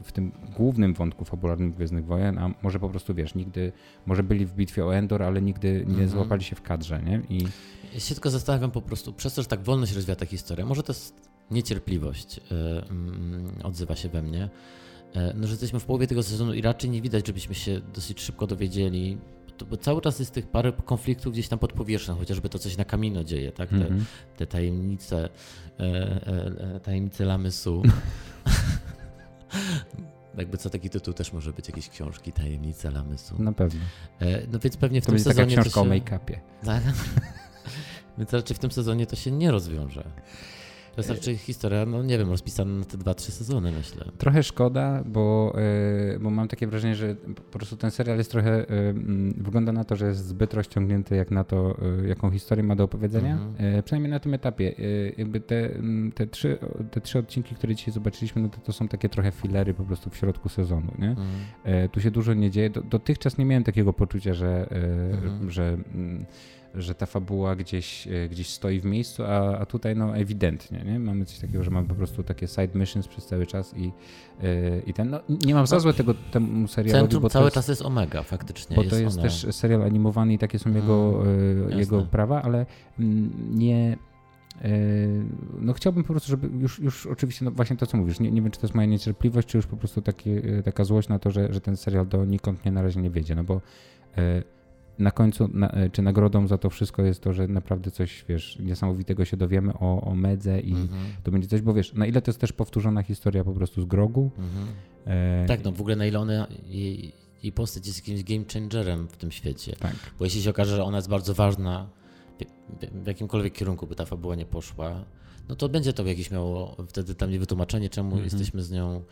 w 0.05 0.13
tym 0.13 0.33
głównym 0.57 0.95
wątku 0.95 1.25
fabularnym 1.25 1.73
Gwiezdnych 1.73 2.07
Wojen, 2.07 2.39
a 2.39 2.55
może 2.63 2.81
po 2.81 2.89
prostu, 2.89 3.15
wiesz, 3.15 3.35
nigdy, 3.35 3.73
może 4.07 4.23
byli 4.23 4.47
w 4.47 4.55
bitwie 4.55 4.85
o 4.85 4.95
Endor, 4.95 5.23
ale 5.23 5.43
nigdy 5.43 5.73
nie 5.73 5.91
mhm. 5.91 6.09
złapali 6.09 6.45
się 6.45 6.57
w 6.57 6.63
kadrze, 6.63 7.03
nie? 7.03 7.23
I... 7.29 7.45
Ja 7.95 8.01
się 8.01 8.15
tylko 8.15 8.31
zastanawiam 8.31 8.71
po 8.71 8.83
prostu, 8.83 9.13
przez 9.13 9.35
to, 9.35 9.43
że 9.43 9.49
tak 9.49 9.63
wolno 9.63 9.87
się 9.87 9.95
rozwija 9.95 10.17
ta 10.17 10.27
historia, 10.27 10.67
może 10.67 10.83
to 10.83 10.93
jest 10.93 11.31
niecierpliwość 11.51 12.41
mm, 12.51 13.53
odzywa 13.63 13.97
się 13.97 14.09
we 14.09 14.23
mnie, 14.23 14.49
no, 15.35 15.47
że 15.47 15.53
jesteśmy 15.53 15.81
w 15.81 15.85
połowie 15.85 16.07
tego 16.07 16.23
sezonu 16.23 16.55
i 16.55 16.63
raczej 16.63 16.91
nie 16.91 17.03
widać, 17.03 17.27
żebyśmy 17.27 17.55
się 17.55 17.81
dosyć 17.95 18.21
szybko 18.21 18.47
dowiedzieli, 18.47 19.19
bo 19.65 19.77
cały 19.77 20.01
czas 20.01 20.19
jest 20.19 20.35
tych 20.35 20.47
parę 20.47 20.73
konfliktów 20.73 21.33
gdzieś 21.33 21.49
tam 21.49 21.59
pod 21.59 21.73
powierzchnią, 21.73 22.15
chociażby 22.15 22.49
to 22.49 22.59
coś 22.59 22.77
na 22.77 22.85
kamino 22.85 23.25
dzieje, 23.25 23.53
tak? 23.53 23.69
Te, 23.69 23.77
mm 23.77 23.99
-hmm. 23.99 24.05
te 24.37 24.47
tajemnice, 24.47 25.29
e, 25.81 25.83
e, 25.83 26.77
e, 26.77 26.81
tajemnice 26.81 27.25
Lamysu. 27.25 27.83
Jakby 30.39 30.59
co 30.59 30.71
taki 30.71 30.91
tytuł 30.91 31.15
też 31.15 31.33
może 31.33 31.53
być 31.53 31.69
jakieś 31.69 31.89
książki, 31.89 32.33
tajemnice 32.33 32.91
Lamysu. 32.91 33.43
Na 33.43 33.53
pewno. 33.53 33.81
E, 34.21 34.47
no 34.53 34.59
więc 34.59 34.77
pewnie 34.77 35.01
w 35.01 35.07
to 35.07 35.13
tym 35.13 35.21
sezonie. 35.21 35.57
Taka 35.57 35.63
książka 35.63 35.81
się... 35.81 35.87
o 35.87 35.91
make-upie. 35.91 36.39
Więc 38.19 38.33
raczej 38.33 38.57
w 38.57 38.59
tym 38.59 38.71
sezonie 38.71 39.07
to 39.07 39.17
się 39.17 39.31
nie 39.31 39.51
rozwiąże. 39.51 40.05
To 40.95 41.01
jest 41.01 41.11
raczej 41.11 41.37
historia, 41.37 41.87
no 41.87 42.03
nie 42.03 42.19
wiem, 42.19 42.31
rozpisana 42.31 42.79
na 42.79 42.85
te 42.85 42.99
dwa, 42.99 43.15
trzy 43.15 43.33
sezony, 43.33 43.73
myślę. 43.73 44.05
Trochę 44.19 44.43
szkoda, 44.43 45.03
bo, 45.07 45.55
e, 46.15 46.19
bo 46.19 46.31
mam 46.31 46.49
takie 46.49 46.67
wrażenie, 46.67 46.95
że 46.95 47.15
po 47.53 47.59
prostu 47.59 47.77
ten 47.77 47.91
serial 47.91 48.19
jest 48.19 48.31
trochę, 48.31 48.69
e, 48.69 48.91
mm, 48.91 49.35
wygląda 49.37 49.73
na 49.73 49.85
to, 49.85 49.97
że 49.97 50.07
jest 50.07 50.27
zbyt 50.27 50.55
rozciągnięty 50.55 51.17
jak 51.17 51.31
na 51.31 51.45
to, 51.45 51.77
e, 52.03 52.09
jaką 52.09 52.31
historię 52.31 52.65
ma 52.65 52.77
do 52.77 52.85
opowiedzenia. 52.85 53.33
Mhm. 53.33 53.83
Przynajmniej 53.83 54.11
na 54.11 54.21
tym 54.21 54.35
etapie. 54.35 54.75
Jakby 55.19 55.41
te, 55.41 55.75
mm, 55.75 56.13
te, 56.13 56.27
trzy, 56.27 56.59
te 56.91 57.01
trzy 57.01 57.19
odcinki, 57.19 57.55
które 57.55 57.75
dzisiaj 57.75 57.95
zobaczyliśmy, 57.95 58.43
no 58.43 58.49
to, 58.49 58.59
to 58.59 58.73
są 58.73 58.89
takie 58.89 59.09
trochę 59.09 59.31
filery 59.31 59.75
po 59.75 59.85
prostu 59.85 60.11
w 60.11 60.17
środku 60.17 60.49
sezonu. 60.49 60.93
Nie? 60.99 61.09
Mhm. 61.11 61.89
Tu 61.89 62.01
się 62.01 62.11
dużo 62.11 62.35
nie 62.35 62.51
dzieje. 62.51 62.71
Dotychczas 62.71 63.39
nie 63.39 63.45
miałem 63.45 63.65
takiego 63.65 63.93
poczucia, 63.93 64.35
że, 64.35 64.69
Mhm. 65.11 65.51
że 65.51 65.79
mm, 65.95 66.25
że 66.75 66.95
ta 66.95 67.07
fabuła 67.07 67.57
gdzieś, 67.57 68.07
e, 68.07 68.29
gdzieś 68.29 68.51
stoi 68.51 68.81
w 68.81 68.85
miejscu, 68.85 69.25
a, 69.25 69.59
a 69.59 69.67
tutaj 69.67 69.97
no 69.97 70.17
ewidentnie, 70.17 70.85
nie? 70.85 70.99
Mamy 70.99 71.25
coś 71.25 71.39
takiego, 71.39 71.65
że 71.65 71.71
mamy 71.71 71.89
po 71.89 71.95
prostu 71.95 72.23
takie 72.23 72.49
side 72.49 72.69
missions 72.75 73.09
przez 73.09 73.27
cały 73.27 73.47
czas 73.47 73.75
i, 73.77 73.83
yy, 73.83 74.83
i 74.87 74.95
ten, 74.95 75.11
no 75.11 75.21
nie 75.47 75.55
mam 75.55 75.67
za 75.67 75.81
złe 75.81 75.93
tego 75.93 76.15
temu 76.15 76.69
serialowi, 76.69 77.03
Centrum 77.03 77.23
bo 77.23 77.31
cały 77.31 77.45
jest, 77.45 77.55
czas 77.55 77.69
jest 77.69 77.83
Omega 77.83 78.23
faktycznie. 78.23 78.77
Bo 78.77 78.83
jest 78.83 78.95
to 78.95 79.03
jest 79.03 79.19
ona. 79.19 79.23
też 79.23 79.47
serial 79.51 79.83
animowany 79.83 80.33
i 80.33 80.39
takie 80.39 80.59
są 80.59 80.75
jego, 80.75 81.23
Mm, 81.23 81.71
yy, 81.71 81.79
jego 81.79 82.03
prawa, 82.03 82.43
ale 82.43 82.67
mm, 82.99 83.33
nie... 83.59 83.97
No 85.61 85.73
chciałbym 85.73 86.05
po 86.05 86.13
prostu, 86.13 86.31
żeby 86.31 86.49
już, 86.59 86.79
już 86.79 87.07
oczywiście, 87.07 87.45
no 87.45 87.51
właśnie 87.51 87.77
to 87.77 87.87
co 87.87 87.97
mówisz, 87.97 88.21
nie, 88.21 88.31
nie 88.31 88.43
wiem 88.43 88.51
czy 88.51 88.61
to 88.61 88.67
jest 88.67 88.75
moja 88.75 88.87
niecierpliwość, 88.87 89.49
czy 89.49 89.59
już 89.59 89.67
po 89.67 89.77
prostu 89.77 90.03
taki, 90.03 90.31
taka 90.65 90.85
złość 90.85 91.09
na 91.09 91.19
to, 91.19 91.31
że, 91.31 91.53
że 91.53 91.61
ten 91.61 91.77
serial 91.77 92.09
donikąd 92.09 92.65
mnie 92.65 92.73
na 92.73 92.83
razie 92.83 93.01
nie 93.01 93.11
wiedzie, 93.11 93.35
no 93.35 93.45
bo 93.45 93.61
na 94.99 95.11
końcu, 95.11 95.49
na, 95.53 95.73
czy 95.93 96.03
nagrodą 96.03 96.47
za 96.47 96.59
to 96.59 96.71
wszystko 96.71 97.03
jest 97.03 97.21
to, 97.23 97.33
że 97.33 97.49
naprawdę 97.49 97.91
coś, 97.91 98.25
wiesz, 98.29 98.59
niesamowitego 98.59 99.25
się 99.25 99.37
dowiemy 99.37 99.73
o, 99.75 100.01
o 100.01 100.15
Medze 100.15 100.61
i 100.61 100.73
Mhm. 100.73 101.01
to 101.23 101.31
będzie 101.31 101.49
coś, 101.49 101.61
bo 101.61 101.75
wiesz, 101.75 101.93
na 101.93 102.07
ile 102.07 102.23
to 102.23 102.31
jest 102.31 102.41
też 102.41 102.53
powtórzona 102.53 103.03
historia 103.03 103.45
po 103.45 103.53
prostu 103.53 103.83
z 103.83 103.85
Grogu. 103.85 104.31
Mhm. 104.39 104.67
E, 105.07 105.47
Tak, 105.47 105.65
no 105.65 105.73
w 105.73 105.81
ogóle 105.81 105.97
na 105.97 106.07
ile 106.07 106.19
ona, 106.21 106.47
jej, 106.67 107.13
jej 107.43 107.53
postać 107.53 107.87
jest 107.87 107.99
jakimś 107.99 108.25
game 108.25 108.45
changerem 108.53 109.09
w 109.09 109.17
tym 109.17 109.31
świecie. 109.31 109.77
tak. 109.79 109.95
Bo 110.19 110.25
jeśli 110.25 110.43
się 110.43 110.51
okaże, 110.51 110.77
że 110.77 110.85
ona 110.85 110.97
jest 110.99 111.09
bardzo 111.09 111.35
ważna, 111.35 111.89
w, 113.03 113.07
jakimkolwiek 113.07 113.53
kierunku 113.55 113.87
by 113.87 113.95
ta 113.95 114.05
fabuła 114.05 114.35
nie 114.37 114.47
poszła, 114.47 115.05
no 115.49 115.57
to 115.57 115.69
będzie 115.69 115.93
to 115.93 116.07
jakieś 116.07 116.31
miało 116.31 116.77
wtedy 116.89 117.15
tam 117.15 117.31
niewytłumaczenie, 117.31 117.89
czemu 117.91 118.09
Mhm. 118.09 118.25
jesteśmy 118.25 118.63
z 118.63 118.71
nią, 118.71 119.03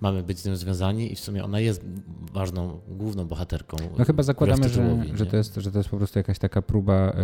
mamy 0.00 0.22
być 0.22 0.38
z 0.38 0.46
nią 0.46 0.56
związani 0.56 1.12
i 1.12 1.16
w 1.16 1.20
sumie 1.20 1.44
ona 1.44 1.60
jest 1.60 1.84
ważną, 2.32 2.80
główną 2.88 3.24
bohaterką. 3.24 3.76
No 3.98 4.04
chyba 4.04 4.22
zakładamy, 4.22 4.68
że, 4.68 5.04
że, 5.14 5.26
to 5.26 5.36
jest, 5.36 5.54
że 5.54 5.72
to 5.72 5.78
jest 5.78 5.90
po 5.90 5.96
prostu 5.96 6.18
jakaś 6.18 6.38
taka 6.38 6.62
próba 6.62 6.94
e, 6.94 7.14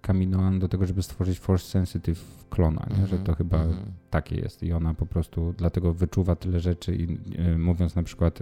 Kaminoan 0.00 0.58
do 0.58 0.68
tego, 0.68 0.86
żeby 0.86 1.02
stworzyć 1.02 1.38
Force 1.38 1.66
Sensitive 1.66 2.24
klona, 2.50 2.86
nie? 2.90 3.06
że 3.06 3.18
to 3.18 3.18
Mhm, 3.18 3.36
chyba 3.36 3.62
mhm. 3.62 3.92
takie 4.10 4.36
jest 4.36 4.62
i 4.62 4.72
ona 4.72 4.94
po 4.94 5.06
prostu 5.06 5.54
dlatego 5.58 5.94
wyczuwa 5.94 6.36
tyle 6.36 6.60
rzeczy 6.60 6.96
i 6.96 7.18
e, 7.38 7.58
mówiąc 7.58 7.94
na 7.94 8.02
przykład 8.02 8.40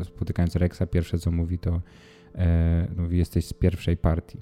e, 0.00 0.04
spotykając 0.04 0.56
Rexa, 0.56 0.82
pierwsze 0.90 1.18
co 1.18 1.30
mówi 1.30 1.58
to 1.58 1.80
mówi 2.96 3.18
jesteś 3.18 3.46
z 3.46 3.52
pierwszej 3.52 3.96
partii. 3.96 4.38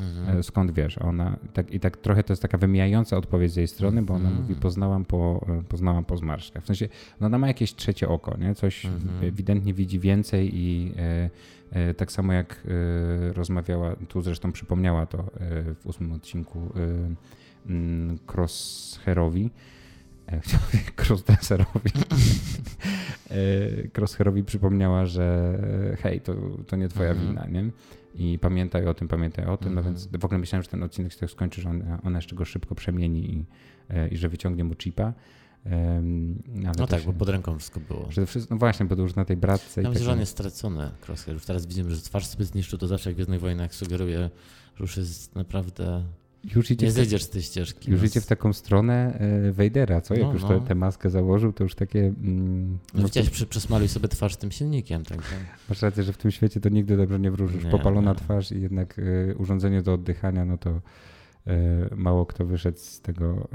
Mhm. 0.00 0.38
E, 0.38 0.42
Skąd 0.42 0.70
wiesz? 0.70 0.98
Ona 0.98 1.36
tak, 1.52 1.70
I 1.74 1.80
tak 1.80 1.96
trochę 1.96 2.22
to 2.22 2.32
jest 2.32 2.42
taka 2.42 2.58
wymijająca 2.58 3.16
odpowiedź 3.16 3.52
z 3.52 3.56
jej 3.56 3.68
strony, 3.68 4.02
bo 4.02 4.14
ona 4.14 4.28
Mhm. 4.28 4.42
mówi 4.42 4.54
poznałam 4.54 5.04
po, 5.04 5.46
e, 5.48 5.62
poznałam 5.62 6.04
po 6.04 6.16
zmarszczkach. 6.16 6.62
W 6.62 6.66
sensie 6.66 6.88
no 7.20 7.26
ona 7.26 7.38
ma 7.38 7.46
jakieś 7.48 7.74
trzecie 7.74 8.08
oko, 8.08 8.36
nie? 8.38 8.54
coś 8.54 8.86
Mhm. 8.86 9.24
ewidentnie 9.24 9.74
widzi 9.74 10.00
więcej 10.00 10.50
i 10.54 10.92
e, 10.98 11.30
e, 11.70 11.94
tak 11.94 12.12
samo 12.12 12.32
jak 12.32 12.62
e, 13.30 13.32
rozmawiała, 13.32 13.96
tu 14.08 14.22
zresztą 14.22 14.52
przypomniała 14.52 15.06
to 15.06 15.18
e, 15.18 15.24
w 15.74 15.86
ósmym 15.86 16.12
odcinku 16.12 16.60
mm, 17.66 18.18
powiedzieć 20.70 20.92
Crossdresserowi. 21.06 21.90
Crosshairowi 23.94 24.44
przypomniała, 24.44 25.06
że 25.06 25.58
hej, 26.02 26.20
to, 26.20 26.34
to 26.66 26.76
nie 26.76 26.88
twoja 26.88 27.10
Mhm. 27.10 27.28
wina, 27.28 27.46
nie? 27.46 27.70
I 28.16 28.38
pamiętaj 28.38 28.86
o 28.86 28.94
tym, 28.94 29.08
pamiętaj 29.08 29.46
o 29.46 29.56
tym. 29.56 29.74
No 29.74 29.80
Mhm. 29.80 29.94
więc 29.94 30.06
w 30.06 30.24
ogóle 30.24 30.38
myślałem, 30.38 30.62
że 30.62 30.68
ten 30.68 30.82
odcinek 30.82 31.12
się 31.12 31.18
tak 31.18 31.30
skończy, 31.30 31.60
że 31.60 31.70
on, 31.70 31.82
ona 32.04 32.18
jeszcze 32.18 32.36
go 32.36 32.44
szybko 32.44 32.74
przemieni 32.74 33.34
i, 33.34 33.44
e, 33.90 34.08
i 34.08 34.16
że 34.16 34.28
wyciągnie 34.28 34.64
mu 34.64 34.74
chipa. 34.74 35.12
Ale 35.70 36.72
No 36.78 36.86
tak, 36.86 37.00
się, 37.00 37.06
bo 37.06 37.12
pod 37.12 37.28
ręką 37.28 37.58
wszystko 37.58 37.80
było. 37.80 38.06
Przede 38.08 38.26
wszystkim, 38.26 38.54
no 38.56 38.58
właśnie, 38.58 38.86
bo 38.86 38.96
to 38.96 39.02
już 39.02 39.14
na 39.14 39.24
tej 39.24 39.36
bratce. 39.36 39.82
Ja 39.82 39.88
myślę, 39.88 40.04
że 40.04 40.12
on 40.12 40.20
jest 40.20 40.32
stracony, 40.32 40.90
Crosshair. 41.06 41.34
Już 41.34 41.44
teraz 41.44 41.66
widzimy, 41.66 41.94
że 41.94 42.00
twarz 42.02 42.26
sobie 42.26 42.44
zniszczył, 42.44 42.78
to 42.78 42.86
zawsze 42.86 43.10
jak 43.10 43.14
w 43.14 43.16
Gwiezdnych 43.16 43.40
Wojnach 43.40 43.74
sugeruje, 43.74 44.30
że 44.76 44.82
już 44.84 44.96
jest 44.96 45.34
naprawdę... 45.34 46.04
już 46.54 46.70
idzie, 46.70 46.86
Nie 46.86 46.92
zejdziesz 46.92 47.22
z 47.22 47.30
tej 47.30 47.42
ścieżki. 47.42 47.90
już 47.90 48.00
no, 48.00 48.06
idzie 48.06 48.20
w 48.20 48.26
taką 48.26 48.52
stronę 48.52 49.18
e, 49.48 49.52
Vadera, 49.52 50.00
co? 50.00 50.14
Jak 50.14 50.22
No, 50.22 50.32
już 50.32 50.42
no. 50.42 50.60
tę 50.60 50.74
maskę 50.74 51.10
założył, 51.10 51.52
to 51.52 51.64
już 51.64 51.74
takie... 51.74 52.00
Mm, 52.00 52.78
No 52.94 53.00
no, 53.00 53.04
widziałeś, 53.04 53.40
to, 53.40 53.46
przesmaluj 53.46 53.88
sobie 53.88 54.08
twarz 54.08 54.36
tym 54.36 54.50
silnikiem, 54.52 55.04
także... 55.04 55.34
masz 55.68 55.82
rację, 55.82 56.02
że 56.02 56.12
w 56.12 56.16
tym 56.16 56.30
świecie 56.30 56.60
to 56.60 56.68
nigdy 56.68 56.96
dobrze 56.96 57.18
nie 57.20 57.30
wróżysz. 57.30 57.64
Nie, 57.64 57.70
Popalona 57.70 58.10
nie. 58.10 58.16
twarz 58.18 58.52
i 58.52 58.60
jednak 58.60 58.98
e, 58.98 59.34
urządzenie 59.36 59.82
do 59.82 59.92
oddychania, 59.94 60.44
no 60.44 60.58
to 60.58 60.80
mało 61.96 62.26
kto 62.26 62.46
wyszedł 62.46 62.78
z 62.78 63.00
tego 63.00 63.48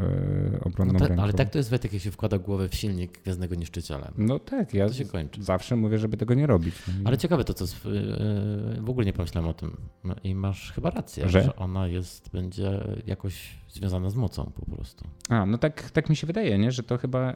e, 0.54 0.60
obronną 0.64 0.94
No 0.94 1.00
ta, 1.00 1.08
ręką. 1.08 1.24
ale 1.24 1.34
tak 1.34 1.50
to 1.50 1.58
jest 1.58 1.70
Wojtek, 1.70 1.94
jak 1.94 2.02
się 2.02 2.12
wkłada 2.12 2.38
głowę 2.38 2.70
w 2.70 2.76
silnik 2.76 3.22
Gwiazdnego 3.24 3.56
Niszczyciela. 3.56 4.12
No 4.18 4.40
tak, 4.40 4.74
ja 4.74 4.88
To 4.88 4.94
się 4.94 5.06
kończy. 5.06 5.44
zawsze 5.44 5.76
mówię, 5.76 5.98
żeby 5.98 6.18
tego 6.18 6.34
nie 6.34 6.48
robić. 6.48 6.76
No 6.88 6.94
Ale 7.06 7.18
ciekawe 7.18 7.44
to, 7.44 7.54
co 7.54 7.66
yy, 7.90 8.82
w 8.82 8.90
ogóle 8.90 9.06
nie 9.06 9.14
pomyślałem 9.14 9.50
o 9.50 9.54
tym. 9.54 9.78
No 10.04 10.16
I 10.24 10.36
masz 10.36 10.72
chyba 10.72 10.90
rację, 10.90 11.30
Że? 11.30 11.44
że, 11.44 11.56
ona 11.56 11.88
jest, 11.88 12.30
będzie 12.30 12.84
jakoś 13.08 13.50
związana 13.70 14.10
z 14.10 14.16
mocą 14.16 14.52
po 14.56 14.76
prostu. 14.76 15.08
A, 15.30 15.46
no 15.46 15.58
tak, 15.58 15.92
tak 15.92 16.10
mi 16.10 16.16
się 16.16 16.28
wydaje, 16.28 16.58
nie? 16.58 16.72
że 16.72 16.84
to 16.84 16.98
chyba, 16.98 17.34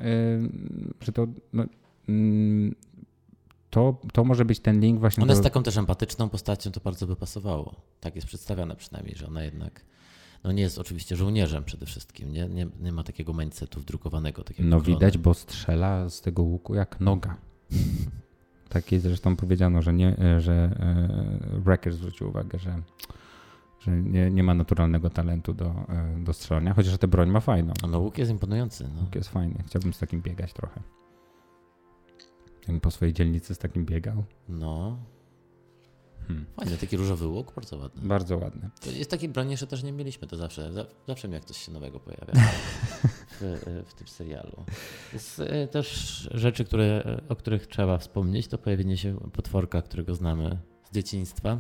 że 1.02 1.12
to, 1.12 1.28
no, 1.54 1.66
mm, 2.10 2.76
to, 3.70 3.98
to 4.14 4.24
może 4.24 4.46
być 4.46 4.60
ten 4.60 4.80
link 4.80 5.00
właśnie 5.00 5.24
Ona 5.24 5.28
do... 5.28 5.34
jest 5.34 5.44
taką 5.44 5.64
też 5.64 5.78
empatyczną 5.78 6.30
postacią, 6.30 6.72
to 6.72 6.80
bardzo 6.84 7.08
by 7.08 7.16
pasowało. 7.16 7.76
Tak 8.00 8.16
jest 8.16 8.28
przedstawiane 8.28 8.76
przynajmniej, 8.76 9.16
że 9.16 9.28
ona 9.28 9.44
jednak 9.44 9.82
no 10.46 10.52
nie 10.52 10.62
jest 10.62 10.80
oczywiście 10.80 11.16
żołnierzem 11.16 11.64
przede 11.64 11.86
wszystkim. 11.86 12.32
Nie, 12.34 12.50
nie, 12.50 12.68
nie 12.82 12.92
ma 12.92 13.04
takiego 13.04 13.34
mindsetu 13.34 13.80
wdrukowanego. 13.80 14.44
Takiego 14.44 14.70
No 14.70 14.82
klona. 14.82 15.00
widać, 15.00 15.18
bo 15.18 15.34
strzela 15.34 16.10
z 16.10 16.22
tego 16.22 16.44
łuku 16.44 16.76
jak 16.76 17.00
noga. 17.00 17.38
Takiej 18.70 19.00
zresztą 19.00 19.36
powiedziano, 19.36 19.82
że 19.82 19.94
nie, 19.94 20.18
e, 20.20 20.42
że 20.42 20.54
e, 20.54 21.60
Wrecker 21.60 21.94
zwrócił 21.94 22.28
uwagę, 22.30 22.60
że, 22.60 22.82
że 23.80 23.92
nie, 23.92 24.32
nie 24.32 24.44
ma 24.44 24.54
naturalnego 24.54 25.10
talentu 25.10 25.54
do, 25.54 25.66
e, 25.66 26.24
do 26.24 26.34
strzelania, 26.34 26.74
chociaż 26.74 26.98
tę 26.98 27.08
broń 27.08 27.30
ma 27.30 27.40
fajną. 27.40 27.74
A 27.84 27.88
no 27.88 28.00
łuk 28.00 28.18
jest 28.18 28.32
imponujący. 28.32 28.88
No. 28.96 29.02
Łuk 29.02 29.16
jest 29.16 29.30
fajny. 29.30 29.64
Chciałbym 29.68 29.94
z 29.94 30.00
takim 30.00 30.22
biegać 30.22 30.54
trochę. 30.54 30.82
Jakbym 32.60 32.80
po 32.80 32.92
swojej 32.92 33.14
dzielnicy 33.14 33.56
z 33.56 33.58
takim 33.58 33.86
biegał. 33.86 34.24
no. 34.50 34.98
Hmm. 36.28 36.46
Fajny, 36.56 36.78
taki 36.78 36.98
różowy 36.98 37.28
łuk, 37.28 37.54
bardzo 37.56 37.78
ładny. 37.78 38.08
Bardzo 38.08 38.38
ładny. 38.38 38.70
To 38.82 38.92
jest 38.92 39.10
taki 39.12 39.30
broń, 39.30 39.52
jeszcze 39.52 39.68
też 39.68 39.84
nie 39.84 39.92
mieliśmy, 39.92 40.28
to 40.28 40.38
zawsze, 40.38 40.74
za- 40.74 40.86
zawsze 41.08 41.28
mi 41.28 41.34
jak 41.34 41.46
coś 41.46 41.58
się 41.58 41.72
nowego 41.72 42.00
pojawia 42.00 42.34
w, 43.42 43.84
w 43.86 43.94
tym 43.94 44.08
serialu. 44.08 44.64
Z 45.18 45.40
e, 45.40 45.68
też 45.68 46.30
rzeczy, 46.34 46.66
które, 46.66 47.18
o 47.30 47.36
których 47.36 47.68
trzeba 47.68 47.98
wspomnieć, 47.98 48.48
to 48.48 48.58
pojawienie 48.58 48.98
się 48.98 49.18
potworka, 49.34 49.82
którego 49.82 50.16
znamy 50.16 50.58
z 50.84 50.96
dzieciństwa, 50.96 51.60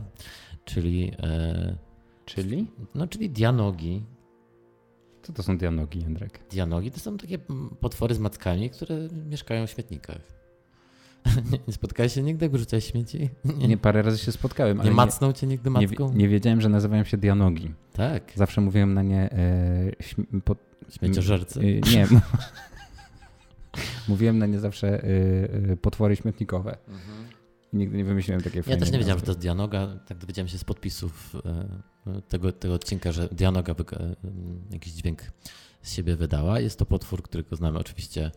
czyli, 0.65 1.11
e, 1.23 1.77
Czyli? 2.25 2.67
no, 2.95 3.07
czyli 3.07 3.29
dianogi. 3.29 4.03
Co 5.23 5.33
to 5.33 5.43
są 5.43 5.57
dianogi, 5.57 5.99
Jędrek? 6.01 6.47
Dianogi 6.49 6.91
to 6.91 6.99
są 6.99 7.17
takie 7.17 7.39
potwory 7.79 8.15
z 8.15 8.19
mackami, 8.19 8.69
które 8.69 8.95
mieszkają 9.25 9.67
w 9.67 9.69
śmietnikach. 9.69 10.21
nie, 11.51 11.59
nie 11.67 11.73
spotkałeś 11.73 12.13
się 12.13 12.23
nigdy, 12.23 12.45
jak 12.45 12.51
wyrzucałeś 12.51 12.91
śmieci? 12.91 13.29
Nie, 13.57 13.67
Nie, 13.67 13.77
parę 13.77 14.01
razy 14.01 14.17
się 14.17 14.31
spotkałem, 14.31 14.79
ale 14.81 14.89
nie 14.89 14.95
macnął 14.95 15.33
cię 15.33 15.47
nigdy 15.47 15.69
nie, 15.69 15.87
macką? 15.87 16.09
nie, 16.09 16.15
nie 16.15 16.29
wiedziałem, 16.29 16.61
że 16.61 16.69
nazywają 16.69 17.03
się 17.03 17.17
dianogi. 17.17 17.73
Tak, 17.93 18.31
Zawsze 18.35 18.61
mówiłem 18.61 18.93
na 18.93 19.01
nie 19.01 19.31
e, 19.31 19.91
śm- 20.01 20.41
po, 20.41 20.55
śmieciożercy. 20.89 21.59
e, 21.59 21.63
nie. 21.63 22.07
mówiłem 24.07 24.37
na 24.37 24.45
nie 24.45 24.59
zawsze 24.59 24.87
e, 24.87 25.03
e, 25.71 25.77
potwory 25.77 26.15
śmietnikowe. 26.15 26.77
Mhm. 26.87 27.25
Nigdy 27.73 27.97
nie 27.97 28.05
wymyśliłem 28.05 28.41
takiej 28.41 28.63
Ja 28.67 28.77
też 28.77 28.91
nie 28.91 28.99
wiedziałem, 28.99 29.19
że 29.19 29.25
to 29.25 29.31
jest 29.31 29.41
Dianoga. 29.41 29.99
Tak 30.07 30.17
dowiedziałem 30.17 30.47
się 30.47 30.57
z 30.57 30.63
podpisów 30.63 31.35
e, 32.07 32.21
tego, 32.21 32.51
tego 32.51 32.73
odcinka, 32.73 33.11
że 33.11 33.27
Dianoga 33.31 33.73
e, 33.73 34.15
jakiś 34.71 34.93
dźwięk 34.93 35.23
z 35.81 35.93
siebie 35.93 36.15
wydała. 36.15 36.59
Jest 36.59 36.79
to 36.79 36.85
potwór, 36.85 37.23
którego 37.23 37.55
znamy 37.55 37.79
oczywiście 37.79 38.31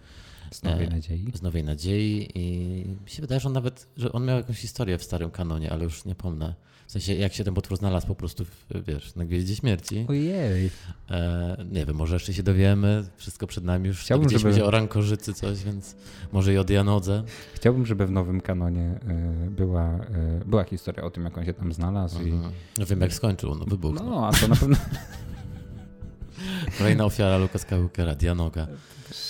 Z 0.51 0.63
Nowej 0.63 0.87
e, 0.87 0.91
Nadziei. 0.91 1.25
z 1.35 1.43
Nowej 1.43 1.65
Nadziei 1.65 2.29
i 2.35 2.85
mi 3.05 3.11
się 3.11 3.23
wydaje, 3.23 3.41
że 3.41 3.47
on 3.49 3.53
nawet, 3.55 3.87
że 3.97 4.13
on 4.13 4.25
miał 4.25 4.37
jakąś 4.37 4.57
historię 4.59 4.99
w 4.99 5.03
starym 5.05 5.31
kanonie, 5.31 5.73
ale 5.73 5.85
już 5.85 6.05
nie 6.05 6.15
pomnę. 6.15 6.55
W 6.87 6.93
sensie, 6.93 7.15
jak 7.15 7.33
się 7.33 7.45
ten 7.45 7.55
potwór 7.55 7.79
znalazł 7.79 8.07
po 8.07 8.15
prostu, 8.15 8.45
wiesz, 8.87 9.15
na 9.15 9.25
Gwieździe 9.25 9.57
Śmierci. 9.57 10.07
Ojej. 10.09 10.71
E, 11.11 11.65
nie 11.73 11.87
wiem, 11.87 11.97
może 11.97 12.15
jeszcze 12.15 12.35
się 12.35 12.43
dowiemy. 12.43 13.05
Wszystko 13.17 13.47
przed 13.47 13.65
nami 13.65 13.87
już. 13.89 14.01
Chciałbym, 14.01 14.27
gdzieś 14.29 14.39
żeby- 14.41 14.51
będzie 14.51 14.65
o 14.65 14.71
rankorzycy 14.71 15.35
coś, 15.35 15.63
więc 15.65 15.97
może 16.33 16.55
i 16.55 16.59
o 16.59 16.65
Dianodze. 16.65 17.23
Chciałbym, 17.55 17.87
żeby 17.87 18.07
w 18.07 18.11
nowym 18.11 18.41
kanonie 18.41 19.01
e, 19.47 19.51
była, 19.51 19.85
e, 19.85 20.41
była 20.47 20.65
historia 20.65 21.03
o 21.05 21.11
tym, 21.11 21.25
jak 21.25 21.39
on 21.39 21.45
się 21.45 21.55
tam 21.55 21.73
znalazł. 21.73 22.23
I, 22.23 22.31
Mhm. 22.31 22.53
No 22.79 22.87
wiem, 22.87 23.01
jak 23.01 23.15
skończył, 23.15 23.55
no 23.55 23.65
wybuchnął. 23.65 24.07
no, 24.11 24.27
a 24.29 24.33
to 24.33 24.49
na 24.49 24.57
pewno... 24.57 24.77
Kolejna 26.79 27.05
ofiara 27.05 27.39
Luka 27.39 27.59
Skywalkera, 27.59 28.15
Dianoga. 28.15 28.67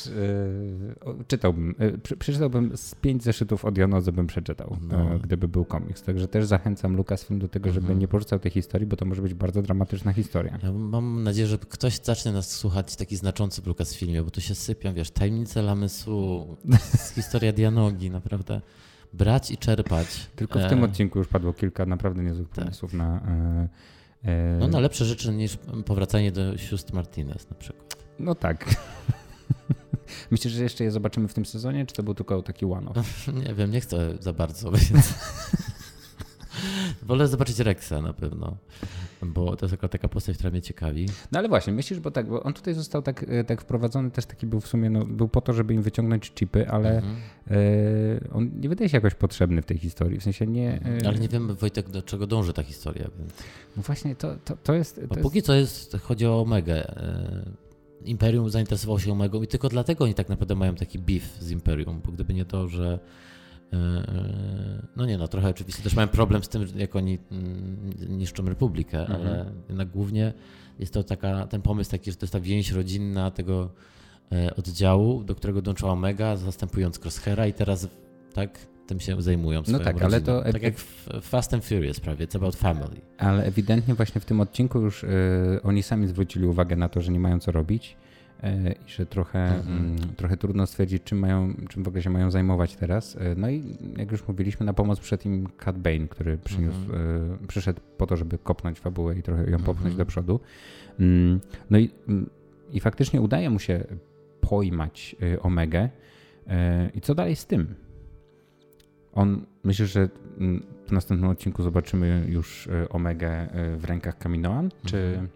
Yy, 0.06 1.24
czytałbym, 1.28 1.74
yy, 1.78 2.16
przeczytałbym 2.16 2.76
z 2.76 2.94
pięć 2.94 3.24
zeszytów 3.24 3.64
od 3.64 3.78
Janodze 3.78 4.12
bym 4.12 4.26
przeczytał, 4.26 4.76
no. 4.80 5.12
yy, 5.12 5.18
gdyby 5.18 5.48
był 5.48 5.64
komiks. 5.64 6.02
Także 6.02 6.28
też 6.28 6.46
zachęcam 6.46 6.96
Lucasfilm 6.96 7.40
do 7.40 7.48
tego, 7.48 7.72
żeby 7.72 7.84
mhm. 7.84 7.98
nie 7.98 8.08
porzucał 8.08 8.38
tej 8.38 8.50
historii, 8.50 8.86
bo 8.86 8.96
to 8.96 9.04
może 9.04 9.22
być 9.22 9.34
bardzo 9.34 9.62
dramatyczna 9.62 10.12
historia. 10.12 10.58
Ja 10.62 10.72
mam 10.72 11.22
nadzieję, 11.22 11.46
że 11.46 11.58
ktoś 11.58 11.98
zacznie 12.02 12.32
nas 12.32 12.50
słuchać 12.50 12.96
taki 12.96 13.16
znaczący 13.16 13.62
w 13.62 13.66
Lucasfilmie, 13.66 14.22
bo 14.22 14.30
tu 14.30 14.40
się 14.40 14.54
sypią, 14.54 14.94
wiesz, 14.94 15.10
tajemnice 15.10 15.62
Lamysu, 15.62 16.46
historia 17.16 17.52
Dianogi, 17.52 18.10
naprawdę 18.10 18.60
brać 19.12 19.50
i 19.50 19.56
czerpać. 19.56 20.06
Tylko 20.36 20.58
w 20.58 20.68
tym 20.68 20.80
e, 20.80 20.84
odcinku 20.84 21.18
już 21.18 21.28
padło 21.28 21.52
kilka 21.52 21.86
naprawdę 21.86 22.22
niezłych 22.22 22.48
tak. 22.48 22.64
pomysłów 22.64 22.94
na... 22.94 23.20
E, 24.24 24.28
e... 24.28 24.58
No 24.60 24.68
na 24.68 24.80
lepsze 24.80 25.04
rzeczy 25.04 25.32
niż 25.32 25.58
powracanie 25.84 26.32
do 26.32 26.58
sióstr 26.58 26.94
Martinez 26.94 27.50
na 27.50 27.56
przykład. 27.56 27.96
No 28.18 28.34
tak. 28.34 28.64
Myślisz, 30.30 30.52
że 30.52 30.62
jeszcze 30.62 30.84
je 30.84 30.90
zobaczymy 30.90 31.28
w 31.28 31.34
tym 31.34 31.46
sezonie, 31.46 31.86
czy 31.86 31.94
to 31.94 32.02
był 32.02 32.14
tylko 32.14 32.42
taki 32.42 32.64
one-off? 32.66 33.26
Nie 33.46 33.54
wiem, 33.54 33.70
nie 33.70 33.80
chcę 33.80 34.14
za 34.20 34.32
bardzo, 34.32 34.70
więc... 34.90 35.14
Wolę 37.02 37.28
zobaczyć 37.28 37.58
Rexa 37.58 37.92
na 38.02 38.12
pewno, 38.12 38.56
bo 39.22 39.56
to 39.56 39.66
jest 39.66 39.74
akurat 39.74 39.92
taka 39.92 40.08
postać, 40.08 40.36
która 40.36 40.50
mnie 40.50 40.62
ciekawi. 40.62 41.06
No 41.32 41.38
ale 41.38 41.48
właśnie, 41.48 41.72
myślisz, 41.72 42.00
bo 42.00 42.10
tak, 42.10 42.28
bo 42.28 42.42
on 42.42 42.54
tutaj 42.54 42.74
został 42.74 43.02
tak, 43.02 43.24
e, 43.28 43.44
tak 43.44 43.60
wprowadzony, 43.60 44.10
też 44.10 44.26
taki 44.26 44.46
był 44.46 44.60
w 44.60 44.66
sumie, 44.68 44.90
no, 44.90 45.04
był 45.04 45.28
po 45.28 45.40
to, 45.40 45.52
żeby 45.52 45.74
im 45.74 45.82
wyciągnąć 45.82 46.30
chipy, 46.30 46.68
ale 46.70 46.96
mhm. 46.96 47.16
y, 47.50 48.28
on 48.32 48.50
nie 48.60 48.68
wydaje 48.68 48.88
się 48.88 48.96
jakoś 48.96 49.14
potrzebny 49.14 49.62
w 49.62 49.66
tej 49.66 49.78
historii, 49.78 50.20
w 50.20 50.22
sensie 50.22 50.46
nie... 50.46 50.80
Y, 51.02 51.08
ale 51.08 51.18
nie 51.18 51.28
wiem, 51.28 51.54
Wojtek, 51.54 51.90
do 51.90 52.02
czego 52.02 52.26
dąży 52.26 52.52
ta 52.52 52.62
historia, 52.62 53.10
więc... 53.18 53.32
No 53.76 53.82
właśnie, 53.82 54.16
to, 54.16 54.34
to, 54.44 54.56
to 54.56 54.74
jest... 54.74 55.00
To 55.08 55.16
póki 55.16 55.42
co 55.42 55.54
jest, 55.54 55.96
chodzi 56.02 56.26
o 56.26 56.40
Omegę. 56.40 56.94
Imperium 58.04 58.50
zainteresowało 58.50 58.98
się 58.98 59.12
Omegą 59.12 59.42
i 59.42 59.46
tylko 59.46 59.68
dlatego 59.68 60.04
oni 60.04 60.14
tak 60.14 60.28
naprawdę 60.28 60.54
mają 60.54 60.74
taki 60.74 60.98
beef 60.98 61.36
z 61.40 61.50
Imperium, 61.50 62.00
bo 62.04 62.12
gdyby 62.12 62.34
nie 62.34 62.44
to, 62.44 62.68
że 62.68 62.98
no 64.96 65.06
nie 65.06 65.18
no, 65.18 65.28
trochę 65.28 65.48
oczywiście 65.48 65.82
też 65.82 65.94
mają 65.94 66.08
problem 66.08 66.44
z 66.44 66.48
tym, 66.48 66.66
jak 66.76 66.96
oni 66.96 67.18
mm, 67.32 67.90
niszczą 68.08 68.44
Republikę, 68.44 69.00
mhm. 69.00 69.20
ale 69.20 69.52
jednak 69.68 69.88
głównie 69.88 70.32
jest 70.78 70.94
to 70.94 71.02
taka, 71.02 71.46
ten 71.46 71.62
pomysł 71.62 71.90
taki, 71.90 72.10
że 72.10 72.16
to 72.16 72.24
jest 72.24 72.32
ta 72.32 72.40
więź 72.40 72.72
rodzinna 72.72 73.30
tego 73.30 73.70
e, 74.32 74.56
oddziału, 74.56 75.24
do 75.24 75.34
którego 75.34 75.62
dołączyła 75.62 75.92
Omega, 75.92 76.36
zastępując 76.36 76.98
Crosshaira 76.98 77.46
i 77.46 77.52
teraz 77.52 77.88
tak 78.34 78.58
tym 78.86 79.00
się 79.00 79.22
zajmują. 79.22 79.62
No 79.68 79.78
tak, 79.78 80.02
ale 80.02 80.20
to. 80.20 80.42
Tak 80.52 80.62
jak 80.62 80.78
w 80.78 81.08
Fast 81.22 81.54
and 81.54 81.64
Furious 81.64 82.00
prawie, 82.00 82.26
it's 82.26 82.36
about 82.36 82.56
family. 82.56 83.00
Ale 83.18 83.44
ewidentnie 83.44 83.94
właśnie 83.94 84.20
w 84.20 84.24
tym 84.24 84.40
odcinku 84.40 84.80
już 84.80 85.04
oni 85.62 85.82
sami 85.82 86.06
zwrócili 86.06 86.46
uwagę 86.46 86.76
na 86.76 86.88
to, 86.88 87.00
że 87.00 87.12
nie 87.12 87.20
mają 87.20 87.40
co 87.40 87.52
robić 87.52 87.96
i 88.86 88.90
że 88.90 89.06
trochę, 89.06 89.56
mhm. 89.56 89.96
y, 90.12 90.16
trochę 90.16 90.36
trudno 90.36 90.66
stwierdzić, 90.66 91.02
czym, 91.02 91.18
mają, 91.18 91.54
czym 91.68 91.82
w 91.82 91.88
ogóle 91.88 92.02
się 92.02 92.10
mają 92.10 92.30
zajmować 92.30 92.76
teraz. 92.76 93.18
No 93.36 93.50
i 93.50 93.76
jak 93.96 94.12
już 94.12 94.28
mówiliśmy, 94.28 94.66
na 94.66 94.72
pomoc 94.72 95.00
przyszedł 95.00 95.24
im 95.24 95.48
Cat 95.64 95.78
Bane, 95.78 96.08
który 96.08 96.38
przyniósł, 96.38 96.78
mhm. 96.78 97.38
przyszedł 97.48 97.80
po 97.98 98.06
to, 98.06 98.16
żeby 98.16 98.38
kopnąć 98.38 98.80
fabułę 98.80 99.18
i 99.18 99.22
trochę 99.22 99.50
ją 99.50 99.58
popchnąć 99.58 99.92
mhm. 99.92 99.96
do 99.96 100.06
przodu. 100.06 100.40
Mm, 101.00 101.40
no 101.70 101.78
i, 101.78 101.90
mm, 102.08 102.30
i 102.72 102.80
faktycznie 102.80 103.20
udaje 103.20 103.50
mu 103.50 103.58
się 103.58 103.84
pojmać 104.40 105.16
Omegę. 105.42 105.88
I 106.94 107.00
co 107.00 107.14
dalej 107.14 107.36
z 107.36 107.46
tym? 107.46 107.74
On, 109.18 109.46
myślę, 109.64 109.86
że 109.86 110.08
mm, 110.38 110.62
w 110.86 110.92
następnym 110.92 111.30
odcinku 111.30 111.62
zobaczymy 111.62 112.24
już 112.28 112.66
e, 112.66 112.88
Omegę 112.88 113.28
e, 113.28 113.76
w 113.76 113.84
rękach 113.84 114.18
Kaminoan, 114.18 114.70
czy 114.84 114.96
mhm. 114.96 115.28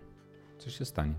coś 0.59 0.78
się 0.78 0.84
stanie? 0.84 1.14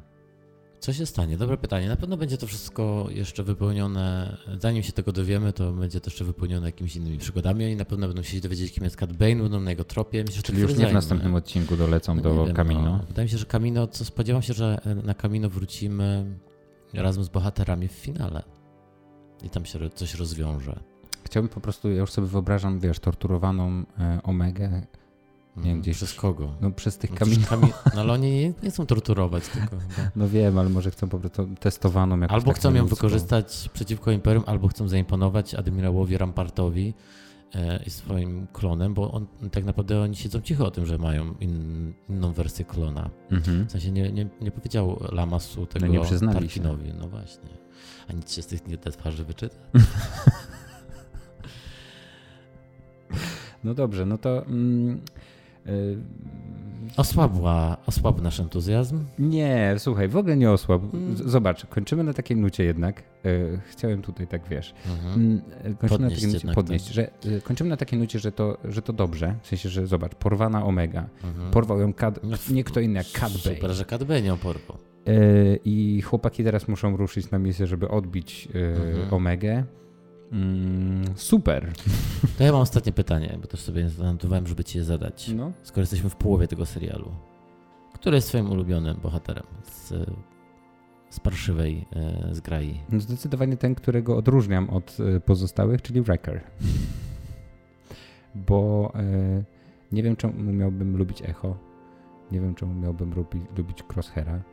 Co 0.84 0.94
się 0.94 1.06
stanie? 1.06 1.38
Dobre 1.38 1.58
pytanie. 1.58 1.88
Na 1.88 1.96
pewno 1.96 2.18
będzie 2.18 2.38
to 2.38 2.48
wszystko 2.48 3.08
jeszcze 3.10 3.44
wypełnione, 3.44 4.38
zanim 4.60 4.84
się 4.84 4.92
tego 4.92 5.12
dowiemy, 5.12 5.54
to 5.54 5.72
będzie 5.72 6.02
to 6.02 6.10
jeszcze 6.10 6.26
wypełnione 6.26 6.68
jakimiś 6.68 6.96
innymi 6.96 7.18
przygodami. 7.18 7.66
Oni 7.66 7.76
na 7.76 7.86
pewno 7.86 8.08
będą 8.08 8.24
się 8.24 8.40
dowiedzieć, 8.40 8.72
kim 8.74 8.84
jest 8.84 8.96
Cat 8.96 9.14
Bane, 9.14 9.36
będą 9.36 9.60
na 9.60 9.70
jego 9.70 9.84
tropie. 9.84 10.24
Myślę, 10.28 10.44
Czyli 10.44 10.62
już 10.62 10.78
nie 10.78 10.88
w 10.88 10.94
następnym 10.94 11.36
odcinku 11.36 11.76
dolecą 11.78 12.16
no 12.16 12.22
do 12.22 12.46
wiem, 12.46 12.56
Camino. 12.56 12.82
No. 12.82 13.00
Wydaje 13.08 13.26
mi 13.26 13.30
się, 13.30 13.38
że 13.38 13.46
Camino, 13.46 13.88
co 13.88 14.06
spodziewam 14.06 14.42
się, 14.42 14.54
że 14.54 14.82
na 15.04 15.14
Camino 15.14 15.50
wrócimy 15.50 16.26
razem 16.94 17.24
z 17.24 17.30
bohaterami 17.30 17.88
w 17.88 17.92
finale. 17.92 18.44
I 19.44 19.50
tam 19.50 19.66
się 19.66 19.90
coś 19.90 20.16
rozwiąże. 20.16 20.80
Chciałbym 21.26 21.50
po 21.50 21.62
prostu, 21.62 21.90
ja 21.90 22.00
już 22.00 22.12
sobie 22.12 22.28
wyobrażam, 22.28 22.80
wiesz, 22.80 23.00
torturowaną 23.00 23.84
e, 24.00 24.20
Omegę. 24.24 24.88
Nie 25.58 25.64
wiem, 25.64 25.82
gdzieś. 25.82 25.98
Przez 25.98 26.14
kogo? 26.14 26.56
No 26.62 26.72
przez 26.72 26.98
tych 26.98 27.12
no. 27.12 27.18
Kami... 27.18 27.38
No 27.96 28.02
ale 28.02 28.14
oni 28.14 28.32
nie, 28.32 28.54
nie 28.64 28.72
chcą 28.72 28.86
torturować 28.86 29.48
tylko. 29.48 29.78
No 30.16 30.30
wiem, 30.30 30.58
ale 30.58 30.70
może 30.70 30.92
chcą 30.92 31.10
po 31.10 31.20
prostu 31.20 31.48
testowaną 31.60 32.20
jakąś 32.20 32.36
Albo 32.36 32.54
chcą 32.54 32.74
ją 32.74 32.86
wykorzystać 32.86 33.70
przeciwko 33.74 34.12
Imperium, 34.12 34.44
albo 34.48 34.68
chcą 34.68 34.88
zaimponować 34.88 35.56
admirałowi 35.56 36.18
Rampartowi 36.18 36.94
e, 37.56 37.84
i 37.86 37.90
swoim 37.90 38.48
klonem, 38.54 38.94
bo 38.94 39.12
on, 39.12 39.28
tak 39.52 39.66
naprawdę 39.66 40.02
oni 40.02 40.16
siedzą 40.16 40.42
cicho 40.42 40.66
o 40.66 40.72
tym, 40.72 40.86
że 40.86 40.98
mają 40.98 41.36
in, 41.40 41.94
inną 42.10 42.34
wersję 42.34 42.66
klona. 42.66 43.10
Mhm. 43.32 43.68
W 43.68 43.72
sensie 43.72 43.92
nie, 43.92 44.12
nie, 44.12 44.28
nie 44.42 44.52
powiedział 44.52 45.00
Lamasu 45.12 45.66
tego 45.66 45.86
no 45.88 45.94
nie 45.94 46.34
Tarkinowi. 46.34 46.88
Się. 46.88 46.94
No 47.00 47.08
właśnie. 47.08 47.50
A 48.10 48.14
nic 48.14 48.34
się 48.34 48.42
z 48.42 48.48
tych 48.48 48.68
nie 48.68 48.78
te 48.78 48.92
twarzy 48.92 49.26
wyczyta. 49.26 49.56
No 53.64 53.74
dobrze, 53.74 54.06
no 54.06 54.18
to. 54.18 54.46
Mm, 54.46 55.02
Osłabła, 56.98 57.78
osłabł 57.86 58.22
nasz 58.22 58.40
entuzjazm? 58.40 59.04
Nie, 59.20 59.76
słuchaj, 59.78 60.08
w 60.08 60.18
ogóle 60.18 60.38
nie 60.38 60.52
osłabł. 60.52 60.98
Mm. 60.98 61.16
Zobacz, 61.16 61.66
kończymy 61.66 62.04
na 62.04 62.14
takiej 62.14 62.38
nucie 62.38 62.64
jednak. 62.64 63.04
Y, 63.26 63.60
chciałem 63.70 64.02
tutaj 64.02 64.28
tak, 64.28 64.42
wiesz, 64.50 64.74
mhm. 64.90 65.14
Mm, 65.14 65.42
kończymy 65.78 65.90
podnieść, 65.90 66.00
na 66.00 66.10
takiej 66.10 66.34
nucie, 66.34 66.56
podnieść 66.56 66.88
że 66.88 67.12
kończymy 67.44 67.70
na 67.70 67.78
takiej 67.78 68.00
nucie, 68.00 68.20
że 68.20 68.32
to, 68.32 68.58
że 68.66 68.82
to 68.82 68.94
dobrze. 68.94 69.36
W 69.42 69.48
sensie, 69.48 69.70
że 69.70 69.88
zobacz, 69.88 70.16
porwana 70.16 70.66
Omega. 70.66 71.10
Mhm. 71.24 71.52
Porwał 71.52 71.80
ją 71.80 71.94
Cad, 71.94 72.20
no, 72.24 72.38
nie 72.50 72.64
kto 72.64 72.80
inny 72.80 72.98
jak 72.98 73.08
Cad 73.08 73.32
Bay. 73.32 73.56
Super, 73.56 73.72
że 73.72 73.86
Cad 73.86 74.04
Bay 74.04 74.24
ją 74.24 74.38
porwał. 74.38 74.78
I 75.66 76.02
chłopaki 76.02 76.44
teraz 76.44 76.68
muszą 76.68 76.98
ruszyć 76.98 77.32
na 77.32 77.40
misję, 77.40 77.68
żeby 77.68 77.90
odbić 77.90 78.48
mhm. 78.54 79.14
Omegę. 79.14 79.64
Mm, 80.32 81.04
super. 81.16 81.72
To 82.38 82.44
ja 82.44 82.52
mam 82.52 82.62
ostatnie 82.62 82.92
pytanie, 82.92 83.38
bo 83.42 83.48
też 83.48 83.60
sobie 83.60 83.90
zanotowałem, 83.90 84.48
żeby 84.48 84.64
ci 84.64 84.78
je 84.78 84.84
zadać. 84.84 85.32
No. 85.36 85.52
Skoro 85.64 85.82
jesteśmy 85.82 86.10
w 86.10 86.16
połowie 86.16 86.48
tego 86.48 86.66
serialu. 86.66 87.12
Który 87.94 88.16
jest 88.16 88.28
twoim 88.28 88.52
ulubionym 88.52 88.98
bohaterem 89.04 89.46
z, 89.64 89.94
z 91.10 91.20
parszywej 91.20 91.86
e, 91.96 92.36
zgrai? 92.36 92.80
No 92.90 93.00
zdecydowanie 93.00 93.58
ten, 93.58 93.76
którego 93.76 94.18
odróżniam 94.18 94.70
od 94.70 94.98
e, 95.00 95.20
pozostałych, 95.20 95.82
czyli 95.82 96.02
Wrecker. 96.02 96.42
Bo 98.36 98.92
e, 98.96 99.44
nie 99.92 100.04
wiem, 100.04 100.16
czemu 100.16 100.34
miałbym 100.54 100.98
lubić 100.98 101.22
Echo. 101.22 101.58
Nie 102.32 102.42
wiem, 102.42 102.56
czemu 102.56 102.74
miałbym 102.74 103.14
lubić, 103.14 103.44
lubić 103.58 103.84
Crosshaira. 103.94 104.44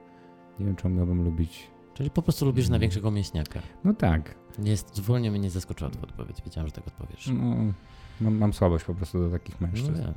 Nie 0.58 0.66
wiem, 0.66 0.76
czemu 0.76 0.96
miałbym 0.96 1.24
lubić 1.24 1.70
Czyli 1.94 2.10
po 2.10 2.22
prostu 2.22 2.46
lubisz 2.46 2.68
największego 2.68 3.10
mięśniaka. 3.10 3.60
No 3.84 3.94
tak. 3.94 4.34
Jest, 4.58 4.96
zupełnie 4.96 5.30
mnie 5.30 5.40
nie 5.40 5.50
zaskoczyła 5.50 5.90
twoja 5.90 6.06
odpowiedź. 6.06 6.36
Wiedziałem, 6.44 6.68
że 6.68 6.72
tak 6.72 6.86
odpowiesz. 6.86 7.30
No, 7.32 7.72
mam, 8.20 8.34
mam 8.34 8.52
słabość 8.52 8.84
po 8.84 8.94
prostu 8.94 9.18
do 9.18 9.30
takich 9.30 9.60
mężczyzn. 9.60 10.02
No, 10.06 10.12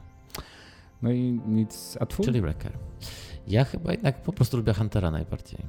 no 1.02 1.12
i 1.12 1.42
nic, 1.48 1.98
a 2.00 2.06
twój? 2.06 2.26
Czyli 2.26 2.42
Wrecker. 2.42 2.72
Ja 3.48 3.66
chyba 3.66 3.92
jednak 3.92 4.22
po 4.22 4.34
prostu 4.34 4.58
lubię 4.58 4.74
Huntera 4.74 5.12
najbardziej. 5.12 5.60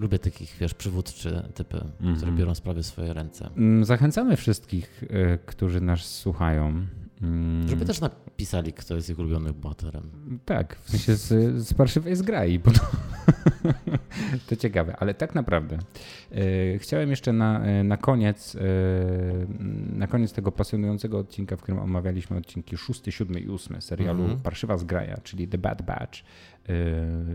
Lubię 0.00 0.18
takich, 0.18 0.56
wiesz, 0.60 0.74
przywódczy 0.74 1.42
typy, 1.54 1.76
mm 2.00 2.14
-hmm. 2.14 2.16
które 2.16 2.32
biorą 2.32 2.54
sprawy 2.54 2.82
w 2.82 2.86
swoje 2.86 3.12
ręce. 3.12 3.50
Mm, 3.56 3.84
zachęcamy 3.84 4.36
wszystkich, 4.36 5.02
y, 5.02 5.38
którzy 5.46 5.80
nas 5.80 6.00
słuchają, 6.00 6.86
Mm. 7.22 7.68
Żeby 7.68 7.84
też 7.84 8.00
napisali, 8.00 8.72
kto 8.72 8.96
jest 8.96 9.10
ich 9.10 9.18
ulubionym 9.18 9.54
bohaterem. 9.54 10.10
Tak, 10.44 10.76
w 10.82 10.90
sensie 10.90 11.14
z, 11.14 11.56
z 11.66 11.74
parszywej 11.74 12.16
zgrai, 12.16 12.58
bo 12.58 12.70
to, 12.70 12.80
to 14.48 14.56
ciekawe. 14.56 14.96
Ale 14.96 15.14
tak 15.14 15.34
naprawdę 15.34 15.78
e, 16.32 16.78
chciałem 16.78 17.10
jeszcze 17.10 17.32
na, 17.32 17.64
e, 17.64 17.84
na 17.84 17.96
koniec 17.96 18.54
e, 18.54 18.60
na 19.96 20.06
koniec 20.06 20.32
tego 20.32 20.52
pasjonującego 20.52 21.18
odcinka, 21.18 21.56
w 21.56 21.62
którym 21.62 21.80
omawialiśmy 21.80 22.36
odcinki 22.36 22.76
6, 22.76 23.02
7 23.10 23.38
i 23.38 23.48
8 23.48 23.82
serialu 23.82 24.24
mm 24.24 24.36
-hmm. 24.36 24.40
Parszywa 24.40 24.78
zgraja, 24.78 25.16
czyli 25.22 25.48
The 25.48 25.58
Bad 25.58 25.82
Batch. 25.82 26.18
E, 26.68 26.72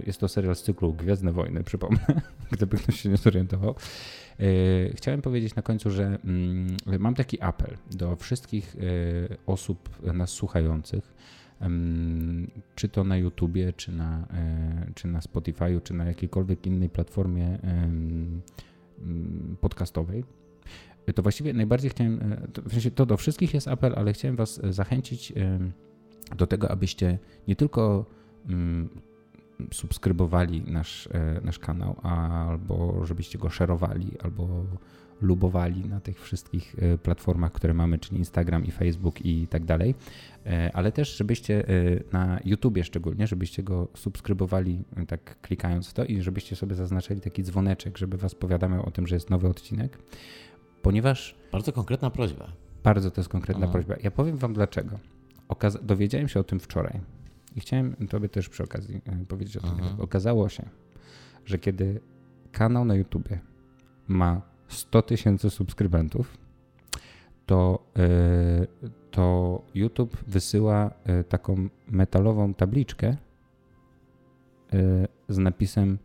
jest 0.05 0.19
to 0.19 0.27
serial 0.27 0.55
z 0.55 0.63
cyklu 0.63 0.93
Gwiezdne 0.93 1.31
Wojny, 1.31 1.63
przypomnę, 1.71 2.21
gdyby 2.51 2.77
ktoś 2.77 2.99
się 2.99 3.09
nie 3.09 3.17
zorientował. 3.17 3.75
Chciałem 4.95 5.21
powiedzieć 5.21 5.55
na 5.55 5.61
końcu, 5.61 5.89
że 5.89 6.17
mm, 6.25 6.77
mam 6.99 7.15
taki 7.15 7.41
apel 7.41 7.77
do 7.91 8.15
wszystkich 8.15 8.75
osób 9.45 9.89
nas 10.13 10.29
słuchających, 10.29 11.13
czy 12.76 12.89
to 12.89 13.03
na 13.03 13.18
YouTubie, 13.18 13.74
czy 13.74 13.91
na, 13.91 14.28
e, 14.34 14.91
czy 14.95 15.07
na 15.07 15.20
Spotify'u, 15.20 15.84
czy 15.84 15.93
na 15.93 16.05
jakiejkolwiek 16.05 16.66
innej 16.66 16.89
platformie 16.89 17.59
mm, 17.62 18.41
podcastowej. 19.62 20.24
To 21.16 21.22
właściwie 21.22 21.53
najbardziej 21.53 21.89
chciałem, 21.89 22.20
w 22.66 22.72
sensie 22.72 22.91
to 22.91 23.05
do 23.05 23.18
wszystkich 23.18 23.53
jest 23.53 23.68
apel, 23.68 23.93
ale 23.95 24.14
chciałem 24.14 24.36
Was 24.36 24.62
zachęcić 24.64 25.34
do 26.38 26.47
tego, 26.47 26.72
abyście 26.72 27.20
nie 27.47 27.55
tylko 27.55 28.05
mm, 28.49 28.89
subskrybowali 29.74 30.62
nasz, 30.62 31.09
e, 31.12 31.41
nasz 31.43 31.59
kanał, 31.59 31.95
albo 32.03 33.05
żebyście 33.05 33.39
go 33.39 33.49
szerowali, 33.49 34.12
albo 34.24 34.66
lubowali 35.22 35.86
na 35.86 35.99
tych 35.99 36.22
wszystkich 36.22 36.76
e, 36.80 36.97
platformach, 36.97 37.51
które 37.51 37.74
mamy, 37.74 37.99
czyli 37.99 38.17
Instagram 38.17 38.65
i 38.65 38.72
Facebook 38.72 39.26
i 39.26 39.47
tak 39.47 39.65
dalej, 39.65 39.95
e, 40.45 40.72
ale 40.74 40.91
też 40.91 41.17
żebyście 41.17 41.63
na 42.11 42.39
YouTubie 42.45 42.84
szczególnie, 42.84 43.28
żebyście 43.28 43.63
go 43.63 43.88
subskrybowali 43.93 44.84
tak 45.07 45.41
klikając 45.41 45.88
w 45.88 45.93
to 45.93 46.05
i 46.05 46.22
żebyście 46.22 46.55
sobie 46.55 46.76
zaznaczyli 46.76 47.22
taki 47.22 47.43
dzwoneczek, 47.43 47.97
żeby 47.97 48.17
was 48.17 48.36
powiadamiał 48.36 48.86
o 48.86 48.91
tym, 48.91 49.07
że 49.07 49.15
jest 49.15 49.30
nowy 49.30 49.47
odcinek, 49.47 49.97
ponieważ... 50.82 51.36
Bardzo 51.51 51.74
konkretna 51.74 52.09
prośba. 52.09 52.51
Bardzo 52.84 53.11
to 53.11 53.22
jest 53.22 53.30
konkretna 53.30 53.63
Aha. 53.63 53.72
prośba. 53.72 53.95
Ja 54.03 54.11
powiem 54.11 54.38
wam 54.38 54.53
dlaczego. 54.53 54.99
Okaz 55.47 55.78
dowiedziałem 55.86 56.28
się 56.28 56.39
o 56.39 56.43
tym 56.43 56.59
wczoraj 56.59 56.99
i 57.55 57.59
chciałem 57.59 57.95
tobie 58.09 58.30
też 58.30 58.49
przy 58.49 58.63
okazji 58.63 59.01
e, 59.05 59.26
powiedzieć 59.26 59.57
o 59.57 59.61
tym. 59.61 59.72
Aha. 59.82 59.95
Okazało 59.99 60.49
się, 60.49 60.69
że 61.45 61.57
kiedy 61.57 61.99
kanał 62.51 62.86
na 62.86 62.95
YouTubie 62.95 63.39
ma 64.07 64.41
100 64.74 65.01
tysięcy 65.01 65.49
subskrybentów, 65.49 66.38
to, 67.45 67.86
yy, 67.95 68.89
to 69.11 69.61
YouTube 69.76 70.17
wysyła 70.28 70.91
yy, 71.05 71.24
taką 71.24 71.69
metalową 71.88 72.53
tabliczkę 72.53 73.15
yy, 74.72 75.07
z 75.30 75.38
napisem 75.38 75.97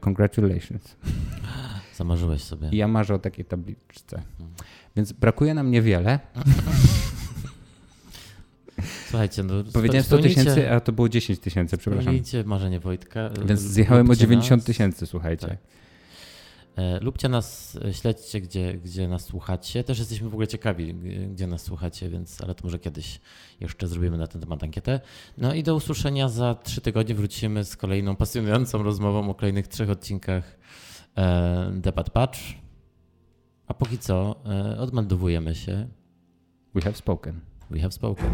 Congratulations. 0.00 0.96
Zamarzyłeś 1.96 2.42
sobie. 2.42 2.68
I 2.72 2.76
ja 2.76 2.88
marzę 2.88 3.14
o 3.14 3.18
takiej 3.18 3.44
tabliczce. 3.44 4.22
Hmm. 4.38 4.54
Więc 4.96 5.12
brakuje 5.12 5.54
nam 5.54 5.70
niewiele. 5.70 6.18
Słuchajcie, 9.08 9.42
no, 9.42 9.54
Powiedziałem 9.72 10.04
100 10.04 10.18
tysięcy, 10.18 10.70
a 10.70 10.80
to 10.80 10.92
było 10.92 11.08
10 11.08 11.38
tysięcy, 11.38 11.78
przepraszam. 11.78 12.02
Spełnijcie 12.04 12.44
marzenie 12.44 12.80
Wojtka. 12.80 13.30
Więc 13.46 13.60
zjechałem 13.60 14.10
o 14.10 14.16
90 14.16 14.64
tysięcy, 14.64 15.06
słuchajcie. 15.06 15.46
Tak. 15.46 15.58
E, 16.76 17.00
lubcie 17.00 17.28
nas, 17.28 17.78
e, 17.84 17.94
śledźcie, 17.94 18.40
gdzie, 18.40 18.74
gdzie 18.74 19.08
nas 19.08 19.24
słuchacie. 19.24 19.84
Też 19.84 19.98
jesteśmy 19.98 20.28
w 20.28 20.32
ogóle 20.32 20.48
ciekawi, 20.48 20.94
gdzie 21.32 21.46
nas 21.46 21.62
słuchacie, 21.62 22.08
więc 22.08 22.42
ale 22.42 22.54
to 22.54 22.64
może 22.64 22.78
kiedyś 22.78 23.20
jeszcze 23.60 23.88
zrobimy 23.88 24.18
na 24.18 24.26
ten 24.26 24.40
temat 24.40 24.62
ankietę. 24.62 25.00
No 25.38 25.54
i 25.54 25.62
do 25.62 25.74
usłyszenia 25.74 26.28
za 26.28 26.54
trzy 26.54 26.80
tygodnie 26.80 27.14
wrócimy 27.14 27.64
z 27.64 27.76
kolejną 27.76 28.16
pasjonującą 28.16 28.82
rozmową 28.82 29.30
o 29.30 29.34
kolejnych 29.34 29.68
trzech 29.68 29.90
odcinkach 29.90 30.58
e, 31.16 31.70
Debat 31.74 32.10
Patch. 32.10 32.38
A 33.66 33.74
póki 33.74 33.98
co 33.98 34.36
e, 34.46 34.78
odmeldowujemy 34.78 35.54
się. 35.54 35.88
We 36.74 36.80
have 36.80 36.96
spoken. 36.96 37.40
We 37.70 37.80
have 37.80 37.92
spoken. 37.92 38.30